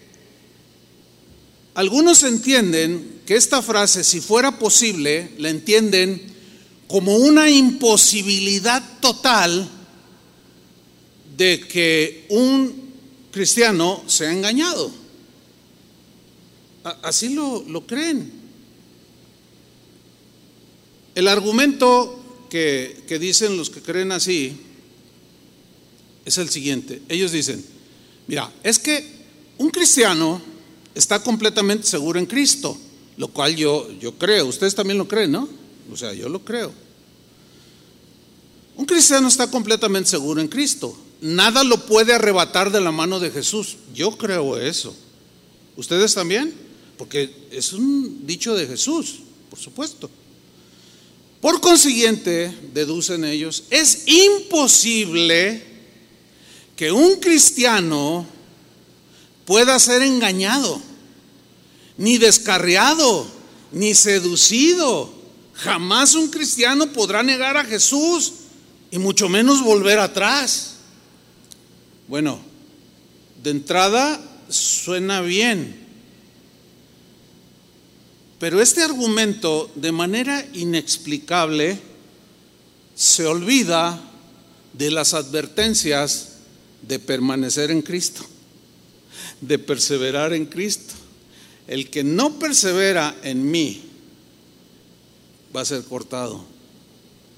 algunos 1.73 2.21
entienden 2.21 3.21
que 3.25 3.35
esta 3.35 3.63
frase, 3.63 4.03
si 4.03 4.21
fuera 4.21 4.59
posible, 4.59 5.31
la 5.39 5.49
entienden 5.49 6.21
como 6.87 7.15
una 7.15 7.49
imposibilidad 7.49 8.83
total 8.99 9.67
de 11.35 11.59
que 11.61 12.27
un 12.29 12.93
cristiano 13.31 14.03
sea 14.05 14.31
engañado. 14.31 14.91
Así 17.01 17.29
lo, 17.29 17.63
lo 17.67 17.87
creen. 17.87 18.42
El 21.15 21.27
argumento 21.27 22.19
que, 22.49 23.03
que 23.07 23.19
dicen 23.19 23.57
los 23.57 23.69
que 23.69 23.81
creen 23.81 24.11
así 24.11 24.57
es 26.25 26.37
el 26.37 26.49
siguiente. 26.49 27.01
Ellos 27.09 27.31
dicen, 27.31 27.63
mira, 28.27 28.51
es 28.63 28.79
que 28.79 29.05
un 29.57 29.69
cristiano 29.69 30.41
está 30.95 31.21
completamente 31.21 31.87
seguro 31.87 32.19
en 32.19 32.25
Cristo, 32.25 32.77
lo 33.17 33.27
cual 33.27 33.55
yo, 33.55 33.89
yo 33.99 34.17
creo. 34.17 34.47
Ustedes 34.47 34.75
también 34.75 34.97
lo 34.97 35.07
creen, 35.07 35.31
¿no? 35.31 35.47
O 35.91 35.97
sea, 35.97 36.13
yo 36.13 36.29
lo 36.29 36.43
creo. 36.43 36.71
Un 38.75 38.85
cristiano 38.85 39.27
está 39.27 39.49
completamente 39.49 40.09
seguro 40.09 40.41
en 40.41 40.47
Cristo. 40.47 40.97
Nada 41.21 41.63
lo 41.63 41.85
puede 41.85 42.13
arrebatar 42.13 42.71
de 42.71 42.81
la 42.81 42.91
mano 42.91 43.19
de 43.19 43.31
Jesús. 43.31 43.77
Yo 43.93 44.17
creo 44.17 44.57
eso. 44.57 44.95
¿Ustedes 45.77 46.13
también? 46.13 46.53
Porque 46.97 47.33
es 47.51 47.73
un 47.73 48.25
dicho 48.25 48.55
de 48.55 48.67
Jesús, 48.67 49.19
por 49.49 49.59
supuesto. 49.59 50.09
Por 51.43 51.59
consiguiente, 51.59 52.57
deducen 52.73 53.25
ellos, 53.25 53.65
es 53.69 54.03
imposible 54.07 55.61
que 56.77 56.89
un 56.89 57.17
cristiano 57.17 58.25
pueda 59.43 59.77
ser 59.77 60.03
engañado, 60.03 60.81
ni 61.97 62.17
descarriado, 62.17 63.27
ni 63.73 63.93
seducido. 63.93 65.13
Jamás 65.55 66.15
un 66.15 66.29
cristiano 66.29 66.93
podrá 66.93 67.23
negar 67.23 67.57
a 67.57 67.65
Jesús 67.65 68.31
y 68.89 68.97
mucho 68.97 69.27
menos 69.27 69.61
volver 69.61 69.99
atrás. 69.99 70.75
Bueno, 72.07 72.39
de 73.43 73.49
entrada 73.49 74.17
suena 74.47 75.19
bien, 75.19 75.82
Pero 78.43 78.59
este 78.59 78.83
argumento, 78.83 79.71
de 79.73 79.93
manera 79.93 80.45
inexplicable, 80.51 81.79
se 82.93 83.25
olvida 83.25 83.97
de 84.73 84.91
las 84.91 85.13
advertencias 85.13 86.39
de 86.81 86.99
permanecer 86.99 87.71
en 87.71 87.81
Cristo, 87.81 88.25
de 89.39 89.59
perseverar 89.59 90.33
en 90.33 90.45
Cristo. 90.45 90.93
El 91.67 91.89
que 91.89 92.03
no 92.03 92.37
persevera 92.37 93.15
en 93.23 93.49
mí 93.49 93.81
va 95.55 95.61
a 95.61 95.65
ser 95.65 95.85
cortado. 95.85 96.43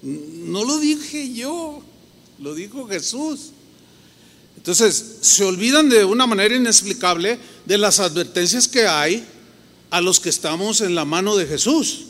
No 0.02 0.64
lo 0.64 0.80
dije 0.80 1.32
yo, 1.36 1.84
lo 2.40 2.56
dijo 2.56 2.88
Jesús. 2.88 3.52
Entonces, 4.58 5.18
se 5.22 5.44
olvidan 5.44 5.88
de 5.88 6.04
una 6.04 6.26
manera 6.26 6.56
inexplicable 6.56 7.38
de 7.64 7.78
las 7.78 8.00
advertencias 8.00 8.68
que 8.68 8.88
hay 8.88 9.24
a 9.96 10.02
los 10.02 10.20
que 10.20 10.28
estamos 10.28 10.82
en 10.82 10.94
la 10.94 11.06
mano 11.06 11.38
de 11.38 11.46
Jesús. 11.46 12.08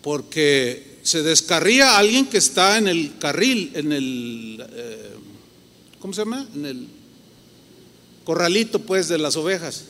Porque 0.00 1.00
se 1.02 1.24
descarría 1.24 1.98
alguien 1.98 2.26
que 2.26 2.38
está 2.38 2.78
en 2.78 2.86
el 2.86 3.18
carril, 3.18 3.72
en 3.74 3.92
el, 3.92 4.64
eh, 4.72 5.10
¿cómo 5.98 6.14
se 6.14 6.20
llama? 6.20 6.46
En 6.54 6.66
el 6.66 6.86
corralito 8.22 8.78
pues 8.78 9.08
de 9.08 9.18
las 9.18 9.34
ovejas, 9.34 9.86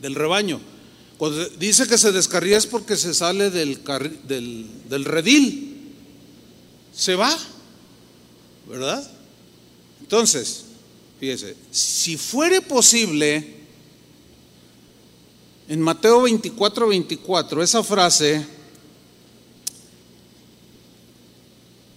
del 0.00 0.14
rebaño. 0.14 0.58
Cuando 1.18 1.46
dice 1.50 1.86
que 1.86 1.98
se 1.98 2.12
descarría 2.12 2.56
es 2.56 2.64
porque 2.64 2.96
se 2.96 3.12
sale 3.12 3.50
del, 3.50 3.80
del, 4.26 4.66
del 4.88 5.04
redil, 5.04 5.92
se 6.94 7.14
va, 7.14 7.36
¿verdad? 8.66 9.06
Entonces, 10.00 10.64
fíjese, 11.18 11.56
si 11.70 12.16
fuere 12.16 12.62
posible, 12.62 13.59
en 15.70 15.80
Mateo 15.80 16.22
24, 16.22 16.88
24, 16.88 17.62
esa 17.62 17.84
frase, 17.84 18.44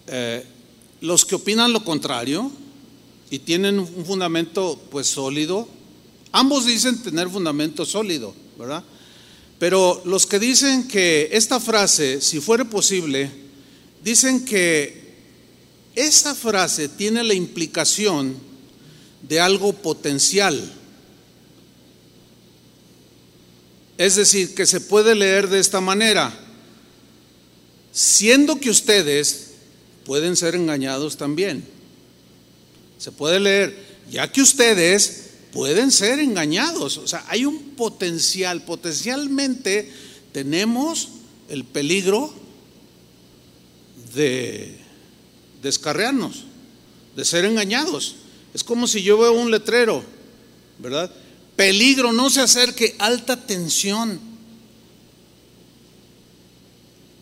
eh, 0.06 0.46
los 1.02 1.26
que 1.26 1.34
opinan 1.34 1.74
lo 1.74 1.84
contrario 1.84 2.52
y 3.32 3.40
tienen 3.40 3.80
un 3.80 4.06
fundamento 4.06 4.80
pues 4.92 5.08
sólido, 5.08 5.68
ambos 6.32 6.68
dicen 6.68 7.02
tener 7.02 7.28
fundamento 7.30 7.84
sólido, 7.84 8.36
¿verdad? 8.60 8.84
Pero 9.58 10.04
los 10.06 10.28
que 10.28 10.38
dicen 10.38 10.88
que 10.88 11.30
esta 11.32 11.60
frase, 11.60 12.22
si 12.22 12.40
fuere 12.42 12.66
posible, 12.66 13.32
dicen 14.04 14.46
que 14.46 15.16
esa 15.96 16.36
frase 16.36 16.90
tiene 16.90 17.24
la 17.24 17.34
implicación 17.34 18.36
de 19.24 19.40
algo 19.40 19.74
potencial. 19.74 20.62
Es 23.98 24.16
decir, 24.16 24.56
que 24.56 24.66
se 24.66 24.82
puede 24.82 25.16
leer 25.16 25.50
de 25.50 25.60
esta 25.60 25.82
manera, 25.82 26.34
siendo 27.92 28.60
que 28.60 28.70
ustedes 28.70 29.52
pueden 30.06 30.36
ser 30.36 30.56
engañados 30.56 31.18
también. 31.18 31.64
Se 32.98 33.12
puede 33.12 33.40
leer, 33.40 33.78
ya 34.10 34.32
que 34.32 34.42
ustedes 34.42 35.30
pueden 35.52 35.92
ser 35.92 36.20
engañados. 36.20 36.98
O 36.98 37.08
sea, 37.08 37.24
hay 37.28 37.46
un 37.46 37.76
potencial, 37.76 38.64
potencialmente 38.64 39.92
tenemos 40.32 41.10
el 41.50 41.64
peligro 41.64 42.34
de 44.16 44.78
descarrearnos, 45.62 46.46
de 47.16 47.26
ser 47.26 47.46
engañados. 47.46 48.16
Es 48.54 48.64
como 48.64 48.88
si 48.88 49.04
yo 49.04 49.18
veo 49.18 49.34
un 49.34 49.52
letrero, 49.52 50.04
¿verdad? 50.80 51.12
Peligro, 51.56 52.12
no 52.12 52.30
se 52.30 52.42
acerque, 52.42 52.96
alta 53.00 53.46
tensión. 53.46 54.20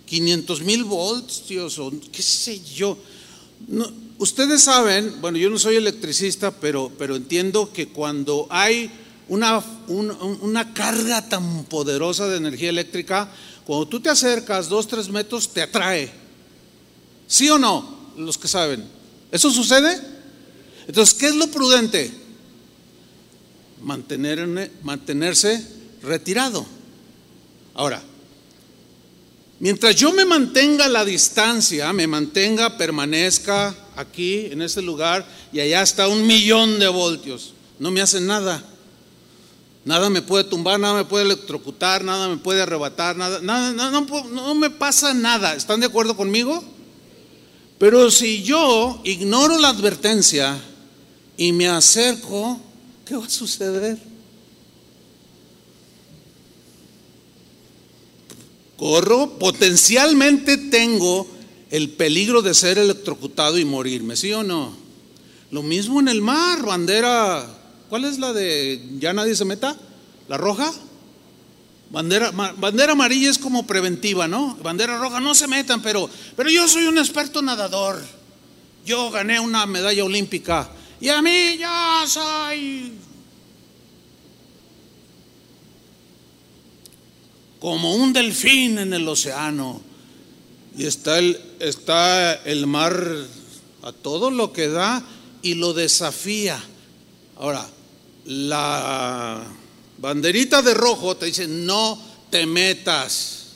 500 0.05 0.61
mil 0.61 0.83
voltios 0.83 1.79
o 1.79 1.91
qué 2.11 2.21
sé 2.21 2.59
yo. 2.59 2.97
ustedes 4.17 4.61
saben, 4.61 5.21
bueno, 5.21 5.37
yo 5.37 5.49
no 5.49 5.57
soy 5.57 5.77
electricista, 5.77 6.51
pero, 6.51 6.91
pero 6.97 7.15
entiendo 7.15 7.71
que 7.71 7.87
cuando 7.87 8.47
hay 8.49 8.91
una, 9.29 9.63
una 9.87 10.73
carga 10.73 11.27
tan 11.29 11.63
poderosa 11.65 12.27
de 12.27 12.37
energía 12.37 12.69
eléctrica, 12.69 13.31
cuando 13.65 13.87
tú 13.87 14.01
te 14.01 14.09
acercas 14.09 14.67
dos, 14.67 14.87
tres 14.87 15.07
metros, 15.07 15.47
te 15.49 15.61
atrae. 15.61 16.11
¿Sí 17.27 17.49
o 17.49 17.57
no? 17.57 18.01
los 18.17 18.37
que 18.37 18.47
saben. 18.47 18.83
¿Eso 19.31 19.51
sucede? 19.51 19.99
Entonces, 20.87 21.13
¿qué 21.15 21.27
es 21.27 21.35
lo 21.35 21.47
prudente? 21.47 22.11
Mantener, 23.81 24.71
mantenerse 24.83 25.65
retirado. 26.03 26.65
Ahora, 27.73 28.01
mientras 29.59 29.95
yo 29.95 30.11
me 30.13 30.25
mantenga 30.25 30.85
a 30.85 30.89
la 30.89 31.05
distancia, 31.05 31.91
me 31.93 32.07
mantenga, 32.07 32.77
permanezca 32.77 33.75
aquí, 33.95 34.47
en 34.51 34.61
este 34.61 34.81
lugar, 34.81 35.25
y 35.51 35.59
allá 35.59 35.81
está 35.81 36.07
un 36.07 36.25
millón 36.25 36.79
de 36.79 36.87
voltios, 36.87 37.53
no 37.79 37.91
me 37.91 38.01
hacen 38.01 38.27
nada. 38.27 38.63
Nada 39.83 40.11
me 40.11 40.21
puede 40.21 40.43
tumbar, 40.43 40.79
nada 40.79 40.93
me 40.93 41.05
puede 41.05 41.25
electrocutar, 41.25 42.03
nada 42.03 42.29
me 42.29 42.37
puede 42.37 42.61
arrebatar, 42.61 43.15
nada, 43.15 43.39
nada, 43.41 43.71
no, 43.73 44.01
no 44.29 44.53
me 44.53 44.69
pasa 44.69 45.13
nada. 45.15 45.55
¿Están 45.55 45.79
de 45.79 45.87
acuerdo 45.87 46.15
conmigo? 46.15 46.63
Pero 47.79 48.11
si 48.11 48.43
yo 48.43 49.01
ignoro 49.03 49.57
la 49.57 49.69
advertencia 49.69 50.55
y 51.35 51.51
me 51.51 51.67
acerco, 51.67 52.61
¿qué 53.11 53.17
va 53.17 53.25
a 53.25 53.29
suceder? 53.29 53.97
Corro, 58.77 59.37
potencialmente 59.37 60.55
tengo 60.55 61.27
el 61.71 61.89
peligro 61.89 62.41
de 62.41 62.53
ser 62.53 62.77
electrocutado 62.77 63.59
y 63.59 63.65
morirme, 63.65 64.15
¿sí 64.15 64.31
o 64.31 64.43
no? 64.43 64.73
Lo 65.51 65.61
mismo 65.61 65.99
en 65.99 66.07
el 66.07 66.21
mar, 66.21 66.65
bandera, 66.65 67.45
¿cuál 67.89 68.05
es 68.05 68.17
la 68.17 68.31
de 68.31 68.81
ya 68.97 69.11
nadie 69.11 69.35
se 69.35 69.43
meta? 69.43 69.75
¿La 70.29 70.37
roja? 70.37 70.71
Bandera, 71.89 72.31
bandera 72.31 72.93
amarilla 72.93 73.29
es 73.29 73.37
como 73.37 73.67
preventiva, 73.67 74.29
¿no? 74.29 74.55
Bandera 74.63 74.97
roja, 74.97 75.19
no 75.19 75.35
se 75.35 75.49
metan, 75.49 75.81
pero, 75.81 76.09
pero 76.37 76.49
yo 76.49 76.65
soy 76.69 76.85
un 76.85 76.97
experto 76.97 77.41
nadador. 77.41 78.01
Yo 78.85 79.11
gané 79.11 79.41
una 79.41 79.65
medalla 79.65 80.05
olímpica 80.05 80.71
y 81.01 81.09
a 81.09 81.19
mí 81.21 81.57
ya 81.57 82.05
soy 82.07 82.93
como 87.59 87.95
un 87.95 88.13
delfín 88.13 88.77
en 88.77 88.93
el 88.93 89.07
océano. 89.07 89.81
Y 90.77 90.85
está 90.85 91.17
el, 91.17 91.39
está 91.59 92.33
el 92.33 92.67
mar 92.67 93.03
a 93.81 93.91
todo 93.91 94.29
lo 94.29 94.53
que 94.53 94.67
da 94.67 95.03
y 95.41 95.55
lo 95.55 95.73
desafía. 95.73 96.63
Ahora, 97.37 97.67
la 98.25 99.43
Banderita 99.97 100.61
de 100.61 100.75
rojo 100.75 101.17
te 101.17 101.25
dice, 101.25 101.47
no 101.47 101.99
te 102.29 102.45
metas. 102.45 103.47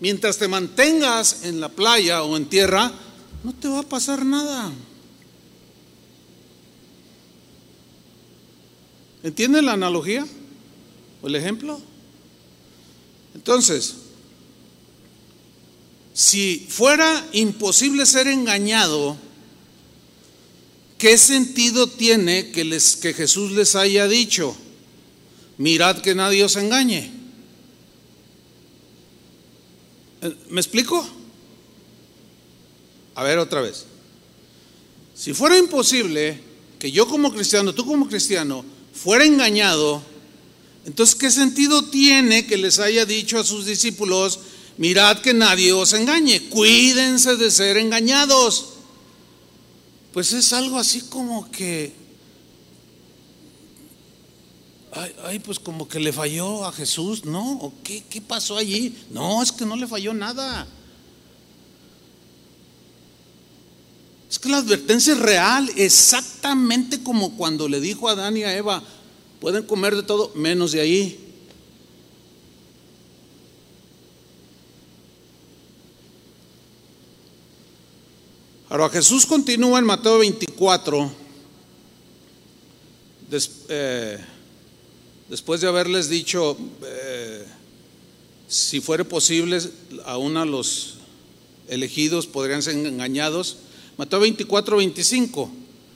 Mientras 0.00 0.38
te 0.38 0.48
mantengas 0.48 1.44
en 1.44 1.60
la 1.60 1.68
playa 1.68 2.22
o 2.22 2.36
en 2.36 2.46
tierra, 2.46 2.90
no 3.42 3.52
te 3.52 3.68
va 3.68 3.80
a 3.80 3.82
pasar 3.84 4.24
nada. 4.24 4.72
¿Entiende 9.24 9.60
la 9.62 9.72
analogía 9.72 10.24
o 11.20 11.26
el 11.26 11.34
ejemplo? 11.34 11.80
Entonces, 13.34 13.96
si 16.12 16.64
fuera 16.68 17.26
imposible 17.32 18.06
ser 18.06 18.28
engañado, 18.28 19.16
¿qué 20.98 21.18
sentido 21.18 21.88
tiene 21.88 22.52
que, 22.52 22.62
les, 22.62 22.94
que 22.94 23.12
Jesús 23.12 23.50
les 23.50 23.74
haya 23.74 24.06
dicho? 24.06 24.56
mirad 25.58 25.98
que 26.00 26.14
nadie 26.14 26.44
os 26.44 26.56
engañe. 26.56 27.10
Eh, 30.22 30.36
¿Me 30.50 30.60
explico? 30.60 31.06
A 33.14 33.22
ver 33.22 33.38
otra 33.38 33.60
vez. 33.60 33.86
Si 35.14 35.32
fuera 35.32 35.56
imposible 35.56 36.40
que 36.78 36.90
yo 36.90 37.06
como 37.06 37.32
cristiano, 37.32 37.72
tú 37.72 37.86
como 37.86 38.08
cristiano, 38.08 38.64
fuera 38.94 39.24
engañado, 39.24 40.02
entonces 40.86 41.14
¿qué 41.14 41.30
sentido 41.30 41.84
tiene 41.84 42.46
que 42.46 42.56
les 42.56 42.78
haya 42.78 43.04
dicho 43.04 43.38
a 43.38 43.44
sus 43.44 43.66
discípulos, 43.66 44.40
mirad 44.78 45.18
que 45.18 45.34
nadie 45.34 45.72
os 45.72 45.92
engañe, 45.92 46.48
cuídense 46.48 47.36
de 47.36 47.50
ser 47.50 47.76
engañados? 47.76 48.70
Pues 50.12 50.32
es 50.32 50.52
algo 50.52 50.78
así 50.78 51.00
como 51.02 51.50
que 51.50 52.04
ay, 55.24 55.38
pues 55.40 55.58
como 55.58 55.88
que 55.88 55.98
le 55.98 56.12
falló 56.12 56.64
a 56.64 56.72
Jesús, 56.72 57.24
¿no? 57.24 57.52
¿O 57.58 57.72
qué, 57.82 58.04
qué 58.08 58.20
pasó 58.20 58.56
allí? 58.56 58.96
No, 59.10 59.42
es 59.42 59.52
que 59.52 59.66
no 59.66 59.76
le 59.76 59.86
falló 59.86 60.14
nada. 60.14 60.66
Es 64.34 64.40
que 64.40 64.48
la 64.48 64.56
advertencia 64.56 65.12
es 65.12 65.20
real, 65.20 65.70
exactamente 65.76 67.04
como 67.04 67.36
cuando 67.36 67.68
le 67.68 67.78
dijo 67.78 68.08
a 68.08 68.12
Adán 68.12 68.36
y 68.36 68.42
a 68.42 68.56
Eva, 68.56 68.82
pueden 69.40 69.62
comer 69.62 69.94
de 69.94 70.02
todo 70.02 70.32
menos 70.34 70.72
de 70.72 70.80
ahí. 70.80 71.20
Ahora 78.68 78.88
Jesús 78.88 79.24
continúa 79.24 79.78
en 79.78 79.84
Mateo 79.84 80.18
24, 80.18 81.12
eh, 83.68 84.18
después 85.28 85.60
de 85.60 85.68
haberles 85.68 86.08
dicho, 86.08 86.58
eh, 86.84 87.46
si 88.48 88.80
fuere 88.80 89.04
posible, 89.04 89.60
aún 90.04 90.36
a 90.36 90.44
los 90.44 90.94
elegidos 91.68 92.26
podrían 92.26 92.62
ser 92.62 92.74
engañados, 92.74 93.58
Mateo 93.96 94.20
24, 94.20 94.76
25. 94.76 95.50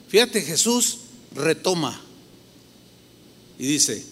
Fíjate, 0.07 0.41
Jesús 0.41 0.97
retoma 1.35 2.01
y 3.57 3.65
dice, 3.65 4.03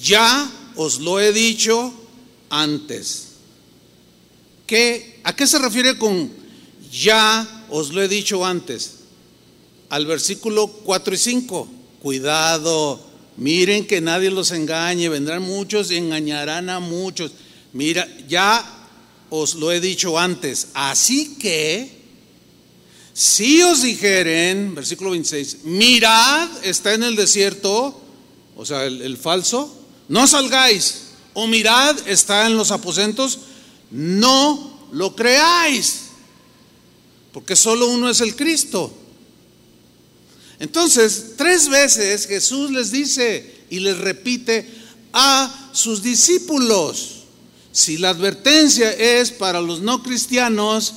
ya 0.00 0.50
os 0.76 1.00
lo 1.00 1.18
he 1.18 1.32
dicho 1.32 1.92
antes. 2.50 3.28
¿Qué, 4.66 5.20
¿A 5.24 5.34
qué 5.34 5.46
se 5.46 5.58
refiere 5.58 5.96
con 5.96 6.30
ya 6.92 7.66
os 7.70 7.92
lo 7.92 8.02
he 8.02 8.08
dicho 8.08 8.44
antes? 8.44 8.96
Al 9.88 10.06
versículo 10.06 10.66
4 10.68 11.14
y 11.14 11.18
5. 11.18 11.68
Cuidado, 12.02 13.00
miren 13.36 13.86
que 13.86 14.00
nadie 14.00 14.30
los 14.30 14.50
engañe, 14.50 15.08
vendrán 15.08 15.42
muchos 15.42 15.90
y 15.90 15.96
engañarán 15.96 16.68
a 16.68 16.80
muchos. 16.80 17.32
Mira, 17.72 18.06
ya 18.28 18.64
os 19.30 19.54
lo 19.54 19.72
he 19.72 19.80
dicho 19.80 20.18
antes. 20.18 20.68
Así 20.74 21.36
que, 21.36 21.95
si 23.18 23.62
os 23.62 23.80
dijeren, 23.80 24.74
versículo 24.74 25.12
26, 25.12 25.64
mirad, 25.64 26.50
está 26.62 26.92
en 26.92 27.02
el 27.02 27.16
desierto, 27.16 27.98
o 28.54 28.66
sea, 28.66 28.84
el, 28.84 29.00
el 29.00 29.16
falso, 29.16 29.74
no 30.08 30.26
salgáis. 30.26 31.04
O 31.32 31.46
mirad, 31.46 31.96
está 32.06 32.46
en 32.46 32.58
los 32.58 32.70
aposentos, 32.72 33.38
no 33.90 34.86
lo 34.92 35.16
creáis. 35.16 36.08
Porque 37.32 37.56
solo 37.56 37.86
uno 37.86 38.10
es 38.10 38.20
el 38.20 38.36
Cristo. 38.36 38.92
Entonces, 40.58 41.36
tres 41.38 41.70
veces 41.70 42.26
Jesús 42.26 42.70
les 42.70 42.90
dice 42.90 43.64
y 43.70 43.80
les 43.80 43.96
repite 43.96 44.70
a 45.14 45.70
sus 45.72 46.02
discípulos, 46.02 47.22
si 47.72 47.96
la 47.96 48.10
advertencia 48.10 48.90
es 48.90 49.30
para 49.30 49.62
los 49.62 49.80
no 49.80 50.02
cristianos, 50.02 50.92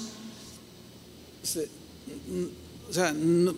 o 2.90 2.94
sea, 2.94 3.14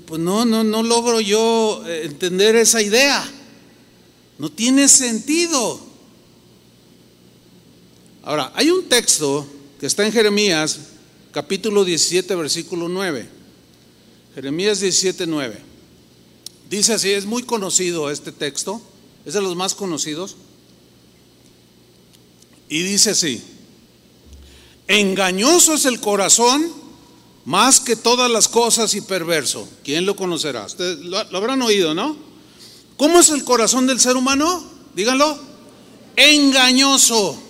pues 0.06 0.20
no, 0.20 0.44
no, 0.44 0.64
no 0.64 0.84
logro 0.84 1.22
yo 1.22 1.84
eh, 1.88 2.02
entender 2.04 2.58
esa 2.58 2.82
idea. 2.82 3.24
No 4.38 4.52
tiene 4.52 4.90
sentido. 4.90 5.80
Ahora, 8.24 8.52
hay 8.56 8.70
un 8.72 8.90
texto 8.90 9.48
que 9.80 9.86
está 9.86 10.06
en 10.06 10.12
Jeremías, 10.12 10.80
capítulo 11.32 11.86
17, 11.86 12.36
versículo 12.36 12.90
9. 12.90 13.30
Jeremías 14.36 14.82
17, 14.82 15.26
9. 15.26 15.62
Dice 16.70 16.94
así, 16.94 17.12
es 17.12 17.26
muy 17.26 17.44
conocido 17.44 18.12
este 18.12 18.34
texto, 18.34 18.82
es 19.26 19.34
de 19.34 19.42
los 19.42 19.56
más 19.56 19.76
conocidos. 19.76 20.36
Y 22.68 22.82
dice 22.84 23.12
así, 23.12 23.42
engañoso 24.88 25.74
es 25.74 25.86
el 25.86 26.02
corazón 26.02 26.81
más 27.46 27.80
que 27.80 27.96
todas 27.96 28.30
las 28.30 28.48
cosas 28.48 28.94
y 28.94 29.02
perverso. 29.02 29.68
¿Quién 29.84 30.06
lo 30.06 30.16
conocerá? 30.16 30.66
Ustedes 30.66 31.00
lo, 31.00 31.18
habrán 31.18 31.62
oído, 31.62 31.94
¿no? 31.94 32.16
¿Cómo 32.98 33.20
es 33.20 33.30
el 33.30 33.44
corazón 33.44 33.88
del 33.88 34.00
ser 34.00 34.16
humano? 34.16 34.64
Díganlo. 34.96 35.52
Engañoso, 36.16 37.42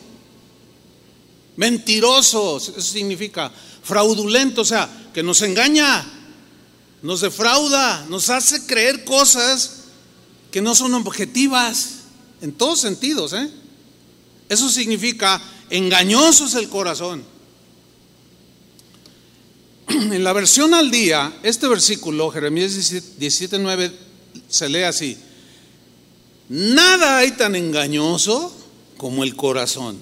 mentiroso, 1.57 2.57
eso 2.57 2.79
significa 2.79 3.51
fraudulento, 3.83 4.61
o 4.61 4.65
sea, 4.65 5.09
que 5.13 5.23
nos 5.23 5.41
engaña, 5.41 6.07
nos 7.01 7.21
defrauda, 7.21 8.05
nos 8.07 8.29
hace 8.29 8.65
creer 8.67 9.03
cosas 9.03 9.77
que 10.51 10.61
no 10.61 10.75
son 10.75 10.93
objetivas, 10.93 12.01
en 12.41 12.51
todos 12.53 12.79
sentidos, 12.79 13.33
¿eh? 13.33 13.49
Eso 14.47 14.69
significa 14.69 15.41
engañoso 15.69 16.45
es 16.45 16.55
el 16.55 16.69
corazón. 16.69 17.23
En 19.87 20.23
la 20.23 20.33
versión 20.33 20.73
al 20.73 20.91
día, 20.91 21.33
este 21.43 21.67
versículo, 21.67 22.29
Jeremías 22.29 22.73
17:9, 22.73 23.91
se 24.47 24.69
lee 24.69 24.83
así: 24.83 25.17
Nada 26.49 27.17
hay 27.17 27.31
tan 27.31 27.55
engañoso 27.55 28.53
como 28.97 29.23
el 29.23 29.35
corazón. 29.35 29.97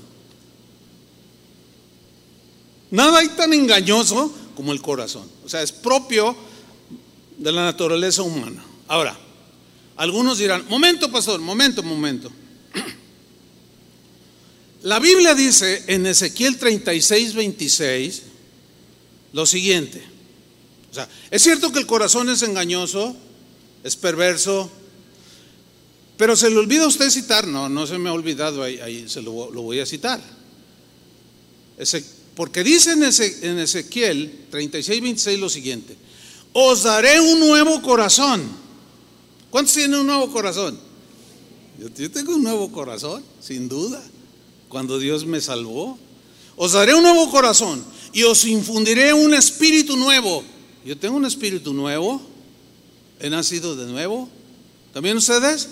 Nada 2.92 3.20
hay 3.20 3.30
tan 3.30 3.54
engañoso 3.54 4.34
como 4.56 4.72
el 4.72 4.82
corazón. 4.82 5.30
O 5.46 5.50
sea, 5.50 5.62
es 5.62 5.72
propio 5.72 6.36
de 7.38 7.52
la 7.52 7.64
naturaleza 7.64 8.24
humana. 8.24 8.64
Ahora, 8.88 9.18
algunos 9.96 10.40
dirán, 10.40 10.66
momento, 10.70 11.12
pastor, 11.12 11.40
momento, 11.40 11.84
momento. 11.84 12.32
La 14.84 15.00
Biblia 15.00 15.36
dice 15.36 15.84
en 15.88 16.06
Ezequiel 16.06 16.58
36, 16.58 17.36
26 17.36 18.22
lo 19.34 19.46
siguiente. 19.46 20.04
O 20.92 20.94
sea, 20.94 21.08
es 21.30 21.42
cierto 21.42 21.72
que 21.72 21.80
el 21.80 21.86
corazón 21.86 22.30
es 22.30 22.42
engañoso, 22.42 23.16
es 23.84 23.96
perverso, 23.96 24.70
pero 26.18 26.36
se 26.36 26.50
le 26.50 26.58
olvida 26.58 26.84
a 26.84 26.88
usted 26.88 27.10
citar, 27.10 27.48
no, 27.48 27.70
no 27.70 27.88
se 27.88 27.98
me 27.98 28.10
ha 28.10 28.14
olvidado, 28.14 28.64
ahí, 28.64 29.06
se 29.08 29.22
lo, 29.22 29.32
voy 29.32 29.80
a 29.80 29.86
citar. 29.86 30.22
porque 32.36 32.64
dice 32.64 32.94
en, 32.94 33.04
en 33.04 33.60
Ezequiel 33.60 34.46
36, 34.50 35.02
26 35.02 35.40
lo 35.40 35.50
siguiente, 35.50 35.96
os 36.54 36.84
daré 36.84 37.20
un 37.20 37.40
nuevo 37.40 37.82
corazón. 37.82 38.42
¿Cuántos 39.50 39.74
tienen 39.76 40.00
un 40.00 40.08
nuevo 40.08 40.32
corazón? 40.32 40.90
yo 41.98 42.12
tengo 42.12 42.36
un 42.36 42.44
nuevo 42.44 42.70
corazón, 42.74 43.24
sin 43.40 43.70
duda 43.70 44.04
cuando 44.70 45.00
Dios 45.00 45.26
me 45.26 45.42
salvó. 45.42 45.98
Os 46.56 46.74
daré 46.74 46.94
un 46.94 47.04
nuevo 47.04 47.30
corazón 47.30 47.84
y 48.14 48.24
os 48.24 48.46
infundiré 48.46 49.14
un 49.14 49.34
espíritu 49.34 49.96
nuevo. 49.96 50.44
Yo 50.86 50.98
tengo 50.98 51.18
un 51.18 51.26
espíritu 51.26 51.74
nuevo. 51.74 52.22
He 53.20 53.30
nacido 53.30 53.76
de 53.76 53.86
nuevo. 53.86 54.30
¿También 54.94 55.18
ustedes? 55.18 55.70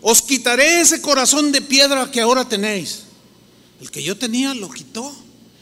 Os 0.00 0.22
quitaré 0.22 0.80
ese 0.80 1.00
corazón 1.00 1.52
de 1.52 1.62
piedra 1.62 2.10
que 2.10 2.20
ahora 2.20 2.48
tenéis. 2.48 3.02
El 3.80 3.90
que 3.90 4.02
yo 4.02 4.16
tenía 4.16 4.54
lo 4.54 4.70
quitó. 4.70 5.14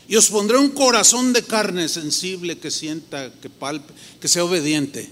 Y 0.07 0.17
os 0.17 0.29
pondré 0.29 0.59
un 0.59 0.71
corazón 0.71 1.33
de 1.33 1.43
carne 1.43 1.89
sensible 1.89 2.59
que 2.59 2.71
sienta, 2.71 3.33
que 3.41 3.49
palpe, 3.49 3.93
que 4.21 4.29
sea 4.29 4.45
obediente. 4.45 5.09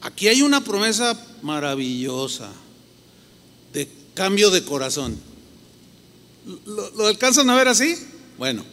Aquí 0.00 0.28
hay 0.28 0.40
una 0.40 0.64
promesa 0.64 1.18
maravillosa 1.42 2.50
de 3.72 3.88
cambio 4.14 4.50
de 4.50 4.64
corazón. 4.64 5.18
¿Lo, 6.64 7.06
alcanzan 7.06 7.50
a 7.50 7.56
ver 7.56 7.68
así? 7.68 7.94
Bueno, 8.38 8.64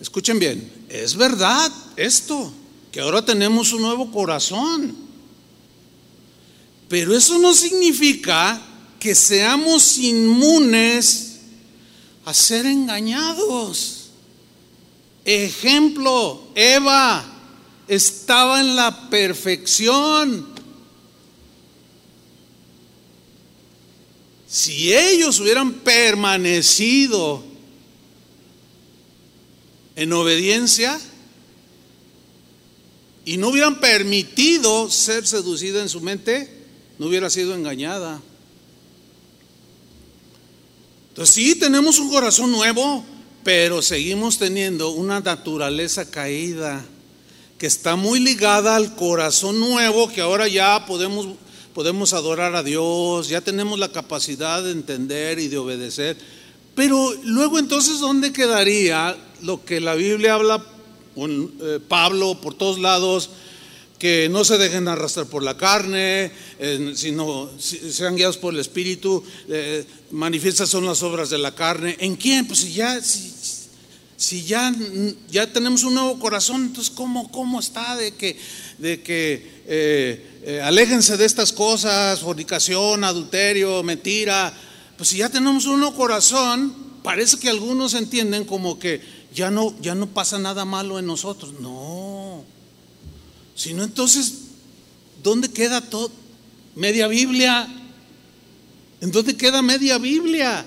escuchen 0.00 0.38
bien, 0.38 0.86
es 0.88 1.14
verdad 1.14 1.70
esto, 1.96 2.52
que 2.90 3.00
ahora 3.00 3.24
tenemos 3.24 3.72
un 3.72 3.82
nuevo 3.82 4.10
corazón. 4.10 4.96
Pero 6.88 7.16
eso 7.16 7.38
no 7.38 7.54
significa 7.54 8.60
que 8.98 9.14
seamos 9.14 9.98
inmunes 9.98 11.36
a 12.24 12.34
ser 12.34 12.66
engañados. 12.66 14.10
Ejemplo, 15.24 16.48
Eva 16.54 17.24
estaba 17.86 18.60
en 18.60 18.74
la 18.74 19.08
perfección, 19.08 20.50
Si 24.50 24.92
ellos 24.92 25.38
hubieran 25.38 25.74
permanecido 25.74 27.44
en 30.00 30.14
obediencia 30.14 30.98
y 33.26 33.36
no 33.36 33.48
hubieran 33.48 33.80
permitido 33.80 34.90
ser 34.90 35.26
seducida 35.26 35.82
en 35.82 35.90
su 35.90 36.00
mente, 36.00 36.50
no 36.98 37.06
hubiera 37.06 37.28
sido 37.28 37.54
engañada. 37.54 38.18
Entonces 41.10 41.34
sí, 41.34 41.54
tenemos 41.54 41.98
un 41.98 42.08
corazón 42.08 42.50
nuevo, 42.50 43.04
pero 43.44 43.82
seguimos 43.82 44.38
teniendo 44.38 44.88
una 44.88 45.20
naturaleza 45.20 46.10
caída 46.10 46.82
que 47.58 47.66
está 47.66 47.94
muy 47.94 48.20
ligada 48.20 48.76
al 48.76 48.96
corazón 48.96 49.60
nuevo 49.60 50.08
que 50.08 50.22
ahora 50.22 50.48
ya 50.48 50.86
podemos 50.86 51.28
podemos 51.74 52.14
adorar 52.14 52.56
a 52.56 52.62
Dios, 52.62 53.28
ya 53.28 53.42
tenemos 53.42 53.78
la 53.78 53.92
capacidad 53.92 54.62
de 54.62 54.70
entender 54.70 55.38
y 55.38 55.48
de 55.48 55.58
obedecer. 55.58 56.16
Pero 56.74 57.12
luego 57.22 57.58
entonces, 57.58 58.00
¿dónde 58.00 58.32
quedaría 58.32 59.14
lo 59.42 59.64
que 59.64 59.80
la 59.80 59.94
Biblia 59.94 60.34
habla, 60.34 60.64
eh, 61.16 61.80
Pablo 61.88 62.40
por 62.40 62.54
todos 62.54 62.78
lados, 62.78 63.30
que 64.00 64.30
no 64.30 64.44
se 64.44 64.56
dejen 64.56 64.88
arrastrar 64.88 65.26
por 65.26 65.42
la 65.42 65.58
carne, 65.58 66.32
sino 66.94 67.50
sean 67.58 68.16
guiados 68.16 68.38
por 68.38 68.54
el 68.54 68.60
Espíritu, 68.60 69.22
eh, 69.46 69.84
manifiestas 70.10 70.70
son 70.70 70.86
las 70.86 71.02
obras 71.02 71.28
de 71.28 71.36
la 71.36 71.54
carne. 71.54 71.96
¿En 72.00 72.16
quién? 72.16 72.46
Pues 72.46 72.60
si 72.60 72.72
ya, 72.72 72.98
si, 74.16 74.44
ya, 74.44 74.74
ya 75.30 75.52
tenemos 75.52 75.84
un 75.84 75.94
nuevo 75.94 76.18
corazón, 76.18 76.62
entonces 76.62 76.90
¿cómo, 76.94 77.30
cómo 77.30 77.60
está 77.60 77.94
de 77.94 78.12
que, 78.12 78.38
de 78.78 79.02
que 79.02 79.62
eh, 79.66 80.40
eh, 80.44 80.60
aléjense 80.62 81.18
de 81.18 81.26
estas 81.26 81.52
cosas, 81.52 82.20
fornicación, 82.20 83.04
adulterio, 83.04 83.82
mentira? 83.82 84.50
Pues 84.96 85.10
si 85.10 85.18
ya 85.18 85.28
tenemos 85.28 85.66
un 85.66 85.78
nuevo 85.78 85.94
corazón, 85.94 86.74
parece 87.02 87.38
que 87.38 87.50
algunos 87.50 87.92
entienden 87.92 88.46
como 88.46 88.78
que 88.78 89.19
ya 89.34 89.50
no, 89.50 89.74
ya 89.80 89.94
no 89.94 90.06
pasa 90.06 90.38
nada 90.38 90.64
malo 90.64 90.98
en 90.98 91.06
nosotros. 91.06 91.54
No. 91.60 92.44
Sino 93.54 93.84
entonces, 93.84 94.34
¿dónde 95.22 95.50
queda 95.50 95.80
todo? 95.80 96.10
Media 96.74 97.06
Biblia. 97.08 97.68
¿En 99.00 99.10
dónde 99.10 99.36
queda 99.36 99.62
media 99.62 99.98
Biblia? 99.98 100.66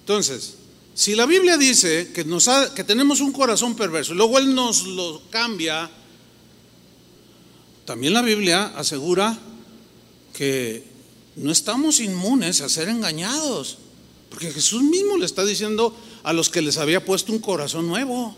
Entonces, 0.00 0.54
si 0.94 1.14
la 1.14 1.26
Biblia 1.26 1.58
dice 1.58 2.12
que, 2.12 2.24
nos 2.24 2.48
que 2.74 2.82
tenemos 2.82 3.20
un 3.20 3.30
corazón 3.30 3.76
perverso 3.76 4.14
y 4.14 4.16
luego 4.16 4.38
Él 4.38 4.54
nos 4.54 4.84
lo 4.84 5.22
cambia, 5.30 5.90
también 7.84 8.14
la 8.14 8.22
Biblia 8.22 8.72
asegura 8.74 9.38
que 10.32 10.87
no 11.38 11.52
estamos 11.52 12.00
inmunes 12.00 12.60
a 12.60 12.68
ser 12.68 12.88
engañados, 12.88 13.78
porque 14.30 14.50
Jesús 14.50 14.82
mismo 14.82 15.16
le 15.16 15.24
está 15.24 15.44
diciendo 15.44 15.96
a 16.22 16.32
los 16.32 16.50
que 16.50 16.62
les 16.62 16.78
había 16.78 17.04
puesto 17.04 17.32
un 17.32 17.38
corazón 17.38 17.86
nuevo. 17.86 18.36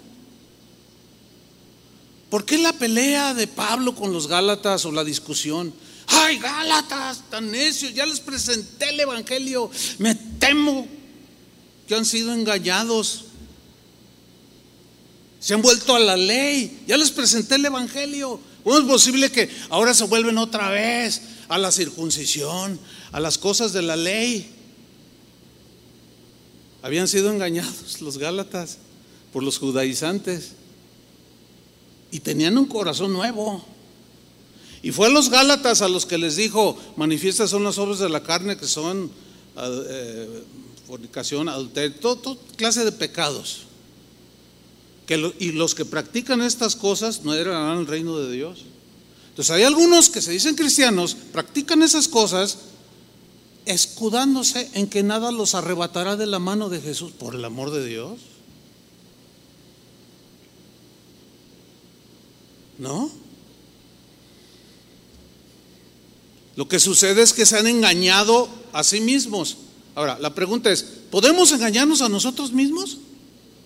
¿Por 2.28 2.44
qué 2.44 2.58
la 2.58 2.72
pelea 2.72 3.34
de 3.34 3.46
Pablo 3.46 3.94
con 3.94 4.12
los 4.12 4.28
Gálatas 4.28 4.84
o 4.84 4.92
la 4.92 5.02
discusión? 5.02 5.72
Ay, 6.06 6.38
Gálatas, 6.38 7.24
tan 7.30 7.50
necios, 7.50 7.94
ya 7.94 8.06
les 8.06 8.20
presenté 8.20 8.90
el 8.90 9.00
Evangelio, 9.00 9.70
me 9.98 10.14
temo 10.14 10.86
que 11.88 11.96
han 11.96 12.06
sido 12.06 12.32
engañados. 12.32 13.24
Se 15.40 15.54
han 15.54 15.62
vuelto 15.62 15.96
a 15.96 15.98
la 15.98 16.16
ley. 16.16 16.84
Ya 16.86 16.96
les 16.96 17.10
presenté 17.10 17.56
el 17.56 17.64
Evangelio. 17.64 18.38
¿Cómo 18.62 18.78
es 18.78 18.84
posible 18.84 19.32
que 19.32 19.50
ahora 19.70 19.92
se 19.92 20.04
vuelven 20.04 20.38
otra 20.38 20.70
vez 20.70 21.20
a 21.50 21.58
la 21.58 21.72
circuncisión, 21.72 22.78
a 23.10 23.20
las 23.20 23.36
cosas 23.36 23.72
de 23.72 23.82
la 23.82 23.96
ley? 23.96 24.48
Habían 26.80 27.08
sido 27.08 27.30
engañados 27.30 28.00
los 28.00 28.16
Gálatas 28.18 28.78
por 29.32 29.42
los 29.42 29.58
judaizantes 29.58 30.52
y 32.12 32.20
tenían 32.20 32.56
un 32.56 32.66
corazón 32.66 33.12
nuevo. 33.12 33.64
Y 34.82 34.92
fue 34.92 35.08
a 35.08 35.10
los 35.10 35.28
Gálatas 35.28 35.82
a 35.82 35.88
los 35.88 36.06
que 36.06 36.18
les 36.18 36.36
dijo, 36.36 36.78
manifiestas 36.96 37.50
son 37.50 37.64
las 37.64 37.78
obras 37.78 37.98
de 37.98 38.08
la 38.08 38.22
carne 38.22 38.56
que 38.56 38.66
son 38.66 39.10
eh, 39.56 40.44
fornicación, 40.86 41.48
adulterio, 41.48 41.96
toda 42.00 42.36
clase 42.56 42.84
de 42.84 42.92
pecados. 42.92 43.62
Que 45.04 45.34
y 45.40 45.50
los 45.50 45.74
que 45.74 45.84
practican 45.84 46.42
estas 46.42 46.76
cosas 46.76 47.24
no 47.24 47.34
heredarán 47.34 47.78
el 47.78 47.86
reino 47.88 48.16
de 48.18 48.32
Dios. 48.32 48.64
Entonces 49.40 49.56
hay 49.56 49.62
algunos 49.62 50.10
que 50.10 50.20
se 50.20 50.32
dicen 50.32 50.54
cristianos, 50.54 51.16
practican 51.32 51.82
esas 51.82 52.08
cosas 52.08 52.58
escudándose 53.64 54.68
en 54.74 54.86
que 54.86 55.02
nada 55.02 55.32
los 55.32 55.54
arrebatará 55.54 56.16
de 56.16 56.26
la 56.26 56.38
mano 56.38 56.68
de 56.68 56.78
Jesús, 56.78 57.12
por 57.12 57.34
el 57.34 57.42
amor 57.46 57.70
de 57.70 57.86
Dios. 57.86 58.20
¿No? 62.76 63.10
Lo 66.54 66.68
que 66.68 66.78
sucede 66.78 67.22
es 67.22 67.32
que 67.32 67.46
se 67.46 67.56
han 67.56 67.66
engañado 67.66 68.46
a 68.74 68.84
sí 68.84 69.00
mismos. 69.00 69.56
Ahora, 69.94 70.18
la 70.18 70.34
pregunta 70.34 70.70
es, 70.70 70.82
¿podemos 71.10 71.50
engañarnos 71.52 72.02
a 72.02 72.10
nosotros 72.10 72.52
mismos? 72.52 72.98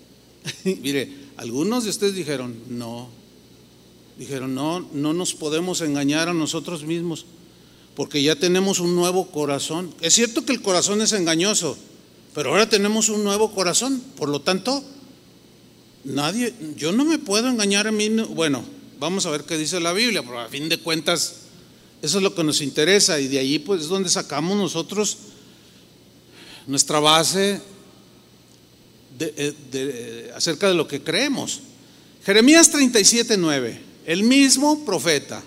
Mire, 0.62 1.12
algunos 1.36 1.82
de 1.82 1.90
ustedes 1.90 2.14
dijeron, 2.14 2.62
no. 2.68 3.23
Dijeron, 4.18 4.54
no, 4.54 4.80
no 4.92 5.12
nos 5.12 5.34
podemos 5.34 5.80
engañar 5.80 6.28
a 6.28 6.34
nosotros 6.34 6.84
mismos, 6.84 7.26
porque 7.96 8.22
ya 8.22 8.36
tenemos 8.36 8.78
un 8.78 8.94
nuevo 8.94 9.26
corazón. 9.30 9.92
Es 10.00 10.14
cierto 10.14 10.44
que 10.44 10.52
el 10.52 10.62
corazón 10.62 11.02
es 11.02 11.12
engañoso, 11.12 11.76
pero 12.34 12.50
ahora 12.50 12.68
tenemos 12.68 13.08
un 13.08 13.24
nuevo 13.24 13.52
corazón. 13.52 14.02
Por 14.16 14.28
lo 14.28 14.40
tanto, 14.40 14.84
nadie, 16.04 16.54
yo 16.76 16.92
no 16.92 17.04
me 17.04 17.18
puedo 17.18 17.48
engañar 17.48 17.86
a 17.86 17.92
mí. 17.92 18.08
Bueno, 18.08 18.64
vamos 19.00 19.26
a 19.26 19.30
ver 19.30 19.44
qué 19.44 19.56
dice 19.56 19.80
la 19.80 19.92
Biblia, 19.92 20.22
pero 20.22 20.40
a 20.40 20.48
fin 20.48 20.68
de 20.68 20.78
cuentas, 20.78 21.36
eso 22.02 22.18
es 22.18 22.22
lo 22.22 22.34
que 22.34 22.44
nos 22.44 22.60
interesa 22.60 23.18
y 23.20 23.28
de 23.28 23.38
ahí 23.38 23.58
pues 23.58 23.82
es 23.82 23.88
donde 23.88 24.10
sacamos 24.10 24.56
nosotros 24.56 25.18
nuestra 26.66 27.00
base 27.00 27.60
de, 29.18 30.32
acerca 30.34 30.68
de 30.68 30.74
lo 30.74 30.88
que 30.88 31.02
creemos. 31.02 31.60
Jeremías 32.24 32.70
37, 32.70 33.36
9, 33.36 33.80
el 34.06 34.22
mismo 34.22 34.84
profeta. 34.84 35.42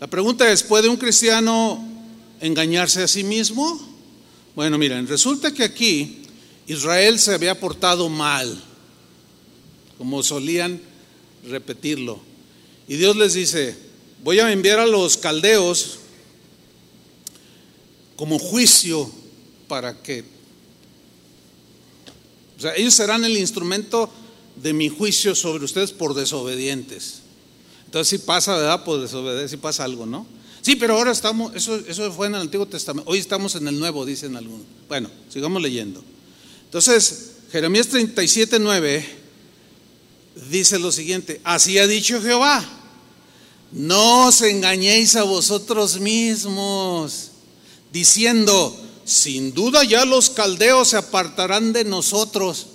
La 0.00 0.06
pregunta 0.06 0.50
es, 0.50 0.62
¿puede 0.62 0.88
un 0.88 0.96
cristiano 0.96 1.82
engañarse 2.40 3.02
a 3.02 3.08
sí 3.08 3.24
mismo? 3.24 3.80
Bueno, 4.54 4.78
miren, 4.78 5.08
resulta 5.08 5.52
que 5.52 5.64
aquí 5.64 6.22
Israel 6.66 7.18
se 7.18 7.34
había 7.34 7.58
portado 7.58 8.08
mal, 8.08 8.62
como 9.98 10.22
solían 10.22 10.80
repetirlo. 11.48 12.20
Y 12.86 12.96
Dios 12.96 13.16
les 13.16 13.34
dice, 13.34 13.76
voy 14.22 14.40
a 14.40 14.52
enviar 14.52 14.78
a 14.78 14.86
los 14.86 15.16
caldeos 15.16 16.00
como 18.16 18.38
juicio 18.38 19.10
para 19.66 20.02
que, 20.02 20.24
o 22.56 22.60
sea, 22.60 22.74
ellos 22.76 22.94
serán 22.94 23.24
el 23.24 23.36
instrumento 23.36 24.10
de 24.56 24.72
mi 24.72 24.88
juicio 24.88 25.34
sobre 25.34 25.64
ustedes 25.64 25.92
por 25.92 26.14
desobedientes. 26.14 27.20
Entonces 27.86 28.08
si 28.08 28.18
pasa, 28.18 28.56
¿verdad? 28.56 28.84
Por 28.84 29.00
desobedecer, 29.00 29.48
si 29.48 29.56
pasa 29.56 29.84
algo, 29.84 30.06
¿no? 30.06 30.26
Sí, 30.62 30.76
pero 30.76 30.96
ahora 30.96 31.12
estamos, 31.12 31.54
eso, 31.54 31.76
eso 31.76 32.10
fue 32.12 32.26
en 32.26 32.34
el 32.36 32.40
Antiguo 32.40 32.66
Testamento, 32.66 33.10
hoy 33.10 33.18
estamos 33.18 33.54
en 33.54 33.68
el 33.68 33.78
Nuevo, 33.78 34.06
dicen 34.06 34.34
algunos. 34.34 34.66
Bueno, 34.88 35.10
sigamos 35.28 35.60
leyendo. 35.60 36.02
Entonces, 36.64 37.32
Jeremías 37.52 37.88
37, 37.88 38.58
9 38.58 39.06
dice 40.50 40.78
lo 40.78 40.90
siguiente, 40.90 41.40
así 41.44 41.78
ha 41.78 41.86
dicho 41.86 42.20
Jehová, 42.20 42.64
no 43.72 44.26
os 44.28 44.42
engañéis 44.42 45.16
a 45.16 45.22
vosotros 45.22 46.00
mismos, 46.00 47.30
diciendo, 47.92 48.76
sin 49.04 49.52
duda 49.54 49.84
ya 49.84 50.04
los 50.04 50.30
caldeos 50.30 50.88
se 50.88 50.96
apartarán 50.96 51.72
de 51.72 51.84
nosotros, 51.84 52.66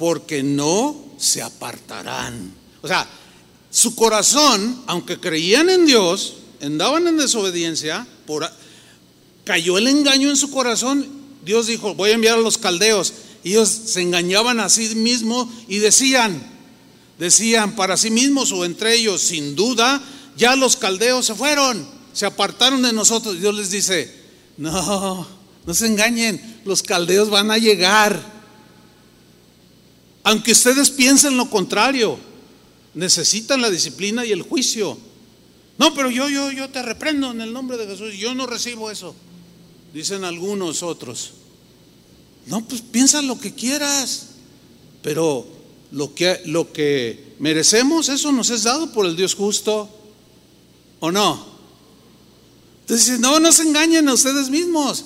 porque 0.00 0.42
no 0.42 0.96
se 1.18 1.42
apartarán. 1.42 2.54
O 2.80 2.88
sea, 2.88 3.06
su 3.70 3.94
corazón, 3.94 4.82
aunque 4.86 5.20
creían 5.20 5.68
en 5.68 5.84
Dios, 5.84 6.36
andaban 6.62 7.06
en 7.06 7.18
desobediencia, 7.18 8.06
por, 8.26 8.50
cayó 9.44 9.76
el 9.76 9.88
engaño 9.88 10.30
en 10.30 10.38
su 10.38 10.50
corazón. 10.50 11.06
Dios 11.44 11.66
dijo, 11.66 11.94
voy 11.94 12.12
a 12.12 12.14
enviar 12.14 12.38
a 12.38 12.40
los 12.40 12.56
caldeos. 12.56 13.12
Ellos 13.44 13.68
se 13.68 14.00
engañaban 14.00 14.58
a 14.60 14.70
sí 14.70 14.94
mismos 14.94 15.48
y 15.68 15.80
decían, 15.80 16.50
decían 17.18 17.76
para 17.76 17.98
sí 17.98 18.10
mismos 18.10 18.52
o 18.52 18.64
entre 18.64 18.94
ellos, 18.94 19.20
sin 19.20 19.54
duda, 19.54 20.02
ya 20.34 20.56
los 20.56 20.76
caldeos 20.76 21.26
se 21.26 21.34
fueron, 21.34 21.86
se 22.14 22.24
apartaron 22.24 22.80
de 22.80 22.94
nosotros. 22.94 23.38
Dios 23.38 23.54
les 23.54 23.70
dice, 23.70 24.10
no, 24.56 25.26
no 25.66 25.74
se 25.74 25.84
engañen, 25.84 26.62
los 26.64 26.82
caldeos 26.82 27.28
van 27.28 27.50
a 27.50 27.58
llegar. 27.58 28.39
Aunque 30.22 30.52
ustedes 30.52 30.90
piensen 30.90 31.36
lo 31.36 31.48
contrario, 31.48 32.18
necesitan 32.94 33.62
la 33.62 33.70
disciplina 33.70 34.24
y 34.24 34.32
el 34.32 34.42
juicio. 34.42 34.98
No, 35.78 35.94
pero 35.94 36.10
yo, 36.10 36.28
yo, 36.28 36.52
yo 36.52 36.68
te 36.68 36.82
reprendo 36.82 37.30
en 37.30 37.40
el 37.40 37.52
nombre 37.52 37.78
de 37.78 37.86
Jesús. 37.86 38.14
Yo 38.14 38.34
no 38.34 38.46
recibo 38.46 38.90
eso. 38.90 39.14
Dicen 39.94 40.24
algunos 40.24 40.82
otros. 40.82 41.32
No, 42.46 42.66
pues 42.66 42.82
piensa 42.82 43.22
lo 43.22 43.40
que 43.40 43.54
quieras. 43.54 44.26
Pero 45.02 45.46
lo 45.90 46.14
que, 46.14 46.42
lo 46.44 46.72
que 46.72 47.34
merecemos, 47.38 48.10
eso 48.10 48.30
nos 48.30 48.50
es 48.50 48.64
dado 48.64 48.92
por 48.92 49.06
el 49.06 49.16
Dios 49.16 49.34
justo. 49.34 49.88
¿O 51.00 51.10
no? 51.10 51.46
Entonces 52.82 53.18
no, 53.18 53.40
no 53.40 53.50
se 53.50 53.62
engañen 53.62 54.08
a 54.08 54.14
ustedes 54.14 54.50
mismos. 54.50 55.04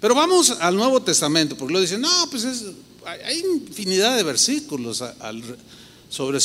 Pero 0.00 0.14
vamos 0.14 0.50
al 0.50 0.76
Nuevo 0.76 1.02
Testamento, 1.02 1.56
porque 1.56 1.74
lo 1.74 1.80
dicen, 1.80 2.00
no, 2.00 2.10
pues 2.30 2.44
es, 2.44 2.64
hay 3.06 3.40
infinidad 3.40 4.16
de 4.16 4.22
versículos 4.22 5.02
sobre 6.08 6.38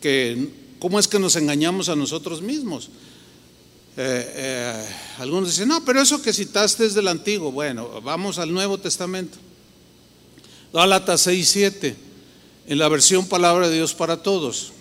que, 0.00 0.48
cómo 0.78 0.98
es 0.98 1.08
que 1.08 1.18
nos 1.18 1.36
engañamos 1.36 1.88
a 1.88 1.96
nosotros 1.96 2.42
mismos. 2.42 2.90
Eh, 3.96 4.32
eh, 4.34 4.86
algunos 5.18 5.50
dicen, 5.50 5.68
no, 5.68 5.84
pero 5.84 6.00
eso 6.00 6.22
que 6.22 6.32
citaste 6.32 6.86
es 6.86 6.94
del 6.94 7.08
antiguo. 7.08 7.52
Bueno, 7.52 8.00
vamos 8.00 8.38
al 8.38 8.52
Nuevo 8.52 8.78
Testamento. 8.78 9.38
Gálatas 10.72 11.20
6, 11.22 11.48
7, 11.48 11.96
en 12.68 12.78
la 12.78 12.88
versión 12.88 13.26
Palabra 13.26 13.68
de 13.68 13.76
Dios 13.76 13.94
para 13.94 14.22
Todos. 14.22 14.72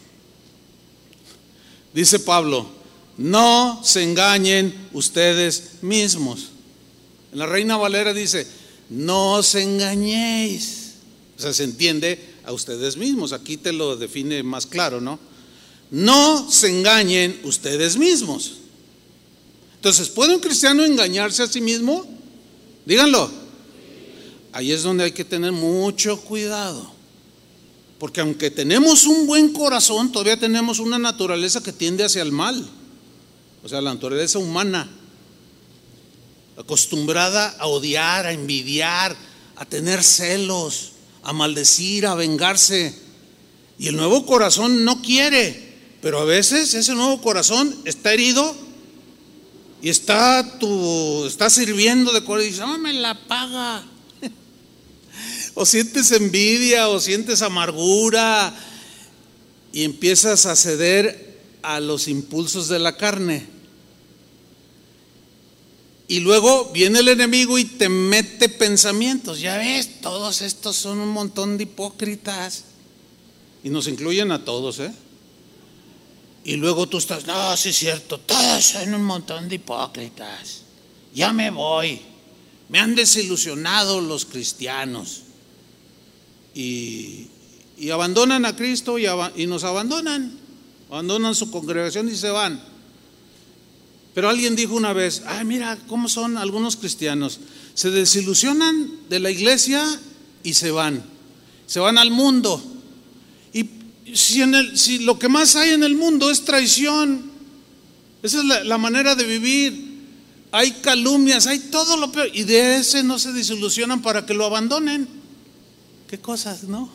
Dice 1.94 2.20
Pablo, 2.20 2.68
no 3.18 3.82
se 3.84 4.04
engañen 4.04 4.74
ustedes 4.94 5.82
mismos. 5.82 6.52
En 7.34 7.40
la 7.40 7.46
Reina 7.46 7.76
Valera 7.76 8.14
dice, 8.14 8.48
no 8.90 9.34
os 9.34 9.56
engañéis. 9.56 10.81
O 11.42 11.44
sea, 11.44 11.54
se 11.54 11.64
entiende 11.64 12.20
a 12.44 12.52
ustedes 12.52 12.98
mismos. 12.98 13.34
Aquí 13.34 13.58
te 13.58 13.74
lo 13.74 13.96
define 13.96 14.44
más 14.44 14.68
claro, 14.68 15.02
¿no? 15.02 15.18
No 15.90 16.48
se 16.52 16.70
engañen 16.70 17.42
ustedes 17.46 17.98
mismos. 17.98 18.58
Entonces, 19.74 20.10
¿puede 20.10 20.36
un 20.36 20.40
cristiano 20.40 20.86
engañarse 20.86 21.42
a 21.42 21.48
sí 21.48 21.60
mismo? 21.60 22.06
Díganlo. 22.86 23.32
Ahí 24.54 24.72
es 24.72 24.84
donde 24.84 25.06
hay 25.06 25.14
que 25.14 25.26
tener 25.26 25.52
mucho 25.52 26.22
cuidado. 26.22 26.92
Porque 27.98 28.22
aunque 28.22 28.52
tenemos 28.52 29.08
un 29.08 29.26
buen 29.26 29.52
corazón, 29.52 30.12
todavía 30.12 30.40
tenemos 30.40 30.78
una 30.78 31.00
naturaleza 31.00 31.64
que 31.64 31.74
tiende 31.74 32.04
hacia 32.04 32.22
el 32.22 32.32
mal. 32.32 32.64
O 33.64 33.68
sea, 33.68 33.82
la 33.82 33.92
naturaleza 33.92 34.38
humana. 34.38 34.88
Acostumbrada 36.56 37.56
a 37.58 37.66
odiar, 37.66 38.28
a 38.28 38.32
envidiar, 38.32 39.18
a 39.56 39.66
tener 39.66 40.04
celos, 40.04 40.92
a 41.24 41.34
maldecir, 41.34 42.06
a 42.06 42.16
vengarse. 42.16 42.96
Y 43.78 43.88
el 43.88 43.96
nuevo 43.96 44.26
corazón 44.26 44.86
no 44.86 45.02
quiere. 45.02 45.72
Pero 46.02 46.20
a 46.20 46.26
veces 46.26 46.74
ese 46.74 46.96
nuevo 46.96 47.22
corazón 47.22 47.76
está 47.86 48.14
herido 48.14 48.56
y 49.82 49.90
está, 49.90 50.60
tu, 50.60 51.26
está 51.26 51.50
sirviendo 51.50 52.12
de 52.12 52.24
corazón 52.24 52.48
y 52.48 52.52
dice, 52.52 52.62
no 52.62 52.78
me 52.78 52.94
la 52.94 53.28
paga. 53.28 53.84
o 55.54 55.66
sientes 55.66 56.12
envidia 56.12 56.90
o 56.90 57.00
sientes 57.00 57.42
amargura 57.42 58.54
y 59.74 59.84
empiezas 59.84 60.46
a 60.46 60.56
ceder 60.56 61.40
a 61.62 61.80
los 61.80 62.08
impulsos 62.08 62.68
de 62.68 62.80
la 62.80 62.98
carne. 62.98 63.61
Y 66.12 66.20
luego 66.20 66.72
viene 66.74 67.00
el 67.00 67.08
enemigo 67.08 67.58
y 67.58 67.64
te 67.64 67.88
mete 67.88 68.50
pensamientos. 68.50 69.40
Ya 69.40 69.56
ves, 69.56 70.02
todos 70.02 70.42
estos 70.42 70.76
son 70.76 71.00
un 71.00 71.08
montón 71.08 71.56
de 71.56 71.64
hipócritas. 71.64 72.66
Y 73.64 73.70
nos 73.70 73.88
incluyen 73.88 74.30
a 74.34 74.44
todos, 74.44 74.82
¿eh? 74.82 74.92
Y 76.44 76.58
luego 76.58 76.86
tú 76.90 76.98
estás, 76.98 77.26
no, 77.26 77.56
sí 77.56 77.70
es 77.70 77.78
cierto, 77.78 78.20
todos 78.20 78.62
son 78.62 78.94
un 78.94 79.06
montón 79.06 79.48
de 79.48 79.56
hipócritas. 79.56 80.64
Ya 81.14 81.32
me 81.32 81.50
voy. 81.50 82.02
Me 82.68 82.80
han 82.80 82.94
desilusionado 82.94 84.02
los 84.02 84.26
cristianos. 84.26 85.22
Y, 86.54 87.28
abandonan 87.90 88.44
a 88.44 88.54
Cristo 88.54 89.00
y, 89.00 89.06
y 89.38 89.48
nos 89.48 89.64
abandonan. 89.64 90.38
Abandonan 90.90 91.36
su 91.36 91.50
congregación 91.52 92.10
y 92.10 92.18
se 92.18 92.32
van. 92.32 92.71
Pero 94.14 94.30
alguien 94.30 94.56
dijo 94.56 94.76
una 94.76 94.94
vez, 94.94 95.24
ay, 95.26 95.46
mira 95.46 95.78
cómo 95.88 96.10
son 96.10 96.38
algunos 96.38 96.76
cristianos. 96.76 97.40
Se 97.74 97.92
desilusionan 97.92 98.92
de 99.10 99.20
la 99.20 99.32
iglesia 99.32 99.84
y 100.44 100.54
se 100.54 100.72
van. 100.72 101.04
Se 101.66 101.80
van 101.80 101.98
al 101.98 102.12
mundo 102.12 102.62
si, 104.14 104.42
en 104.42 104.56
el, 104.56 104.78
si 104.78 105.00
lo 105.00 105.18
que 105.18 105.30
más 105.30 105.56
hay 105.56 105.72
en 105.72 105.84
el 105.84 105.96
mundo 105.96 106.30
es 106.30 106.44
traición, 106.44 107.32
esa 108.24 108.40
es 108.40 108.66
la, 108.66 108.78
manera 108.78 109.16
de 109.16 109.26
vivir. 109.26 109.92
Hay 110.52 110.72
calumnias, 110.74 111.48
hay 111.48 111.60
todo 111.60 111.98
lo 111.98 112.12
peor. 112.12 112.30
Y 112.34 112.44
de 112.44 112.78
ese 112.78 113.04
no 113.04 113.18
se 113.18 113.32
desilusionan 113.32 114.02
para 114.02 114.26
que 114.26 114.34
lo 114.34 114.46
abandonen. 114.46 115.08
¿Qué 116.08 116.20
cosas, 116.20 116.64
no? 116.64 116.90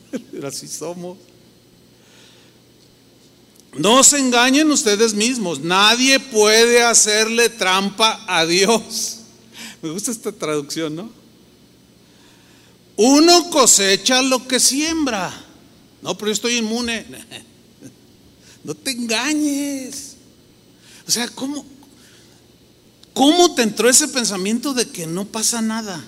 Así 0.42 0.66
somos. 0.66 1.18
No 3.74 4.04
se 4.04 4.18
engañen 4.18 4.70
ustedes 4.70 5.14
mismos. 5.14 5.60
Nadie 5.60 6.20
puede 6.20 6.82
hacerle 6.82 7.48
trampa 7.48 8.22
a 8.26 8.44
Dios. 8.44 9.20
Me 9.80 9.90
gusta 9.90 10.10
esta 10.10 10.30
traducción, 10.30 10.94
¿no? 10.94 11.10
Uno 12.96 13.50
cosecha 13.50 14.20
lo 14.20 14.46
que 14.46 14.60
siembra. 14.60 15.32
No, 16.02 16.16
pero 16.16 16.28
yo 16.28 16.34
estoy 16.34 16.56
inmune. 16.56 17.06
No 18.64 18.76
te 18.76 18.92
engañes. 18.92 20.14
O 21.08 21.10
sea, 21.10 21.26
¿cómo, 21.26 21.66
¿cómo 23.12 23.56
te 23.56 23.62
entró 23.62 23.90
ese 23.90 24.06
pensamiento 24.06 24.72
de 24.72 24.88
que 24.88 25.04
no 25.04 25.24
pasa 25.24 25.60
nada? 25.60 26.00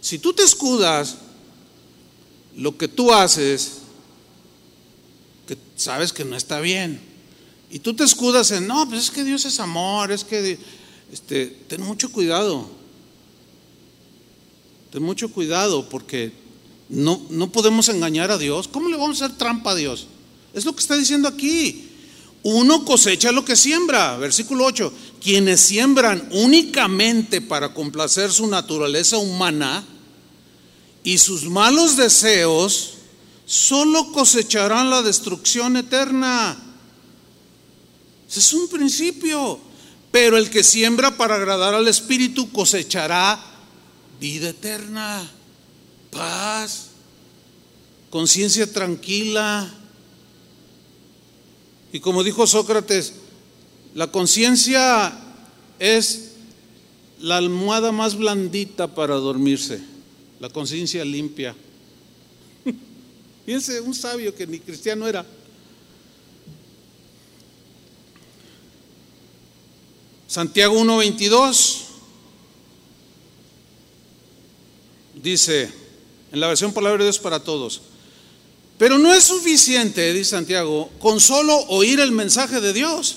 Si 0.00 0.20
tú 0.20 0.32
te 0.32 0.44
escudas 0.44 1.16
lo 2.56 2.76
que 2.76 2.88
tú 2.88 3.12
haces, 3.12 3.78
que 5.46 5.56
sabes 5.76 6.12
que 6.12 6.24
no 6.24 6.36
está 6.36 6.60
bien, 6.60 7.00
y 7.70 7.78
tú 7.78 7.94
te 7.94 8.04
escudas 8.04 8.50
en, 8.50 8.66
no, 8.66 8.86
pues 8.86 9.04
es 9.04 9.10
que 9.10 9.24
Dios 9.24 9.46
es 9.46 9.58
amor, 9.58 10.12
es 10.12 10.24
que, 10.24 10.58
este, 11.10 11.46
ten 11.68 11.80
mucho 11.80 12.12
cuidado. 12.12 12.68
Ten 14.90 15.02
mucho 15.02 15.30
cuidado 15.30 15.88
porque 15.88 16.32
no, 16.90 17.22
no 17.30 17.50
podemos 17.50 17.88
engañar 17.88 18.30
a 18.30 18.36
Dios. 18.36 18.68
¿Cómo 18.68 18.90
le 18.90 18.98
vamos 18.98 19.22
a 19.22 19.24
hacer 19.24 19.38
trampa 19.38 19.70
a 19.70 19.74
Dios? 19.74 20.06
Es 20.52 20.66
lo 20.66 20.74
que 20.74 20.80
está 20.80 20.96
diciendo 20.96 21.28
aquí. 21.28 21.88
Uno 22.42 22.84
cosecha 22.84 23.32
lo 23.32 23.42
que 23.42 23.56
siembra. 23.56 24.18
Versículo 24.18 24.66
8. 24.66 24.92
Quienes 25.22 25.62
siembran 25.62 26.28
únicamente 26.32 27.40
para 27.40 27.72
complacer 27.72 28.30
su 28.30 28.46
naturaleza 28.48 29.16
humana 29.16 29.82
y 31.04 31.18
sus 31.18 31.44
malos 31.44 31.96
deseos, 31.96 32.94
solo 33.46 34.12
cosecharán 34.12 34.90
la 34.90 35.02
destrucción 35.02 35.76
eterna. 35.76 36.56
Ese 38.28 38.40
es 38.40 38.52
un 38.52 38.68
principio. 38.68 39.72
Pero 40.12 40.36
el 40.36 40.50
que 40.50 40.62
siembra 40.62 41.16
para 41.16 41.36
agradar 41.36 41.74
al 41.74 41.88
Espíritu 41.88 42.52
cosechará 42.52 43.42
vida 44.20 44.50
eterna, 44.50 45.28
paz, 46.10 46.88
conciencia 48.10 48.70
tranquila. 48.70 49.72
Y 51.94 52.00
como 52.00 52.22
dijo 52.22 52.46
Sócrates, 52.46 53.14
la 53.94 54.12
conciencia 54.12 55.18
es 55.78 56.32
la 57.18 57.38
almohada 57.38 57.90
más 57.90 58.14
blandita 58.14 58.94
para 58.94 59.14
dormirse, 59.14 59.82
la 60.42 60.50
conciencia 60.50 61.04
limpia. 61.04 61.54
Fíjense, 63.46 63.80
un 63.80 63.94
sabio 63.94 64.34
que 64.34 64.44
ni 64.44 64.58
cristiano 64.58 65.06
era. 65.06 65.24
Santiago 70.26 70.74
1.22 70.82 71.82
dice, 75.22 75.70
en 76.32 76.40
la 76.40 76.48
versión 76.48 76.72
palabra 76.72 76.98
de 76.98 77.04
Dios 77.04 77.20
para 77.20 77.38
todos, 77.38 77.82
pero 78.78 78.98
no 78.98 79.14
es 79.14 79.22
suficiente, 79.22 80.12
dice 80.12 80.30
Santiago, 80.30 80.90
con 80.98 81.20
solo 81.20 81.56
oír 81.68 82.00
el 82.00 82.10
mensaje 82.10 82.60
de 82.60 82.72
Dios. 82.72 83.16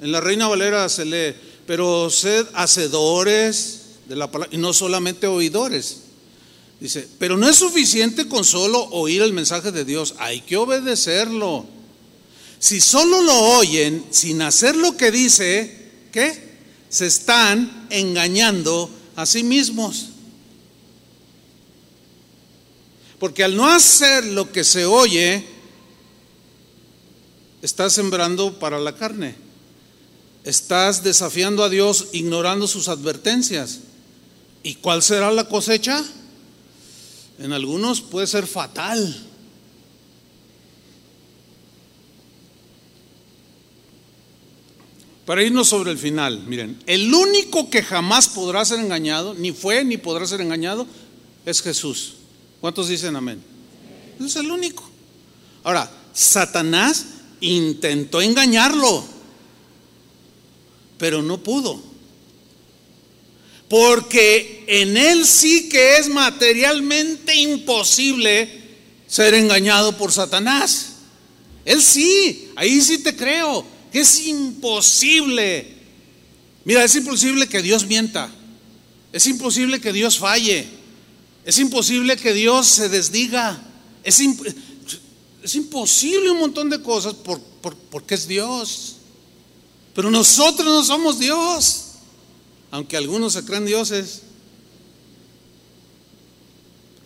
En 0.00 0.10
la 0.10 0.20
Reina 0.20 0.48
Valera 0.48 0.88
se 0.88 1.04
lee, 1.04 1.36
pero 1.68 2.10
sed 2.10 2.48
hacedores 2.52 3.82
de 4.08 4.16
la 4.16 4.28
palabra 4.28 4.52
y 4.52 4.58
no 4.58 4.72
solamente 4.72 5.28
oidores. 5.28 6.05
Dice, 6.80 7.08
pero 7.18 7.36
no 7.36 7.48
es 7.48 7.56
suficiente 7.56 8.28
con 8.28 8.44
solo 8.44 8.84
oír 8.90 9.22
el 9.22 9.32
mensaje 9.32 9.72
de 9.72 9.84
Dios, 9.84 10.14
hay 10.18 10.42
que 10.42 10.56
obedecerlo. 10.56 11.64
Si 12.58 12.80
solo 12.80 13.22
lo 13.22 13.38
oyen 13.58 14.04
sin 14.10 14.42
hacer 14.42 14.76
lo 14.76 14.96
que 14.96 15.10
dice, 15.10 15.90
¿qué? 16.12 16.56
Se 16.88 17.06
están 17.06 17.86
engañando 17.90 18.90
a 19.16 19.24
sí 19.24 19.42
mismos. 19.42 20.08
Porque 23.18 23.42
al 23.42 23.56
no 23.56 23.66
hacer 23.66 24.24
lo 24.24 24.52
que 24.52 24.62
se 24.62 24.84
oye, 24.84 25.46
estás 27.62 27.94
sembrando 27.94 28.58
para 28.58 28.78
la 28.78 28.94
carne. 28.94 29.34
Estás 30.44 31.02
desafiando 31.02 31.64
a 31.64 31.70
Dios 31.70 32.08
ignorando 32.12 32.68
sus 32.68 32.88
advertencias. 32.88 33.80
¿Y 34.62 34.74
cuál 34.76 35.02
será 35.02 35.30
la 35.32 35.48
cosecha? 35.48 36.04
En 37.38 37.52
algunos 37.52 38.00
puede 38.00 38.26
ser 38.26 38.46
fatal. 38.46 39.26
Para 45.26 45.42
irnos 45.42 45.68
sobre 45.68 45.90
el 45.90 45.98
final, 45.98 46.44
miren, 46.46 46.78
el 46.86 47.12
único 47.12 47.68
que 47.68 47.82
jamás 47.82 48.28
podrá 48.28 48.64
ser 48.64 48.78
engañado, 48.78 49.34
ni 49.34 49.50
fue 49.50 49.84
ni 49.84 49.96
podrá 49.96 50.24
ser 50.24 50.40
engañado, 50.40 50.86
es 51.44 51.62
Jesús. 51.62 52.14
¿Cuántos 52.60 52.88
dicen 52.88 53.16
amén? 53.16 53.42
Es 54.24 54.36
el 54.36 54.50
único. 54.50 54.88
Ahora, 55.64 55.90
Satanás 56.12 57.06
intentó 57.40 58.22
engañarlo, 58.22 59.04
pero 60.96 61.22
no 61.22 61.38
pudo. 61.38 61.82
Porque 63.68 64.64
en 64.68 64.96
él 64.96 65.26
sí 65.26 65.68
que 65.68 65.98
es 65.98 66.08
materialmente 66.08 67.34
imposible 67.34 68.48
ser 69.06 69.34
engañado 69.34 69.96
por 69.96 70.12
Satanás. 70.12 70.96
Él 71.64 71.82
sí, 71.82 72.50
ahí 72.54 72.80
sí 72.80 72.98
te 72.98 73.16
creo. 73.16 73.66
que 73.92 74.00
es 74.00 74.26
imposible. 74.26 75.74
Mira, 76.64 76.84
es 76.84 76.94
imposible 76.94 77.48
que 77.48 77.62
Dios 77.62 77.86
mienta. 77.86 78.30
Es 79.12 79.26
imposible 79.26 79.80
que 79.80 79.92
Dios 79.92 80.18
falle. 80.18 80.66
Es 81.44 81.58
imposible 81.58 82.16
que 82.16 82.32
Dios 82.34 82.66
se 82.66 82.88
desdiga. 82.88 83.62
Es, 84.04 84.20
imposible 85.54 86.30
un 86.30 86.38
montón 86.38 86.68
de 86.68 86.82
cosas 86.82 87.14
por, 87.14 87.40
porque 87.90 88.14
es 88.14 88.28
Dios. 88.28 88.96
Pero 89.94 90.10
nosotros 90.10 90.66
no 90.66 90.84
somos 90.84 91.18
Dios. 91.18 91.85
Aunque 92.76 92.98
algunos 92.98 93.32
se 93.32 93.42
creen 93.42 93.64
dioses. 93.64 94.20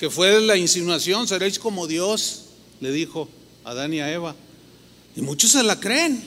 Que 0.00 0.10
fue 0.10 0.40
la 0.40 0.56
insinuación, 0.56 1.28
seréis 1.28 1.60
como 1.60 1.86
Dios, 1.86 2.46
le 2.80 2.90
dijo 2.90 3.28
a 3.62 3.70
Adán 3.70 3.94
y 3.94 4.00
a 4.00 4.12
Eva. 4.12 4.34
Y 5.14 5.20
muchos 5.20 5.52
se 5.52 5.62
la 5.62 5.78
creen. 5.78 6.24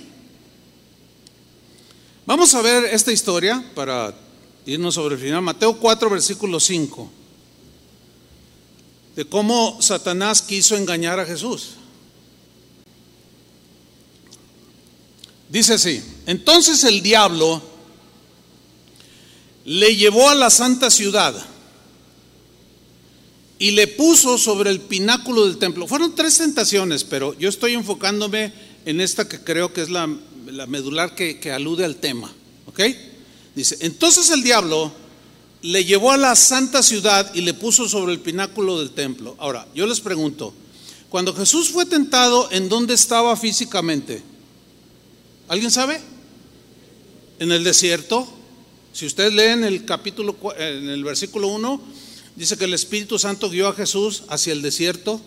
Vamos 2.26 2.54
a 2.54 2.62
ver 2.62 2.86
esta 2.86 3.12
historia 3.12 3.70
para 3.76 4.16
irnos 4.66 4.96
sobre 4.96 5.16
el 5.16 5.22
final. 5.22 5.41
Mateo 5.41 5.78
4, 5.78 6.10
versículo 6.10 6.58
5. 6.58 7.12
De 9.18 9.26
cómo 9.26 9.82
Satanás 9.82 10.41
quiso 10.41 10.78
engañar 10.78 11.20
a 11.20 11.26
Jesús. 11.26 11.72
Dice 15.50 15.74
así, 15.74 16.02
entonces 16.28 16.86
el 16.86 17.02
diablo 17.02 17.73
le 19.66 19.95
llevó 19.95 20.30
a 20.30 20.36
la 20.36 20.49
santa 20.49 20.89
ciudad 20.89 21.34
y 23.59 23.72
le 23.72 23.88
puso 23.88 24.38
sobre 24.38 24.70
el 24.70 24.82
pináculo 24.82 25.45
del 25.45 25.57
templo. 25.57 25.88
Fueron 25.88 26.16
tres 26.16 26.38
tentaciones, 26.38 27.03
pero 27.03 27.38
yo 27.39 27.47
estoy 27.47 27.74
enfocándome 27.74 28.53
en 28.86 28.99
esta 28.99 29.28
que 29.28 29.43
creo 29.43 29.72
que 29.72 29.82
es 29.82 29.89
la, 29.89 30.07
medular 30.68 31.16
que, 31.16 31.39
que 31.39 31.51
alude 31.51 31.86
al 31.86 31.95
tema. 31.95 32.32
¿Ok? 32.66 32.82
Dice, 33.55 33.78
entonces 33.82 34.30
el 34.32 34.43
diablo 34.43 34.91
le 35.61 35.86
llevó 35.86 36.11
a 36.11 36.18
la 36.18 36.36
santa 36.36 36.84
ciudad 36.84 37.34
y 37.34 37.41
le 37.41 37.53
puso 37.53 37.88
sobre 37.88 38.11
el 38.11 38.20
pináculo 38.20 38.80
del 38.80 38.91
templo. 38.91 39.36
Ahora, 39.39 39.66
yo 39.74 39.86
les 39.88 40.01
pregunto, 40.01 40.53
cuando 41.09 41.34
Jesús 41.34 41.70
fue 41.70 41.86
tentado, 41.86 42.49
¿en 42.51 42.68
dónde 42.68 42.95
estaba 42.95 43.38
físicamente? 43.38 44.22
¿Alguien 45.47 45.72
sabe? 45.72 46.01
En 47.39 47.51
el 47.51 47.64
desierto. 47.64 48.28
Si 48.94 49.08
ustedes 49.08 49.34
leen 49.34 49.64
el 49.64 49.86
capítulo, 49.86 50.38
en 50.58 50.88
el 50.88 51.04
versículo 51.04 51.48
1, 51.48 51.82
dice 52.36 52.58
que 52.58 52.66
el 52.66 52.74
Espíritu 52.74 53.18
Santo 53.18 53.50
guió 53.50 53.68
a 53.68 53.74
Jesús 53.74 54.24
hacia 54.30 54.54
el 54.54 54.62
desierto 54.62 55.20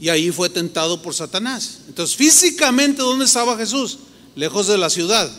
y 0.00 0.08
ahí 0.08 0.30
fue 0.30 0.48
tentado 0.48 1.02
por 1.02 1.14
Satanás. 1.14 1.80
Entonces, 1.88 2.16
físicamente, 2.16 3.02
¿dónde 3.02 3.26
estaba 3.26 3.58
Jesús? 3.58 3.98
Lejos 4.34 4.66
de 4.66 4.78
la 4.78 4.88
ciudad. 4.88 5.30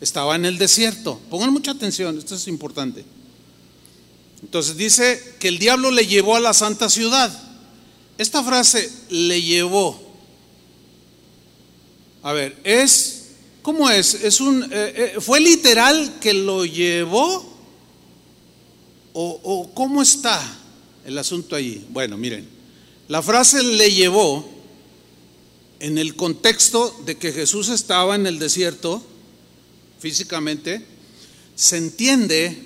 Estaba 0.00 0.36
en 0.36 0.44
el 0.44 0.58
desierto. 0.58 1.20
Pongan 1.28 1.52
mucha 1.52 1.72
atención, 1.72 2.16
esto 2.16 2.36
es 2.36 2.46
importante. 2.46 3.04
Entonces 4.42 4.76
dice 4.76 5.34
que 5.40 5.48
el 5.48 5.58
diablo 5.58 5.90
le 5.90 6.06
llevó 6.06 6.36
a 6.36 6.40
la 6.40 6.54
santa 6.54 6.88
ciudad. 6.88 7.36
Esta 8.16 8.44
frase, 8.44 8.90
le 9.10 9.42
llevó, 9.42 10.00
a 12.22 12.32
ver, 12.32 12.58
es, 12.64 13.15
¿cómo 13.66 13.90
es? 13.90 14.14
Es 14.14 14.40
un, 14.40 14.62
eh, 14.62 14.68
eh, 15.16 15.20
¿Fue 15.20 15.40
literal 15.40 16.20
que 16.20 16.32
lo 16.32 16.64
llevó? 16.64 17.44
¿O, 19.12 19.40
¿O 19.42 19.74
cómo 19.74 20.02
está 20.02 20.40
el 21.04 21.18
asunto 21.18 21.56
allí? 21.56 21.84
Bueno, 21.90 22.16
miren, 22.16 22.48
la 23.08 23.22
frase 23.22 23.64
le 23.64 23.92
llevó 23.92 24.48
en 25.80 25.98
el 25.98 26.14
contexto 26.14 26.96
de 27.06 27.16
que 27.16 27.32
Jesús 27.32 27.68
estaba 27.70 28.14
en 28.14 28.28
el 28.28 28.38
desierto 28.38 29.04
físicamente, 29.98 30.86
se 31.56 31.78
entiende 31.78 32.56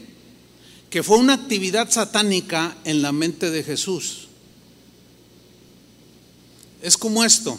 que 0.91 1.03
fue 1.03 1.17
una 1.17 1.33
actividad 1.33 1.91
satánica 1.91 2.77
en 2.85 3.01
la 3.01 3.13
mente 3.13 3.51
de 3.51 3.65
Jesús. 3.65 4.29
Es 6.83 6.99
como 6.99 7.25
esto. 7.25 7.59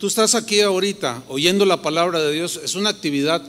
Tú 0.00 0.06
estás 0.06 0.34
aquí 0.34 0.62
ahorita 0.62 1.24
oyendo 1.28 1.66
la 1.66 1.82
palabra 1.82 2.22
de 2.22 2.32
Dios, 2.32 2.58
es 2.64 2.74
una 2.74 2.88
actividad 2.88 3.42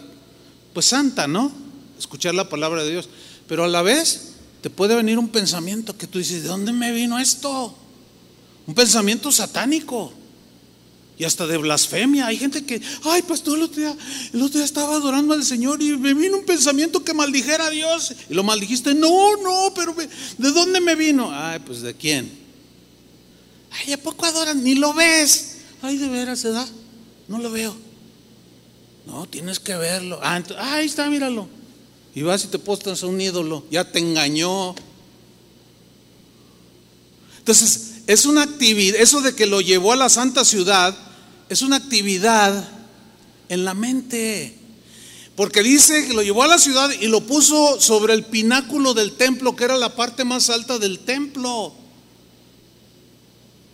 pues 0.74 0.86
santa, 0.86 1.26
¿no? 1.26 1.50
Escuchar 1.98 2.36
la 2.36 2.50
palabra 2.50 2.84
de 2.84 2.92
Dios, 2.92 3.08
pero 3.48 3.64
a 3.64 3.70
la 3.70 3.82
vez 3.82 4.34
te 4.60 4.70
puede 4.70 4.94
venir 4.96 5.18
un 5.18 5.30
pensamiento 5.30 5.98
que 5.98 6.08
tú 6.08 6.20
dices, 6.20 6.44
¿de 6.44 6.50
dónde 6.50 6.74
me 6.74 6.92
vino 6.92 7.18
esto? 7.20 7.74
Un 8.68 8.76
pensamiento 8.76 9.32
satánico 9.32 10.12
y 11.18 11.24
hasta 11.24 11.48
de 11.48 11.56
blasfemia. 11.56 12.28
Hay 12.28 12.38
gente 12.38 12.66
que, 12.66 12.82
ay, 13.06 13.22
pastor, 13.22 13.58
el 13.58 13.64
otro, 13.64 13.80
día, 13.80 13.96
el 14.34 14.42
otro 14.42 14.58
día 14.58 14.66
estaba 14.66 14.96
adorando 14.96 15.34
al 15.34 15.46
Señor 15.46 15.82
y 15.82 15.98
me 15.98 16.14
vino 16.14 16.36
un 16.36 16.46
pensamiento 16.46 17.02
que 17.02 17.14
maldijera 17.14 17.68
a 17.68 17.70
Dios. 17.70 18.14
Y 18.30 18.34
lo 18.34 18.44
maldijiste, 18.44 18.94
no, 18.94 19.38
no, 19.38 19.74
pero 19.74 19.96
¿de 20.38 20.52
dónde 20.52 20.82
me 20.82 20.96
vino? 20.96 21.32
Ay, 21.32 21.60
pues 21.60 21.82
de 21.82 21.94
quién. 21.94 22.30
Ay, 23.72 23.94
¿a 23.94 23.98
poco 24.04 24.26
adoran? 24.26 24.62
Ni 24.62 24.76
lo 24.76 24.94
ves. 24.94 25.51
Ay, 25.82 25.98
de 25.98 26.08
veras 26.10 26.40
se 26.40 26.52
da. 26.52 26.68
No 27.28 27.40
lo 27.40 27.52
veo. 27.52 27.76
No, 29.06 29.26
tienes 29.26 29.60
que 29.60 29.76
verlo. 29.76 30.20
Ah, 30.22 30.42
ahí 30.58 30.86
está, 30.86 31.10
míralo. 31.10 31.48
Y 32.14 32.22
vas 32.22 32.44
y 32.44 32.48
te 32.48 32.60
postas 32.60 33.04
a 33.04 33.08
un 33.08 33.20
ídolo. 33.20 33.64
Ya 33.72 33.84
te 33.84 34.00
engañó. 34.00 34.76
Entonces, 37.40 37.92
es 38.08 38.26
una 38.26 38.44
actividad, 38.44 39.00
eso 39.00 39.22
de 39.22 39.34
que 39.34 39.46
lo 39.46 39.62
llevó 39.62 39.94
a 39.94 39.96
la 39.96 40.10
santa 40.10 40.46
ciudad, 40.46 40.96
es 41.50 41.62
una 41.62 41.78
actividad 41.78 42.70
en 43.50 43.66
la 43.66 43.74
mente. 43.74 44.58
Porque 45.36 45.64
dice 45.64 46.08
que 46.08 46.14
lo 46.14 46.22
llevó 46.22 46.44
a 46.44 46.48
la 46.48 46.60
ciudad 46.60 46.92
y 47.00 47.08
lo 47.08 47.22
puso 47.22 47.80
sobre 47.80 48.14
el 48.14 48.26
pináculo 48.26 48.94
del 48.94 49.14
templo, 49.14 49.56
que 49.56 49.64
era 49.64 49.78
la 49.78 49.96
parte 49.96 50.24
más 50.24 50.50
alta 50.50 50.78
del 50.78 51.00
templo. 51.00 51.74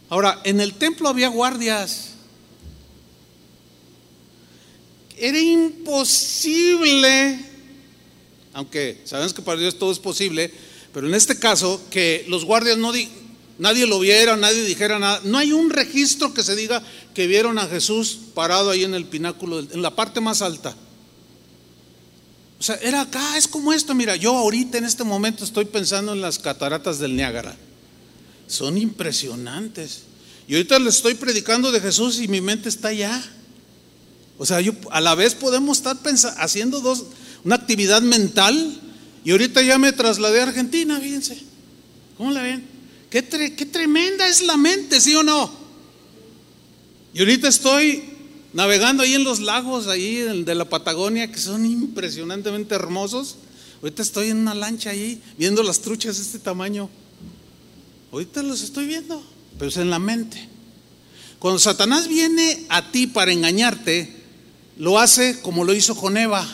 Ahora, 0.09 0.39
en 0.43 0.61
el 0.61 0.73
templo 0.73 1.09
había 1.09 1.27
guardias. 1.27 2.11
Era 5.17 5.39
imposible, 5.39 7.39
aunque 8.53 9.01
sabemos 9.03 9.33
que 9.33 9.41
para 9.41 9.59
Dios 9.59 9.77
todo 9.77 9.91
es 9.91 9.99
posible, 9.99 10.53
pero 10.93 11.07
en 11.07 11.15
este 11.15 11.39
caso 11.39 11.81
que 11.89 12.25
los 12.27 12.45
guardias 12.45 12.77
no 12.77 12.93
nadie 13.57 13.87
lo 13.87 13.99
viera, 13.99 14.37
nadie 14.37 14.63
dijera 14.63 14.99
nada. 14.99 15.21
No 15.23 15.39
hay 15.39 15.51
un 15.51 15.71
registro 15.71 16.33
que 16.33 16.43
se 16.43 16.55
diga 16.55 16.83
que 17.13 17.27
vieron 17.27 17.57
a 17.57 17.67
Jesús 17.67 18.19
parado 18.33 18.69
ahí 18.69 18.83
en 18.83 18.93
el 18.93 19.05
pináculo, 19.05 19.59
en 19.59 19.81
la 19.81 19.95
parte 19.95 20.21
más 20.21 20.41
alta. 20.41 20.75
O 22.59 22.63
sea, 22.63 22.75
era 22.75 23.01
acá, 23.01 23.37
es 23.37 23.47
como 23.47 23.73
esto. 23.73 23.95
Mira, 23.95 24.15
yo 24.15 24.35
ahorita 24.35 24.77
en 24.77 24.85
este 24.85 25.03
momento 25.03 25.43
estoy 25.43 25.65
pensando 25.65 26.13
en 26.13 26.21
las 26.21 26.39
cataratas 26.39 26.99
del 26.99 27.15
Niágara 27.15 27.55
son 28.47 28.77
impresionantes. 28.77 30.03
Y 30.47 30.55
ahorita 30.55 30.79
le 30.79 30.89
estoy 30.89 31.15
predicando 31.15 31.71
de 31.71 31.81
Jesús 31.81 32.19
y 32.19 32.27
mi 32.27 32.41
mente 32.41 32.69
está 32.69 32.89
allá. 32.89 33.23
O 34.37 34.45
sea, 34.45 34.61
yo, 34.61 34.73
a 34.91 35.01
la 35.01 35.15
vez 35.15 35.35
podemos 35.35 35.77
estar 35.77 35.97
haciendo 36.37 36.79
dos, 36.79 37.05
una 37.43 37.55
actividad 37.55 38.01
mental 38.01 38.81
y 39.23 39.31
ahorita 39.31 39.61
ya 39.61 39.77
me 39.77 39.91
trasladé 39.91 40.39
a 40.39 40.43
Argentina, 40.43 40.99
fíjense. 40.99 41.37
¿Cómo 42.17 42.31
la 42.31 42.41
ven? 42.41 42.65
Qué, 43.09 43.23
qué 43.23 43.65
tremenda 43.65 44.27
es 44.27 44.41
la 44.41 44.57
mente, 44.57 45.01
¿sí 45.01 45.15
o 45.15 45.23
no? 45.23 45.51
Y 47.13 47.19
ahorita 47.19 47.47
estoy 47.47 48.03
navegando 48.53 49.03
ahí 49.03 49.15
en 49.15 49.23
los 49.23 49.39
lagos, 49.39 49.87
ahí 49.87 50.15
de 50.15 50.55
la 50.55 50.65
Patagonia, 50.65 51.31
que 51.31 51.39
son 51.39 51.65
impresionantemente 51.65 52.75
hermosos. 52.75 53.37
Ahorita 53.81 54.01
estoy 54.01 54.29
en 54.29 54.37
una 54.37 54.55
lancha 54.55 54.91
ahí, 54.91 55.21
viendo 55.37 55.61
las 55.63 55.81
truchas 55.81 56.17
de 56.17 56.23
este 56.23 56.39
tamaño. 56.39 56.89
Ahorita 58.11 58.41
los 58.43 58.61
estoy 58.61 58.85
viendo, 58.87 59.21
pero 59.57 59.69
es 59.69 59.77
en 59.77 59.89
la 59.89 59.99
mente. 59.99 60.47
Cuando 61.39 61.59
Satanás 61.59 62.07
viene 62.07 62.65
a 62.69 62.91
ti 62.91 63.07
para 63.07 63.31
engañarte, 63.31 64.15
lo 64.77 64.97
hace 64.99 65.39
como 65.41 65.63
lo 65.63 65.73
hizo 65.73 65.95
con 65.95 66.17
Eva. 66.17 66.47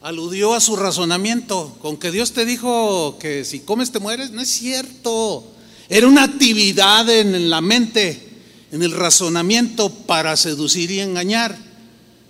Aludió 0.00 0.54
a 0.54 0.60
su 0.60 0.74
razonamiento, 0.76 1.76
con 1.80 1.96
que 1.96 2.10
Dios 2.10 2.32
te 2.32 2.44
dijo 2.44 3.18
que 3.20 3.44
si 3.44 3.60
comes 3.60 3.92
te 3.92 4.00
mueres, 4.00 4.32
no 4.32 4.40
es 4.40 4.48
cierto. 4.48 5.44
Era 5.88 6.08
una 6.08 6.24
actividad 6.24 7.08
en 7.08 7.50
la 7.50 7.60
mente, 7.60 8.28
en 8.72 8.82
el 8.82 8.92
razonamiento 8.92 9.90
para 9.90 10.36
seducir 10.36 10.90
y 10.90 11.00
engañar. 11.00 11.56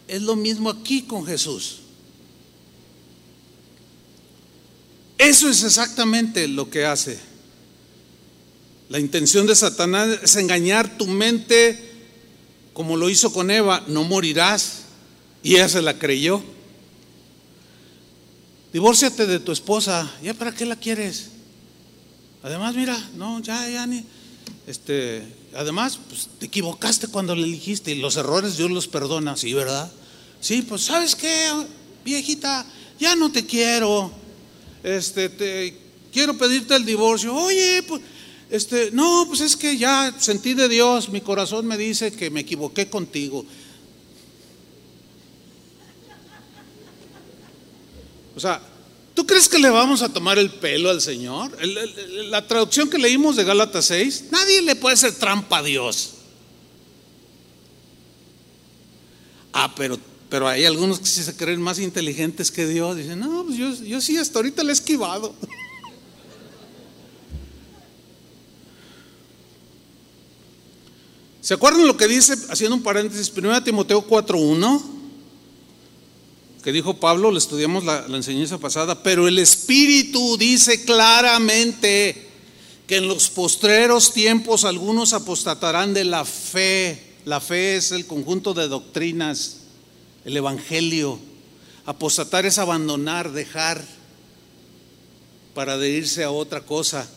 Es 0.09 0.21
lo 0.21 0.37
mismo 0.37 0.69
aquí 0.69 1.03
con 1.03 1.25
Jesús. 1.25 1.79
Eso 5.17 5.49
es 5.49 5.63
exactamente 5.63 6.49
lo 6.49 6.69
que 6.69 6.85
hace. 6.85 7.32
La 8.93 9.01
intención 9.01 9.47
de 9.47 9.57
Satanás 9.57 10.19
es 10.23 10.37
engañar 10.37 10.99
tu 10.99 11.07
mente 11.07 11.93
como 12.75 12.99
lo 12.99 13.09
hizo 13.09 13.33
con 13.33 13.51
Eva, 13.51 13.83
no 13.87 14.05
morirás. 14.05 14.83
Y 15.43 15.55
ella 15.55 15.71
se 15.71 15.81
la 15.81 15.99
creyó. 15.99 16.43
Divórciate 18.71 19.27
de 19.27 19.41
tu 19.41 19.51
esposa, 19.51 20.13
¿ya 20.23 20.35
para 20.35 20.53
qué 20.53 20.67
la 20.67 20.77
quieres? 20.77 21.29
Además, 22.43 22.75
mira, 22.75 22.99
no, 23.17 23.41
ya, 23.41 23.67
ya 23.67 23.87
ni. 23.87 24.05
este, 24.67 25.23
además, 25.55 25.99
pues, 26.11 26.29
te 26.39 26.45
equivocaste 26.45 27.09
cuando 27.09 27.35
le 27.35 27.45
elegiste 27.45 27.93
y 27.93 27.99
los 27.99 28.19
errores 28.19 28.59
Dios 28.59 28.71
los 28.71 28.89
perdona, 28.89 29.39
sí, 29.39 29.55
¿verdad? 29.55 29.91
Sí, 30.39 30.61
pues 30.61 30.83
sabes 30.83 31.17
qué, 31.17 31.51
viejita, 32.05 32.67
ya 33.01 33.17
no 33.17 33.33
te 33.33 33.47
quiero. 33.47 34.13
Este, 34.83 35.31
te 35.31 35.79
quiero 36.13 36.37
pedirte 36.37 36.77
el 36.77 36.85
divorcio. 36.85 37.35
Oye, 37.35 37.83
pues 37.89 38.03
este, 38.53 38.91
no, 38.91 39.25
pues 39.27 39.41
es 39.41 39.57
que 39.57 39.79
ya 39.79 40.15
sentí 40.19 40.53
de 40.53 40.69
Dios, 40.69 41.09
mi 41.09 41.23
corazón 41.23 41.67
me 41.67 41.79
dice 41.79 42.13
que 42.13 42.29
me 42.29 42.41
equivoqué 42.41 42.87
contigo. 42.87 43.47
O 48.37 48.41
sea, 48.41 48.61
¿tú 49.15 49.25
crees 49.25 49.49
que 49.49 49.59
le 49.59 49.71
vamos 49.71 50.03
a 50.03 50.11
tomar 50.11 50.39
el 50.39 50.51
pelo 50.51 50.91
al 50.91 51.01
Señor? 51.01 51.57
la 51.65 52.47
traducción 52.47 52.91
que 52.91 52.99
leímos 52.99 53.37
de 53.37 53.45
Gálatas 53.45 53.87
6, 53.87 54.27
nadie 54.31 54.61
le 54.61 54.77
puede 54.77 54.97
hacer 54.97 55.15
trampa 55.15 55.59
a 55.59 55.63
Dios. 55.63 56.11
Ah, 59.55 59.75
pero, 59.75 59.99
pero 60.29 60.47
hay 60.47 60.67
algunos 60.67 61.01
que 61.01 61.07
sí 61.07 61.23
se 61.23 61.35
creen 61.35 61.63
más 61.63 61.79
inteligentes 61.79 62.51
que 62.51 62.67
Dios. 62.67 62.97
Dicen, 62.99 63.19
no, 63.19 63.45
pues 63.45 63.57
yo, 63.57 63.73
yo 63.83 64.03
sí, 64.03 64.19
hasta 64.19 64.41
ahorita 64.41 64.63
le 64.63 64.73
he 64.73 64.75
esquivado. 64.75 65.35
¿Se 71.43 71.55
acuerdan 71.55 71.89
lo 71.89 71.97
que 71.97 72.07
dice, 72.07 72.35
haciendo 72.51 72.77
un 72.77 72.85
paréntesis, 72.85 73.33
1 73.37 73.65
Timoteo 73.65 74.07
4.1? 74.07 74.81
Que 76.63 76.71
dijo 76.71 77.01
Pablo, 77.01 77.33
le 77.33 77.39
estudiamos 77.39 77.85
la, 77.85 78.07
la 78.07 78.17
enseñanza 78.17 78.59
pasada, 78.59 79.03
pero 79.03 79.27
el 79.27 79.41
Espíritu 79.41 80.37
dice 80.39 80.85
claramente 80.85 82.29
que 82.87 82.99
en 82.99 83.09
los 83.09 83.29
postreros 83.29 84.13
tiempos 84.13 84.65
algunos 84.65 85.15
apostatarán 85.15 85.93
de 85.95 86.05
la 86.05 86.25
fe. 86.25 87.17
La 87.25 87.41
fe 87.41 87.75
es 87.75 87.91
el 87.91 88.07
conjunto 88.07 88.55
de 88.55 88.69
doctrinas, 88.69 89.63
el 90.25 90.37
Evangelio. 90.37 91.19
Apostatar 91.87 92.47
es 92.47 92.59
abandonar, 92.59 93.33
dejar 93.33 93.85
para 95.55 95.77
de 95.77 95.91
irse 95.91 96.23
a 96.23 96.31
otra 96.31 96.61
cosa. 96.61 97.09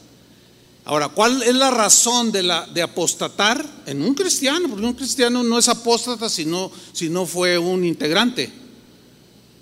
Ahora, 0.86 1.10
¿cuál 1.10 1.42
es 1.42 1.56
la 1.56 1.72
razón 1.72 2.32
de, 2.32 2.82
apostatar 2.84 3.66
en 3.88 4.04
un 4.04 4.14
cristiano? 4.14 4.70
Porque 4.70 4.86
un 4.86 4.94
cristiano 4.94 5.44
no 5.44 5.58
es 5.58 5.68
apóstata 5.68 6.30
si 6.30 6.46
no, 6.46 6.72
si 6.94 7.10
no 7.10 7.26
fue 7.26 7.58
un 7.58 7.84
integrante. 7.84 8.54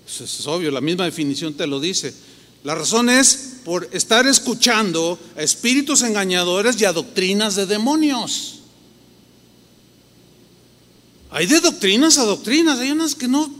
Es 0.06 0.46
obvio, 0.46 0.70
la 0.70 0.82
misma 0.82 1.06
definición 1.06 1.54
te 1.54 1.66
lo 1.66 1.80
dice. 1.80 2.14
La 2.62 2.74
razón 2.74 3.08
es 3.08 3.56
por 3.64 3.88
estar 3.92 4.26
escuchando 4.26 5.18
a 5.34 5.42
espíritus 5.42 6.02
engañadores 6.02 6.78
y 6.78 6.84
a 6.84 6.92
doctrinas 6.92 7.54
de 7.56 7.64
demonios. 7.64 8.60
Hay 11.30 11.46
de 11.46 11.60
doctrinas 11.60 12.18
a 12.18 12.24
doctrinas, 12.24 12.78
hay 12.78 12.90
unas 12.90 13.14
que 13.14 13.28
no, 13.28 13.50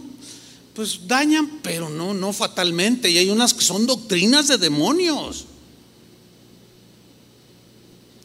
pues 0.75 1.01
dañan, 1.09 1.61
pero 1.63 1.89
no, 1.89 2.13
no 2.13 2.35
fatalmente, 2.35 3.11
y 3.11 3.17
hay 3.17 3.31
unas 3.31 3.55
que 3.55 3.65
son 3.65 3.87
doctrinas 3.87 4.49
de 4.49 4.59
demonios 4.59 5.47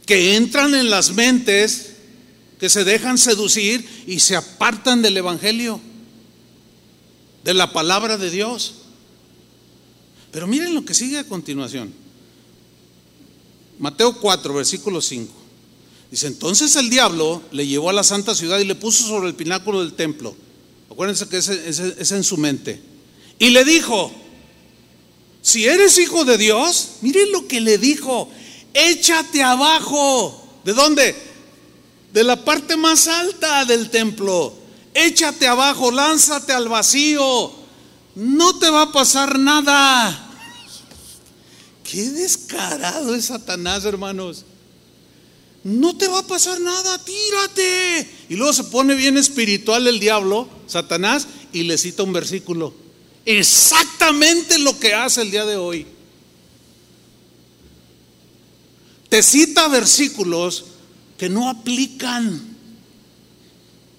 que 0.09 0.35
entran 0.35 0.73
en 0.73 0.89
las 0.89 1.13
mentes, 1.13 1.91
que 2.59 2.67
se 2.67 2.83
dejan 2.83 3.19
seducir 3.19 3.87
y 4.07 4.19
se 4.19 4.35
apartan 4.35 5.03
del 5.03 5.15
Evangelio, 5.15 5.79
de 7.43 7.53
la 7.53 7.71
palabra 7.73 8.17
de 8.17 8.31
Dios. 8.31 8.73
Pero 10.31 10.47
miren 10.47 10.73
lo 10.73 10.83
que 10.83 10.95
sigue 10.95 11.19
a 11.19 11.27
continuación. 11.27 11.93
Mateo 13.77 14.19
4, 14.19 14.51
versículo 14.51 14.99
5. 14.99 15.31
Dice, 16.09 16.25
entonces 16.25 16.75
el 16.75 16.89
diablo 16.89 17.43
le 17.51 17.67
llevó 17.67 17.91
a 17.91 17.93
la 17.93 18.03
santa 18.03 18.33
ciudad 18.33 18.57
y 18.57 18.65
le 18.65 18.73
puso 18.73 19.05
sobre 19.05 19.27
el 19.27 19.35
pináculo 19.35 19.81
del 19.81 19.93
templo. 19.93 20.35
Acuérdense 20.89 21.29
que 21.29 21.37
es, 21.37 21.49
es 21.49 22.11
en 22.11 22.23
su 22.23 22.37
mente. 22.37 22.81
Y 23.37 23.51
le 23.51 23.63
dijo, 23.63 24.11
si 25.43 25.65
eres 25.65 25.99
hijo 25.99 26.25
de 26.25 26.39
Dios, 26.39 26.93
miren 27.01 27.31
lo 27.31 27.47
que 27.47 27.61
le 27.61 27.77
dijo, 27.77 28.31
échate 28.73 29.43
abajo. 29.43 30.61
¿De 30.63 30.73
dónde? 30.73 31.15
De 32.13 32.23
la 32.23 32.43
parte 32.43 32.75
más 32.75 33.07
alta 33.07 33.65
del 33.65 33.89
templo. 33.89 34.53
Échate 34.93 35.47
abajo, 35.47 35.91
lánzate 35.91 36.53
al 36.53 36.67
vacío. 36.67 37.51
No 38.15 38.59
te 38.59 38.69
va 38.69 38.83
a 38.83 38.91
pasar 38.91 39.37
nada. 39.39 40.27
Qué 41.83 42.09
descarado 42.09 43.15
es 43.15 43.25
Satanás, 43.25 43.85
hermanos. 43.85 44.45
No 45.63 45.97
te 45.97 46.07
va 46.07 46.19
a 46.19 46.27
pasar 46.27 46.59
nada, 46.59 47.03
tírate. 47.03 48.09
Y 48.29 48.35
luego 48.35 48.53
se 48.53 48.63
pone 48.65 48.95
bien 48.95 49.17
espiritual 49.17 49.87
el 49.87 49.99
diablo, 49.99 50.47
Satanás, 50.67 51.27
y 51.51 51.63
le 51.63 51.77
cita 51.77 52.03
un 52.03 52.13
versículo. 52.13 52.73
Exactamente 53.25 54.57
lo 54.59 54.79
que 54.79 54.93
hace 54.93 55.21
el 55.21 55.31
día 55.31 55.45
de 55.45 55.57
hoy. 55.57 55.85
Te 59.09 59.23
cita 59.23 59.67
versículos 59.67 60.65
que 61.17 61.29
no 61.29 61.49
aplican, 61.49 62.57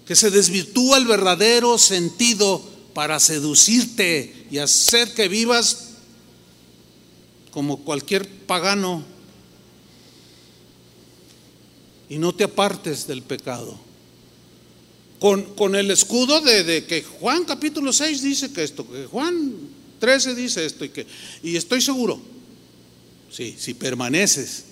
que 0.06 0.16
se 0.16 0.30
desvirtúa 0.30 0.98
el 0.98 1.06
verdadero 1.06 1.76
sentido 1.78 2.62
para 2.94 3.20
seducirte 3.20 4.46
y 4.50 4.58
hacer 4.58 5.12
que 5.14 5.28
vivas 5.28 5.88
como 7.50 7.78
cualquier 7.78 8.28
pagano 8.46 9.04
y 12.08 12.18
no 12.18 12.34
te 12.34 12.44
apartes 12.44 13.06
del 13.06 13.22
pecado. 13.22 13.78
Con, 15.18 15.54
con 15.54 15.74
el 15.74 15.90
escudo 15.90 16.40
de, 16.40 16.64
de, 16.64 16.86
que 16.86 17.02
Juan 17.02 17.44
capítulo 17.44 17.92
6 17.92 18.22
dice 18.22 18.52
que 18.52 18.64
esto, 18.64 18.90
que 18.90 19.04
Juan 19.04 19.54
13 19.98 20.34
dice 20.34 20.64
esto 20.64 20.84
y 20.84 20.88
que, 20.88 21.06
y 21.42 21.56
estoy 21.56 21.82
seguro, 21.82 22.20
sí, 23.30 23.54
si 23.58 23.74
permaneces 23.74 24.69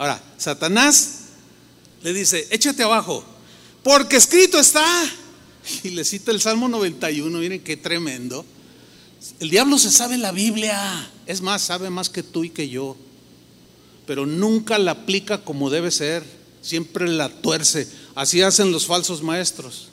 Ahora, 0.00 0.18
Satanás 0.38 1.10
le 2.02 2.14
dice, 2.14 2.48
échate 2.50 2.82
abajo, 2.82 3.22
porque 3.84 4.16
escrito 4.16 4.58
está. 4.58 4.82
Y 5.84 5.90
le 5.90 6.06
cita 6.06 6.30
el 6.30 6.40
Salmo 6.40 6.68
91, 6.70 7.38
miren 7.38 7.62
qué 7.62 7.76
tremendo. 7.76 8.46
El 9.40 9.50
diablo 9.50 9.78
se 9.78 9.90
sabe 9.90 10.16
la 10.16 10.32
Biblia, 10.32 11.10
es 11.26 11.42
más, 11.42 11.60
sabe 11.60 11.90
más 11.90 12.08
que 12.08 12.22
tú 12.22 12.44
y 12.44 12.48
que 12.48 12.70
yo, 12.70 12.96
pero 14.06 14.24
nunca 14.24 14.78
la 14.78 14.92
aplica 14.92 15.44
como 15.44 15.68
debe 15.68 15.90
ser, 15.90 16.24
siempre 16.62 17.06
la 17.06 17.28
tuerce. 17.28 17.86
Así 18.14 18.40
hacen 18.40 18.72
los 18.72 18.86
falsos 18.86 19.22
maestros. 19.22 19.88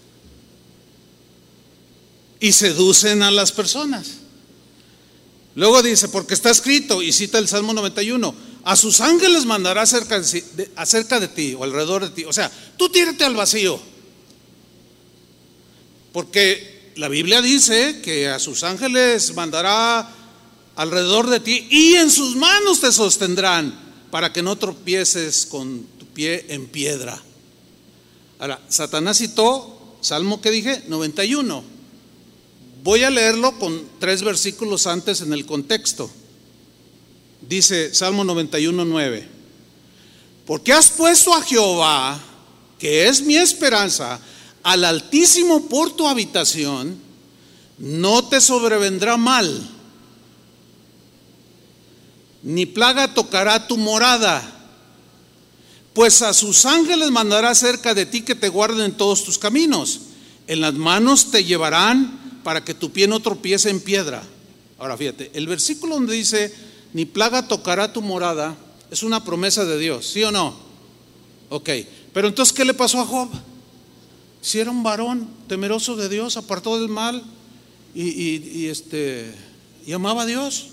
Y 2.39 2.53
seducen 2.53 3.23
a 3.23 3.31
las 3.31 3.51
personas. 3.51 4.19
Luego 5.53 5.83
dice, 5.83 6.07
porque 6.07 6.33
está 6.33 6.49
escrito, 6.49 7.01
y 7.01 7.11
cita 7.11 7.39
el 7.39 7.49
Salmo 7.49 7.73
91, 7.73 8.46
a 8.67 8.75
sus 8.75 8.99
ángeles 8.99 9.45
mandará 9.45 9.83
acerca 9.83 10.19
de, 10.19 11.27
ti 11.29 11.53
o 11.53 11.63
alrededor 11.63 12.03
de 12.03 12.09
ti. 12.09 12.25
O 12.25 12.33
sea, 12.33 12.51
tú 12.75 12.89
tírate 12.89 13.23
al 13.23 13.33
vacío. 13.33 13.79
Porque 16.11 16.91
la 16.97 17.07
Biblia 17.07 17.41
dice 17.41 18.01
que 18.01 18.27
a 18.27 18.39
sus 18.39 18.63
ángeles 18.63 19.33
mandará 19.35 20.13
alrededor 20.75 21.29
de 21.29 21.39
ti 21.39 21.65
y 21.69 21.95
en 21.95 22.11
sus 22.11 22.35
manos 22.35 22.81
te 22.81 22.91
sostendrán 22.91 23.73
para 24.11 24.33
que 24.33 24.43
no 24.43 24.57
tropieces 24.57 25.45
con 25.45 25.83
tu 25.97 26.05
pie 26.07 26.47
en 26.49 26.67
piedra. 26.67 27.23
Ahora, 28.37 28.59
Satanás 28.67 29.19
citó, 29.19 29.97
Salmo 30.01 30.41
que 30.41 30.51
dije, 30.51 30.83
91. 30.89 31.63
Voy 32.83 33.03
a 33.03 33.09
leerlo 33.09 33.57
con 33.59 33.87
tres 34.01 34.23
versículos 34.23 34.87
antes 34.87 35.21
en 35.21 35.31
el 35.31 35.45
contexto. 35.45 36.11
Dice 37.41 37.93
Salmo 37.93 38.23
91, 38.23 38.85
9. 38.85 39.27
Porque 40.45 40.73
has 40.73 40.89
puesto 40.89 41.33
a 41.35 41.41
Jehová, 41.41 42.19
que 42.79 43.07
es 43.07 43.21
mi 43.21 43.35
esperanza, 43.35 44.19
al 44.63 44.83
Altísimo 44.85 45.67
por 45.67 45.95
tu 45.95 46.07
habitación, 46.07 46.97
no 47.77 48.23
te 48.27 48.41
sobrevendrá 48.41 49.17
mal, 49.17 49.69
ni 52.43 52.65
plaga 52.65 53.13
tocará 53.13 53.67
tu 53.67 53.77
morada, 53.77 54.41
pues 55.93 56.21
a 56.21 56.33
sus 56.33 56.65
ángeles 56.65 57.11
mandará 57.11 57.53
cerca 57.55 57.93
de 57.93 58.05
ti 58.05 58.21
que 58.21 58.35
te 58.35 58.49
guarden 58.49 58.85
en 58.85 58.97
todos 58.97 59.23
tus 59.23 59.37
caminos. 59.37 60.01
En 60.47 60.61
las 60.61 60.73
manos 60.75 61.31
te 61.31 61.43
llevarán 61.43 62.39
para 62.43 62.63
que 62.63 62.73
tu 62.73 62.91
pie 62.91 63.07
no 63.07 63.19
tropiece 63.19 63.69
en 63.69 63.81
piedra. 63.81 64.23
Ahora 64.77 64.95
fíjate, 64.95 65.31
el 65.33 65.47
versículo 65.47 65.95
donde 65.95 66.13
dice, 66.13 66.53
ni 66.93 67.05
plaga 67.05 67.47
tocará 67.47 67.93
tu 67.93 68.01
morada, 68.01 68.57
es 68.89 69.03
una 69.03 69.23
promesa 69.23 69.65
de 69.65 69.77
Dios, 69.77 70.07
¿sí 70.07 70.23
o 70.23 70.31
no? 70.31 70.55
Ok, 71.49 71.69
pero 72.13 72.27
entonces, 72.27 72.53
¿qué 72.53 72.65
le 72.65 72.73
pasó 72.73 72.99
a 72.99 73.05
Job? 73.05 73.29
Si 74.41 74.59
era 74.59 74.71
un 74.71 74.83
varón 74.83 75.27
temeroso 75.47 75.95
de 75.95 76.09
Dios, 76.09 76.37
apartó 76.37 76.79
del 76.79 76.89
mal 76.89 77.23
y, 77.93 78.67
este, 78.67 79.33
y 79.85 79.93
amaba 79.93 80.23
a 80.23 80.25
Dios. 80.25 80.67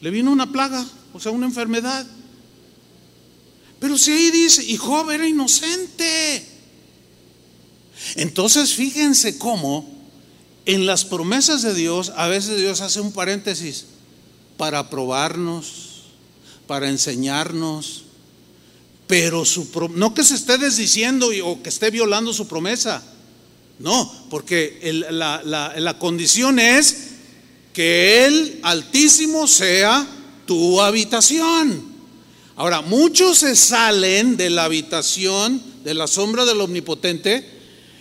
Le 0.00 0.10
vino 0.10 0.30
una 0.30 0.50
plaga, 0.50 0.84
o 1.12 1.20
sea, 1.20 1.32
una 1.32 1.46
enfermedad. 1.46 2.06
Pero 3.80 3.98
si 3.98 4.12
ahí 4.12 4.30
dice, 4.30 4.64
y 4.64 4.76
Job 4.76 5.10
era 5.10 5.26
inocente. 5.26 6.46
Entonces 8.16 8.74
fíjense 8.74 9.38
cómo 9.38 9.88
en 10.66 10.86
las 10.86 11.04
promesas 11.04 11.62
de 11.62 11.74
Dios, 11.74 12.12
a 12.16 12.28
veces 12.28 12.58
Dios 12.58 12.80
hace 12.80 13.00
un 13.00 13.12
paréntesis 13.12 13.86
para 14.58 14.90
probarnos, 14.90 16.02
para 16.66 16.90
enseñarnos, 16.90 18.02
pero 19.06 19.46
su, 19.46 19.66
no 19.94 20.12
que 20.12 20.22
se 20.22 20.34
esté 20.34 20.58
desdiciendo 20.58 21.30
o 21.44 21.62
que 21.62 21.70
esté 21.70 21.90
violando 21.90 22.34
su 22.34 22.46
promesa, 22.46 23.02
no, 23.78 24.12
porque 24.28 24.78
la, 25.10 25.40
la 25.42 25.98
condición 25.98 26.58
es 26.58 27.08
que 27.72 28.26
el 28.26 28.60
Altísimo 28.62 29.46
sea 29.46 30.06
tu 30.44 30.80
habitación. 30.80 31.86
Ahora, 32.56 32.80
muchos 32.80 33.38
se 33.38 33.54
salen 33.54 34.36
de 34.36 34.50
la 34.50 34.64
habitación, 34.64 35.62
de 35.84 35.94
la 35.94 36.08
sombra 36.08 36.44
del 36.44 36.60
Omnipotente, 36.60 37.48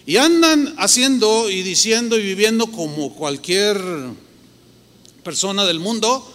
y 0.07 0.17
andan 0.17 0.73
haciendo 0.79 1.51
y 1.51 1.61
diciendo 1.61 2.17
y 2.17 2.23
viviendo 2.23 2.67
como 2.67 3.13
cualquier 3.13 3.79
persona 5.21 5.65
del 5.65 5.79
mundo, 5.79 6.27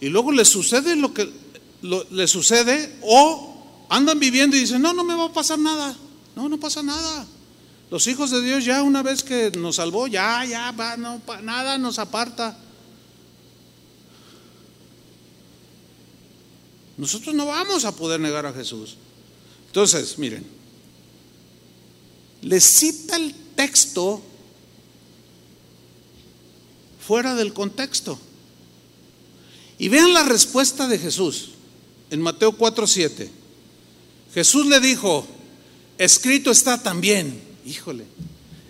y 0.00 0.08
luego 0.08 0.32
les 0.32 0.48
sucede 0.48 0.96
lo 0.96 1.12
que 1.12 1.30
les 2.10 2.30
sucede, 2.30 2.98
o 3.02 3.86
andan 3.88 4.18
viviendo 4.18 4.56
y 4.56 4.60
dicen, 4.60 4.82
no, 4.82 4.92
no 4.92 5.04
me 5.04 5.14
va 5.14 5.26
a 5.26 5.32
pasar 5.32 5.58
nada, 5.58 5.96
no, 6.34 6.48
no 6.48 6.58
pasa 6.58 6.82
nada. 6.82 7.26
Los 7.90 8.06
hijos 8.06 8.30
de 8.30 8.42
Dios 8.42 8.64
ya 8.64 8.82
una 8.82 9.02
vez 9.02 9.22
que 9.22 9.50
nos 9.52 9.76
salvó, 9.76 10.06
ya, 10.06 10.44
ya, 10.44 10.72
va, 10.72 10.96
no, 10.96 11.22
nada 11.42 11.78
nos 11.78 11.98
aparta. 11.98 12.58
Nosotros 16.98 17.34
no 17.34 17.46
vamos 17.46 17.84
a 17.84 17.94
poder 17.94 18.20
negar 18.20 18.44
a 18.44 18.52
Jesús. 18.52 18.96
Entonces, 19.68 20.18
miren, 20.18 20.44
le 22.42 22.60
cita 22.60 23.16
el 23.16 23.34
texto 23.54 24.20
fuera 27.00 27.34
del 27.34 27.54
contexto. 27.54 28.18
Y 29.78 29.88
vean 29.88 30.12
la 30.12 30.24
respuesta 30.24 30.88
de 30.88 30.98
Jesús 30.98 31.50
en 32.10 32.20
Mateo 32.20 32.56
4:7. 32.56 33.28
Jesús 34.34 34.66
le 34.66 34.80
dijo, 34.80 35.26
escrito 35.96 36.50
está 36.50 36.82
también, 36.82 37.40
híjole, 37.64 38.04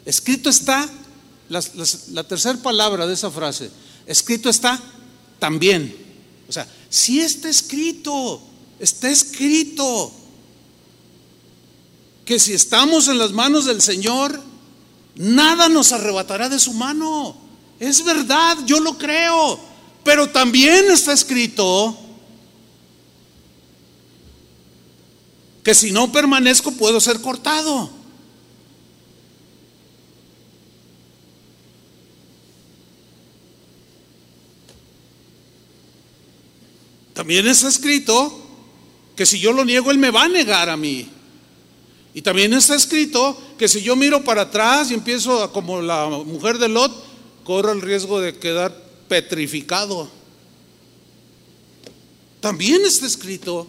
escrito 0.04 0.48
está, 0.50 0.88
la, 1.48 1.62
la 2.12 2.24
tercera 2.24 2.58
palabra 2.58 3.06
de 3.06 3.14
esa 3.14 3.30
frase, 3.30 3.70
escrito 4.06 4.48
está 4.48 4.80
también. 5.38 5.94
O 6.48 6.52
sea, 6.52 6.66
si 6.88 7.20
está 7.20 7.48
escrito, 7.48 8.40
está 8.78 9.10
escrito 9.10 10.12
que 12.24 12.38
si 12.38 12.52
estamos 12.52 13.08
en 13.08 13.18
las 13.18 13.32
manos 13.32 13.64
del 13.64 13.80
Señor, 13.80 14.40
nada 15.16 15.68
nos 15.68 15.92
arrebatará 15.92 16.48
de 16.48 16.58
su 16.58 16.74
mano. 16.74 17.36
Es 17.80 18.04
verdad, 18.04 18.58
yo 18.66 18.80
lo 18.80 18.98
creo, 18.98 19.58
pero 20.08 20.26
también 20.30 20.90
está 20.90 21.12
escrito 21.12 21.94
que 25.62 25.74
si 25.74 25.92
no 25.92 26.10
permanezco 26.10 26.72
puedo 26.72 26.98
ser 26.98 27.20
cortado. 27.20 27.90
También 37.12 37.46
está 37.46 37.68
escrito 37.68 38.32
que 39.14 39.26
si 39.26 39.38
yo 39.38 39.52
lo 39.52 39.62
niego, 39.66 39.90
Él 39.90 39.98
me 39.98 40.10
va 40.10 40.22
a 40.22 40.28
negar 40.28 40.70
a 40.70 40.78
mí. 40.78 41.06
Y 42.14 42.22
también 42.22 42.54
está 42.54 42.74
escrito 42.74 43.38
que 43.58 43.68
si 43.68 43.82
yo 43.82 43.94
miro 43.94 44.24
para 44.24 44.40
atrás 44.40 44.90
y 44.90 44.94
empiezo 44.94 45.52
como 45.52 45.82
la 45.82 46.06
mujer 46.08 46.56
de 46.56 46.70
Lot, 46.70 47.44
corro 47.44 47.72
el 47.72 47.82
riesgo 47.82 48.22
de 48.22 48.38
quedar 48.38 48.87
petrificado. 49.08 50.08
También 52.40 52.84
está 52.84 53.06
escrito. 53.06 53.66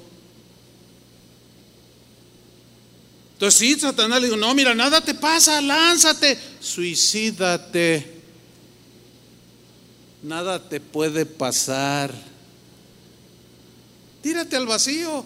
Entonces 3.34 3.60
sí, 3.60 3.80
Satanás 3.80 4.20
le 4.20 4.28
dijo, 4.28 4.38
no, 4.38 4.53
mira, 4.53 4.76
nada 4.76 5.02
te 5.02 5.16
pasa, 5.16 5.61
lánzate, 5.61 6.38
suicídate. 6.60 8.20
Nada 10.22 10.68
te 10.68 10.82
puede 10.82 11.26
pasar 11.26 12.30
tírate 14.22 14.56
al 14.56 14.68
vacío. 14.68 15.26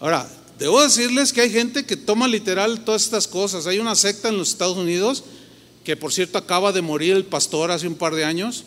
Ahora, 0.00 0.28
debo 0.58 0.82
decirles 0.82 1.32
que 1.32 1.40
hay 1.42 1.50
gente 1.50 1.84
que 1.84 1.96
toma 1.96 2.28
literal 2.28 2.84
todas 2.84 3.04
estas 3.04 3.26
cosas. 3.26 3.66
Hay 3.66 3.78
una 3.78 3.94
secta 3.94 4.28
en 4.28 4.38
los 4.38 4.50
Estados 4.50 4.76
Unidos, 4.76 5.24
que 5.84 5.96
por 5.96 6.12
cierto 6.12 6.38
acaba 6.38 6.72
de 6.72 6.82
morir 6.82 7.14
el 7.14 7.24
pastor 7.24 7.70
hace 7.70 7.88
un 7.88 7.94
par 7.94 8.14
de 8.14 8.24
años, 8.24 8.64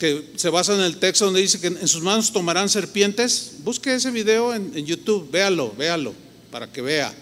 que 0.00 0.32
se 0.36 0.48
basa 0.48 0.74
en 0.74 0.80
el 0.80 0.96
texto 0.96 1.26
donde 1.26 1.42
dice 1.42 1.60
que 1.60 1.66
en 1.66 1.86
sus 1.86 2.02
manos 2.02 2.32
tomarán 2.32 2.70
serpientes. 2.70 3.56
Busque 3.62 3.94
ese 3.94 4.10
video 4.10 4.54
en, 4.54 4.72
YouTube, 4.86 5.30
véalo, 5.30 5.74
véalo, 5.76 6.14
para 6.50 6.72
que 6.72 6.80
vea. 6.80 7.14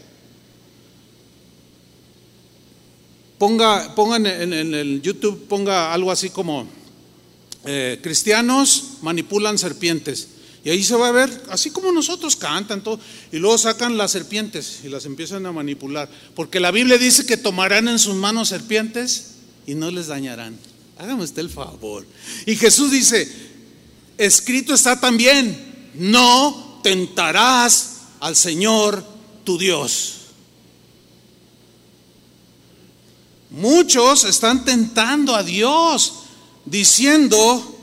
Ponga, 3.37 3.97
pongan 3.97 4.27
en, 4.27 4.53
el 4.53 5.03
YouTube, 5.03 5.49
ponga 5.49 5.93
algo 5.93 6.13
así 6.13 6.31
como 6.31 6.69
eh, 7.65 7.99
cristianos 8.01 8.99
manipulan 9.03 9.59
serpientes. 9.59 10.29
Y 10.65 10.71
ahí 10.71 10.85
se 10.85 10.95
va 10.95 11.09
a 11.09 11.13
ver, 11.13 11.43
así 11.51 11.71
como 11.71 11.91
nosotros 11.91 12.37
cantan 12.37 12.83
todo, 12.83 13.01
y 13.33 13.39
luego 13.39 13.59
sacan 13.59 13.97
las 13.97 14.13
serpientes 14.13 14.81
y 14.85 14.89
las 14.89 15.05
empiezan 15.05 15.45
a 15.47 15.53
manipular. 15.53 16.09
Porque 16.37 16.61
la 16.61 16.71
Biblia 16.71 16.97
dice 16.97 17.27
que 17.27 17.37
tomarán 17.37 17.89
en 17.89 17.99
sus 17.99 18.15
manos 18.15 18.51
serpientes 18.51 19.33
y 19.67 19.75
no 19.75 19.91
les 19.91 20.07
dañarán. 20.07 20.57
Hágame 20.99 21.25
usted 21.25 21.43
el 21.43 21.51
favor. 21.51 22.07
Y 22.47 22.57
Jesús 22.57 22.91
dice, 22.91 23.31
escrito 24.17 24.75
está 24.75 24.99
también, 24.99 25.91
no 25.95 26.81
tentarás 26.83 28.01
al 28.21 28.37
Señor 28.37 29.05
tu 29.45 29.59
Dios. 29.59 30.15
Muchos 33.51 34.25
están 34.25 34.65
tentando 34.65 35.35
a 35.35 35.43
Dios 35.43 36.15
diciendo, 36.67 37.79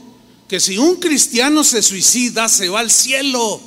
que 0.48 0.60
si 0.60 0.78
un 0.78 0.98
cristiano 0.98 1.64
se 1.64 1.82
suicida, 1.82 2.48
se 2.50 2.70
va 2.70 2.82
al 2.82 2.92
cielo. 2.92 3.62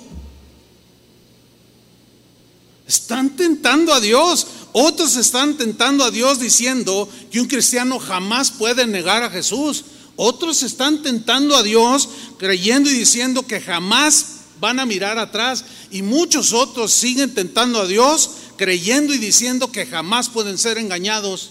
Están 2.87 3.37
tentando 3.37 3.93
a 3.93 4.01
Dios. 4.01 4.47
Otros 4.73 5.17
están 5.17 5.57
tentando 5.57 6.05
a 6.05 6.11
Dios 6.11 6.41
diciendo 6.41 7.09
que 7.31 7.41
un 7.41 7.47
cristiano 7.47 7.99
jamás 7.99 8.51
puede 8.51 8.87
negar 8.87 9.23
a 9.23 9.31
Jesús. 9.31 9.85
Otros 10.17 10.63
están 10.63 11.03
tentando 11.03 11.57
a 11.57 11.63
Dios 11.63 12.09
creyendo 12.39 12.91
y 12.91 12.95
diciendo 12.95 13.47
que 13.47 13.61
jamás 13.61 14.37
van 14.61 14.81
a 14.81 14.87
mirar 14.87 15.19
atrás. 15.19 15.65
Y 15.91 16.03
muchos 16.03 16.53
otros 16.53 16.93
siguen 16.93 17.35
tentando 17.35 17.81
a 17.81 17.87
Dios 17.87 18.31
creyendo 18.57 19.15
y 19.15 19.19
diciendo 19.19 19.71
que 19.71 19.87
jamás 19.87 20.29
pueden 20.29 20.59
ser 20.59 20.79
engañados. 20.79 21.51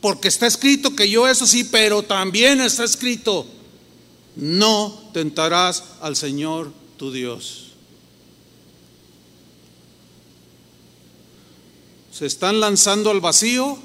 Porque 0.00 0.28
está 0.28 0.46
escrito 0.46 0.94
que 0.94 1.08
yo 1.08 1.26
eso 1.26 1.46
sí, 1.46 1.64
pero 1.64 2.02
también 2.02 2.60
está 2.60 2.84
escrito 2.84 3.46
no 4.36 4.92
tentarás 5.12 5.82
al 6.00 6.14
Señor 6.14 6.70
tu 6.98 7.10
Dios. 7.10 7.65
Se 12.16 12.24
están 12.24 12.60
lanzando 12.60 13.10
al 13.10 13.20
vacío 13.20 13.76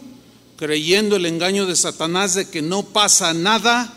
creyendo 0.55 1.17
el 1.17 1.25
engaño 1.25 1.65
de 1.65 1.75
Satanás 1.75 2.33
de 2.33 2.49
que 2.49 2.61
no 2.61 2.83
pasa 2.83 3.33
nada 3.33 3.93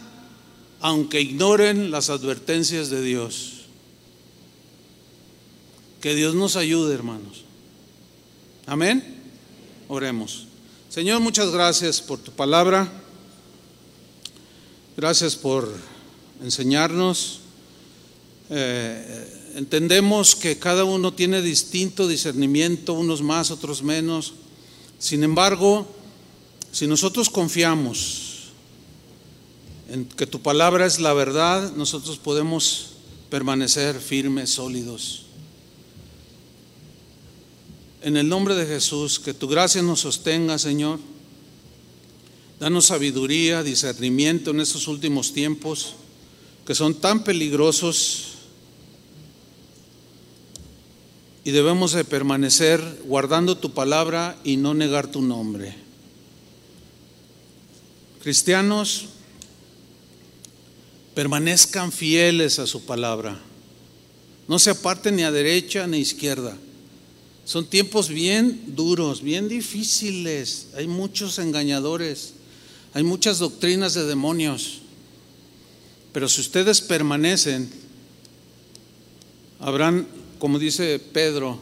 aunque 0.81 1.21
ignoren 1.21 1.93
las 1.93 2.11
advertencias 2.11 2.91
de 2.91 3.01
Dios. 3.01 3.67
Que 6.01 6.17
Dios 6.17 6.35
nos 6.35 6.57
ayude, 6.57 6.93
hermanos. 6.95 7.45
Amén. 8.67 9.23
Oremos. 9.87 10.49
Señor, 10.89 11.21
muchas 11.21 11.53
gracias 11.53 12.01
por 12.01 12.19
tu 12.19 12.33
palabra. 12.33 12.91
Gracias 14.97 15.37
por 15.37 15.73
enseñarnos. 16.43 17.39
Eh, 18.51 19.34
entendemos 19.55 20.35
que 20.35 20.59
cada 20.59 20.85
uno 20.85 21.15
tiene 21.15 21.41
distinto 21.41 22.09
discernimiento, 22.09 22.93
unos 22.95 23.23
más, 23.23 23.51
otros 23.51 23.83
menos. 23.83 24.35
Sin 24.99 25.23
embargo, 25.23 25.87
si 26.73 26.87
nosotros 26.87 27.31
confiamos 27.31 28.51
en 29.89 30.07
que 30.07 30.27
tu 30.27 30.41
palabra 30.41 30.87
es 30.87 30.99
la 30.99 31.13
verdad, 31.13 31.73
nosotros 31.77 32.19
podemos 32.19 32.91
permanecer 33.31 34.01
firmes, 34.01 34.51
sólidos. 34.51 35.23
En 38.03 38.17
el 38.17 38.29
nombre 38.29 38.55
de 38.55 38.67
Jesús, 38.67 39.19
que 39.19 39.35
tu 39.35 39.49
gracia 39.49 39.83
nos 39.83 40.01
sostenga, 40.01 40.59
Señor. 40.59 40.99
Danos 42.61 42.87
sabiduría, 42.87 43.63
discernimiento 43.63 44.51
en 44.51 44.61
estos 44.61 44.89
últimos 44.89 45.33
tiempos 45.33 45.95
que 46.67 46.75
son 46.75 46.95
tan 46.95 47.25
peligrosos 47.25 48.34
y 51.45 51.51
debemos 51.51 51.93
de 51.93 52.05
permanecer 52.05 53.03
guardando 53.05 53.57
tu 53.59 53.73
palabra 53.73 54.37
y 54.45 54.57
no 54.57 54.73
negar 54.73 55.11
tu 55.11 55.21
nombre. 55.21 55.75
Cristianos, 58.23 59.09
permanezcan 61.15 61.93
fieles 61.93 62.59
a 62.59 62.67
su 62.67 62.87
palabra. 62.87 63.39
No 64.49 64.59
se 64.59 64.71
aparten 64.71 65.17
ni 65.17 65.23
a 65.23 65.31
derecha 65.31 65.87
ni 65.87 65.99
a 65.99 66.01
izquierda. 66.01 66.57
Son 67.45 67.67
tiempos 67.67 68.09
bien 68.09 68.75
duros, 68.75 69.23
bien 69.23 69.49
difíciles. 69.49 70.69
Hay 70.77 70.87
muchos 70.87 71.39
engañadores, 71.39 72.33
hay 72.95 73.03
muchas 73.03 73.39
doctrinas 73.39 73.93
de 73.93 74.07
demonios. 74.07 74.81
Pero 76.13 76.29
si 76.29 76.41
ustedes 76.41 76.81
permanecen, 76.81 77.69
habrán, 79.61 80.07
como 80.45 80.59
dice 80.59 80.99
Pedro, 80.99 81.59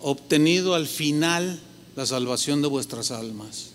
obtenido 0.00 0.74
al 0.74 0.86
final 0.86 1.58
la 1.96 2.04
salvación 2.04 2.60
de 2.60 2.68
vuestras 2.68 3.12
almas. 3.12 3.70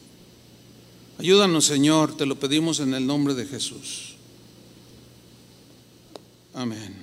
Ayúdanos, 1.17 1.65
Señor, 1.65 2.15
te 2.15 2.27
lo 2.27 2.39
pedimos 2.39 2.79
en 2.79 2.93
el 2.93 3.07
nombre 3.07 3.33
de 3.33 3.47
Jesús. 3.47 4.17
Amén. 6.53 7.02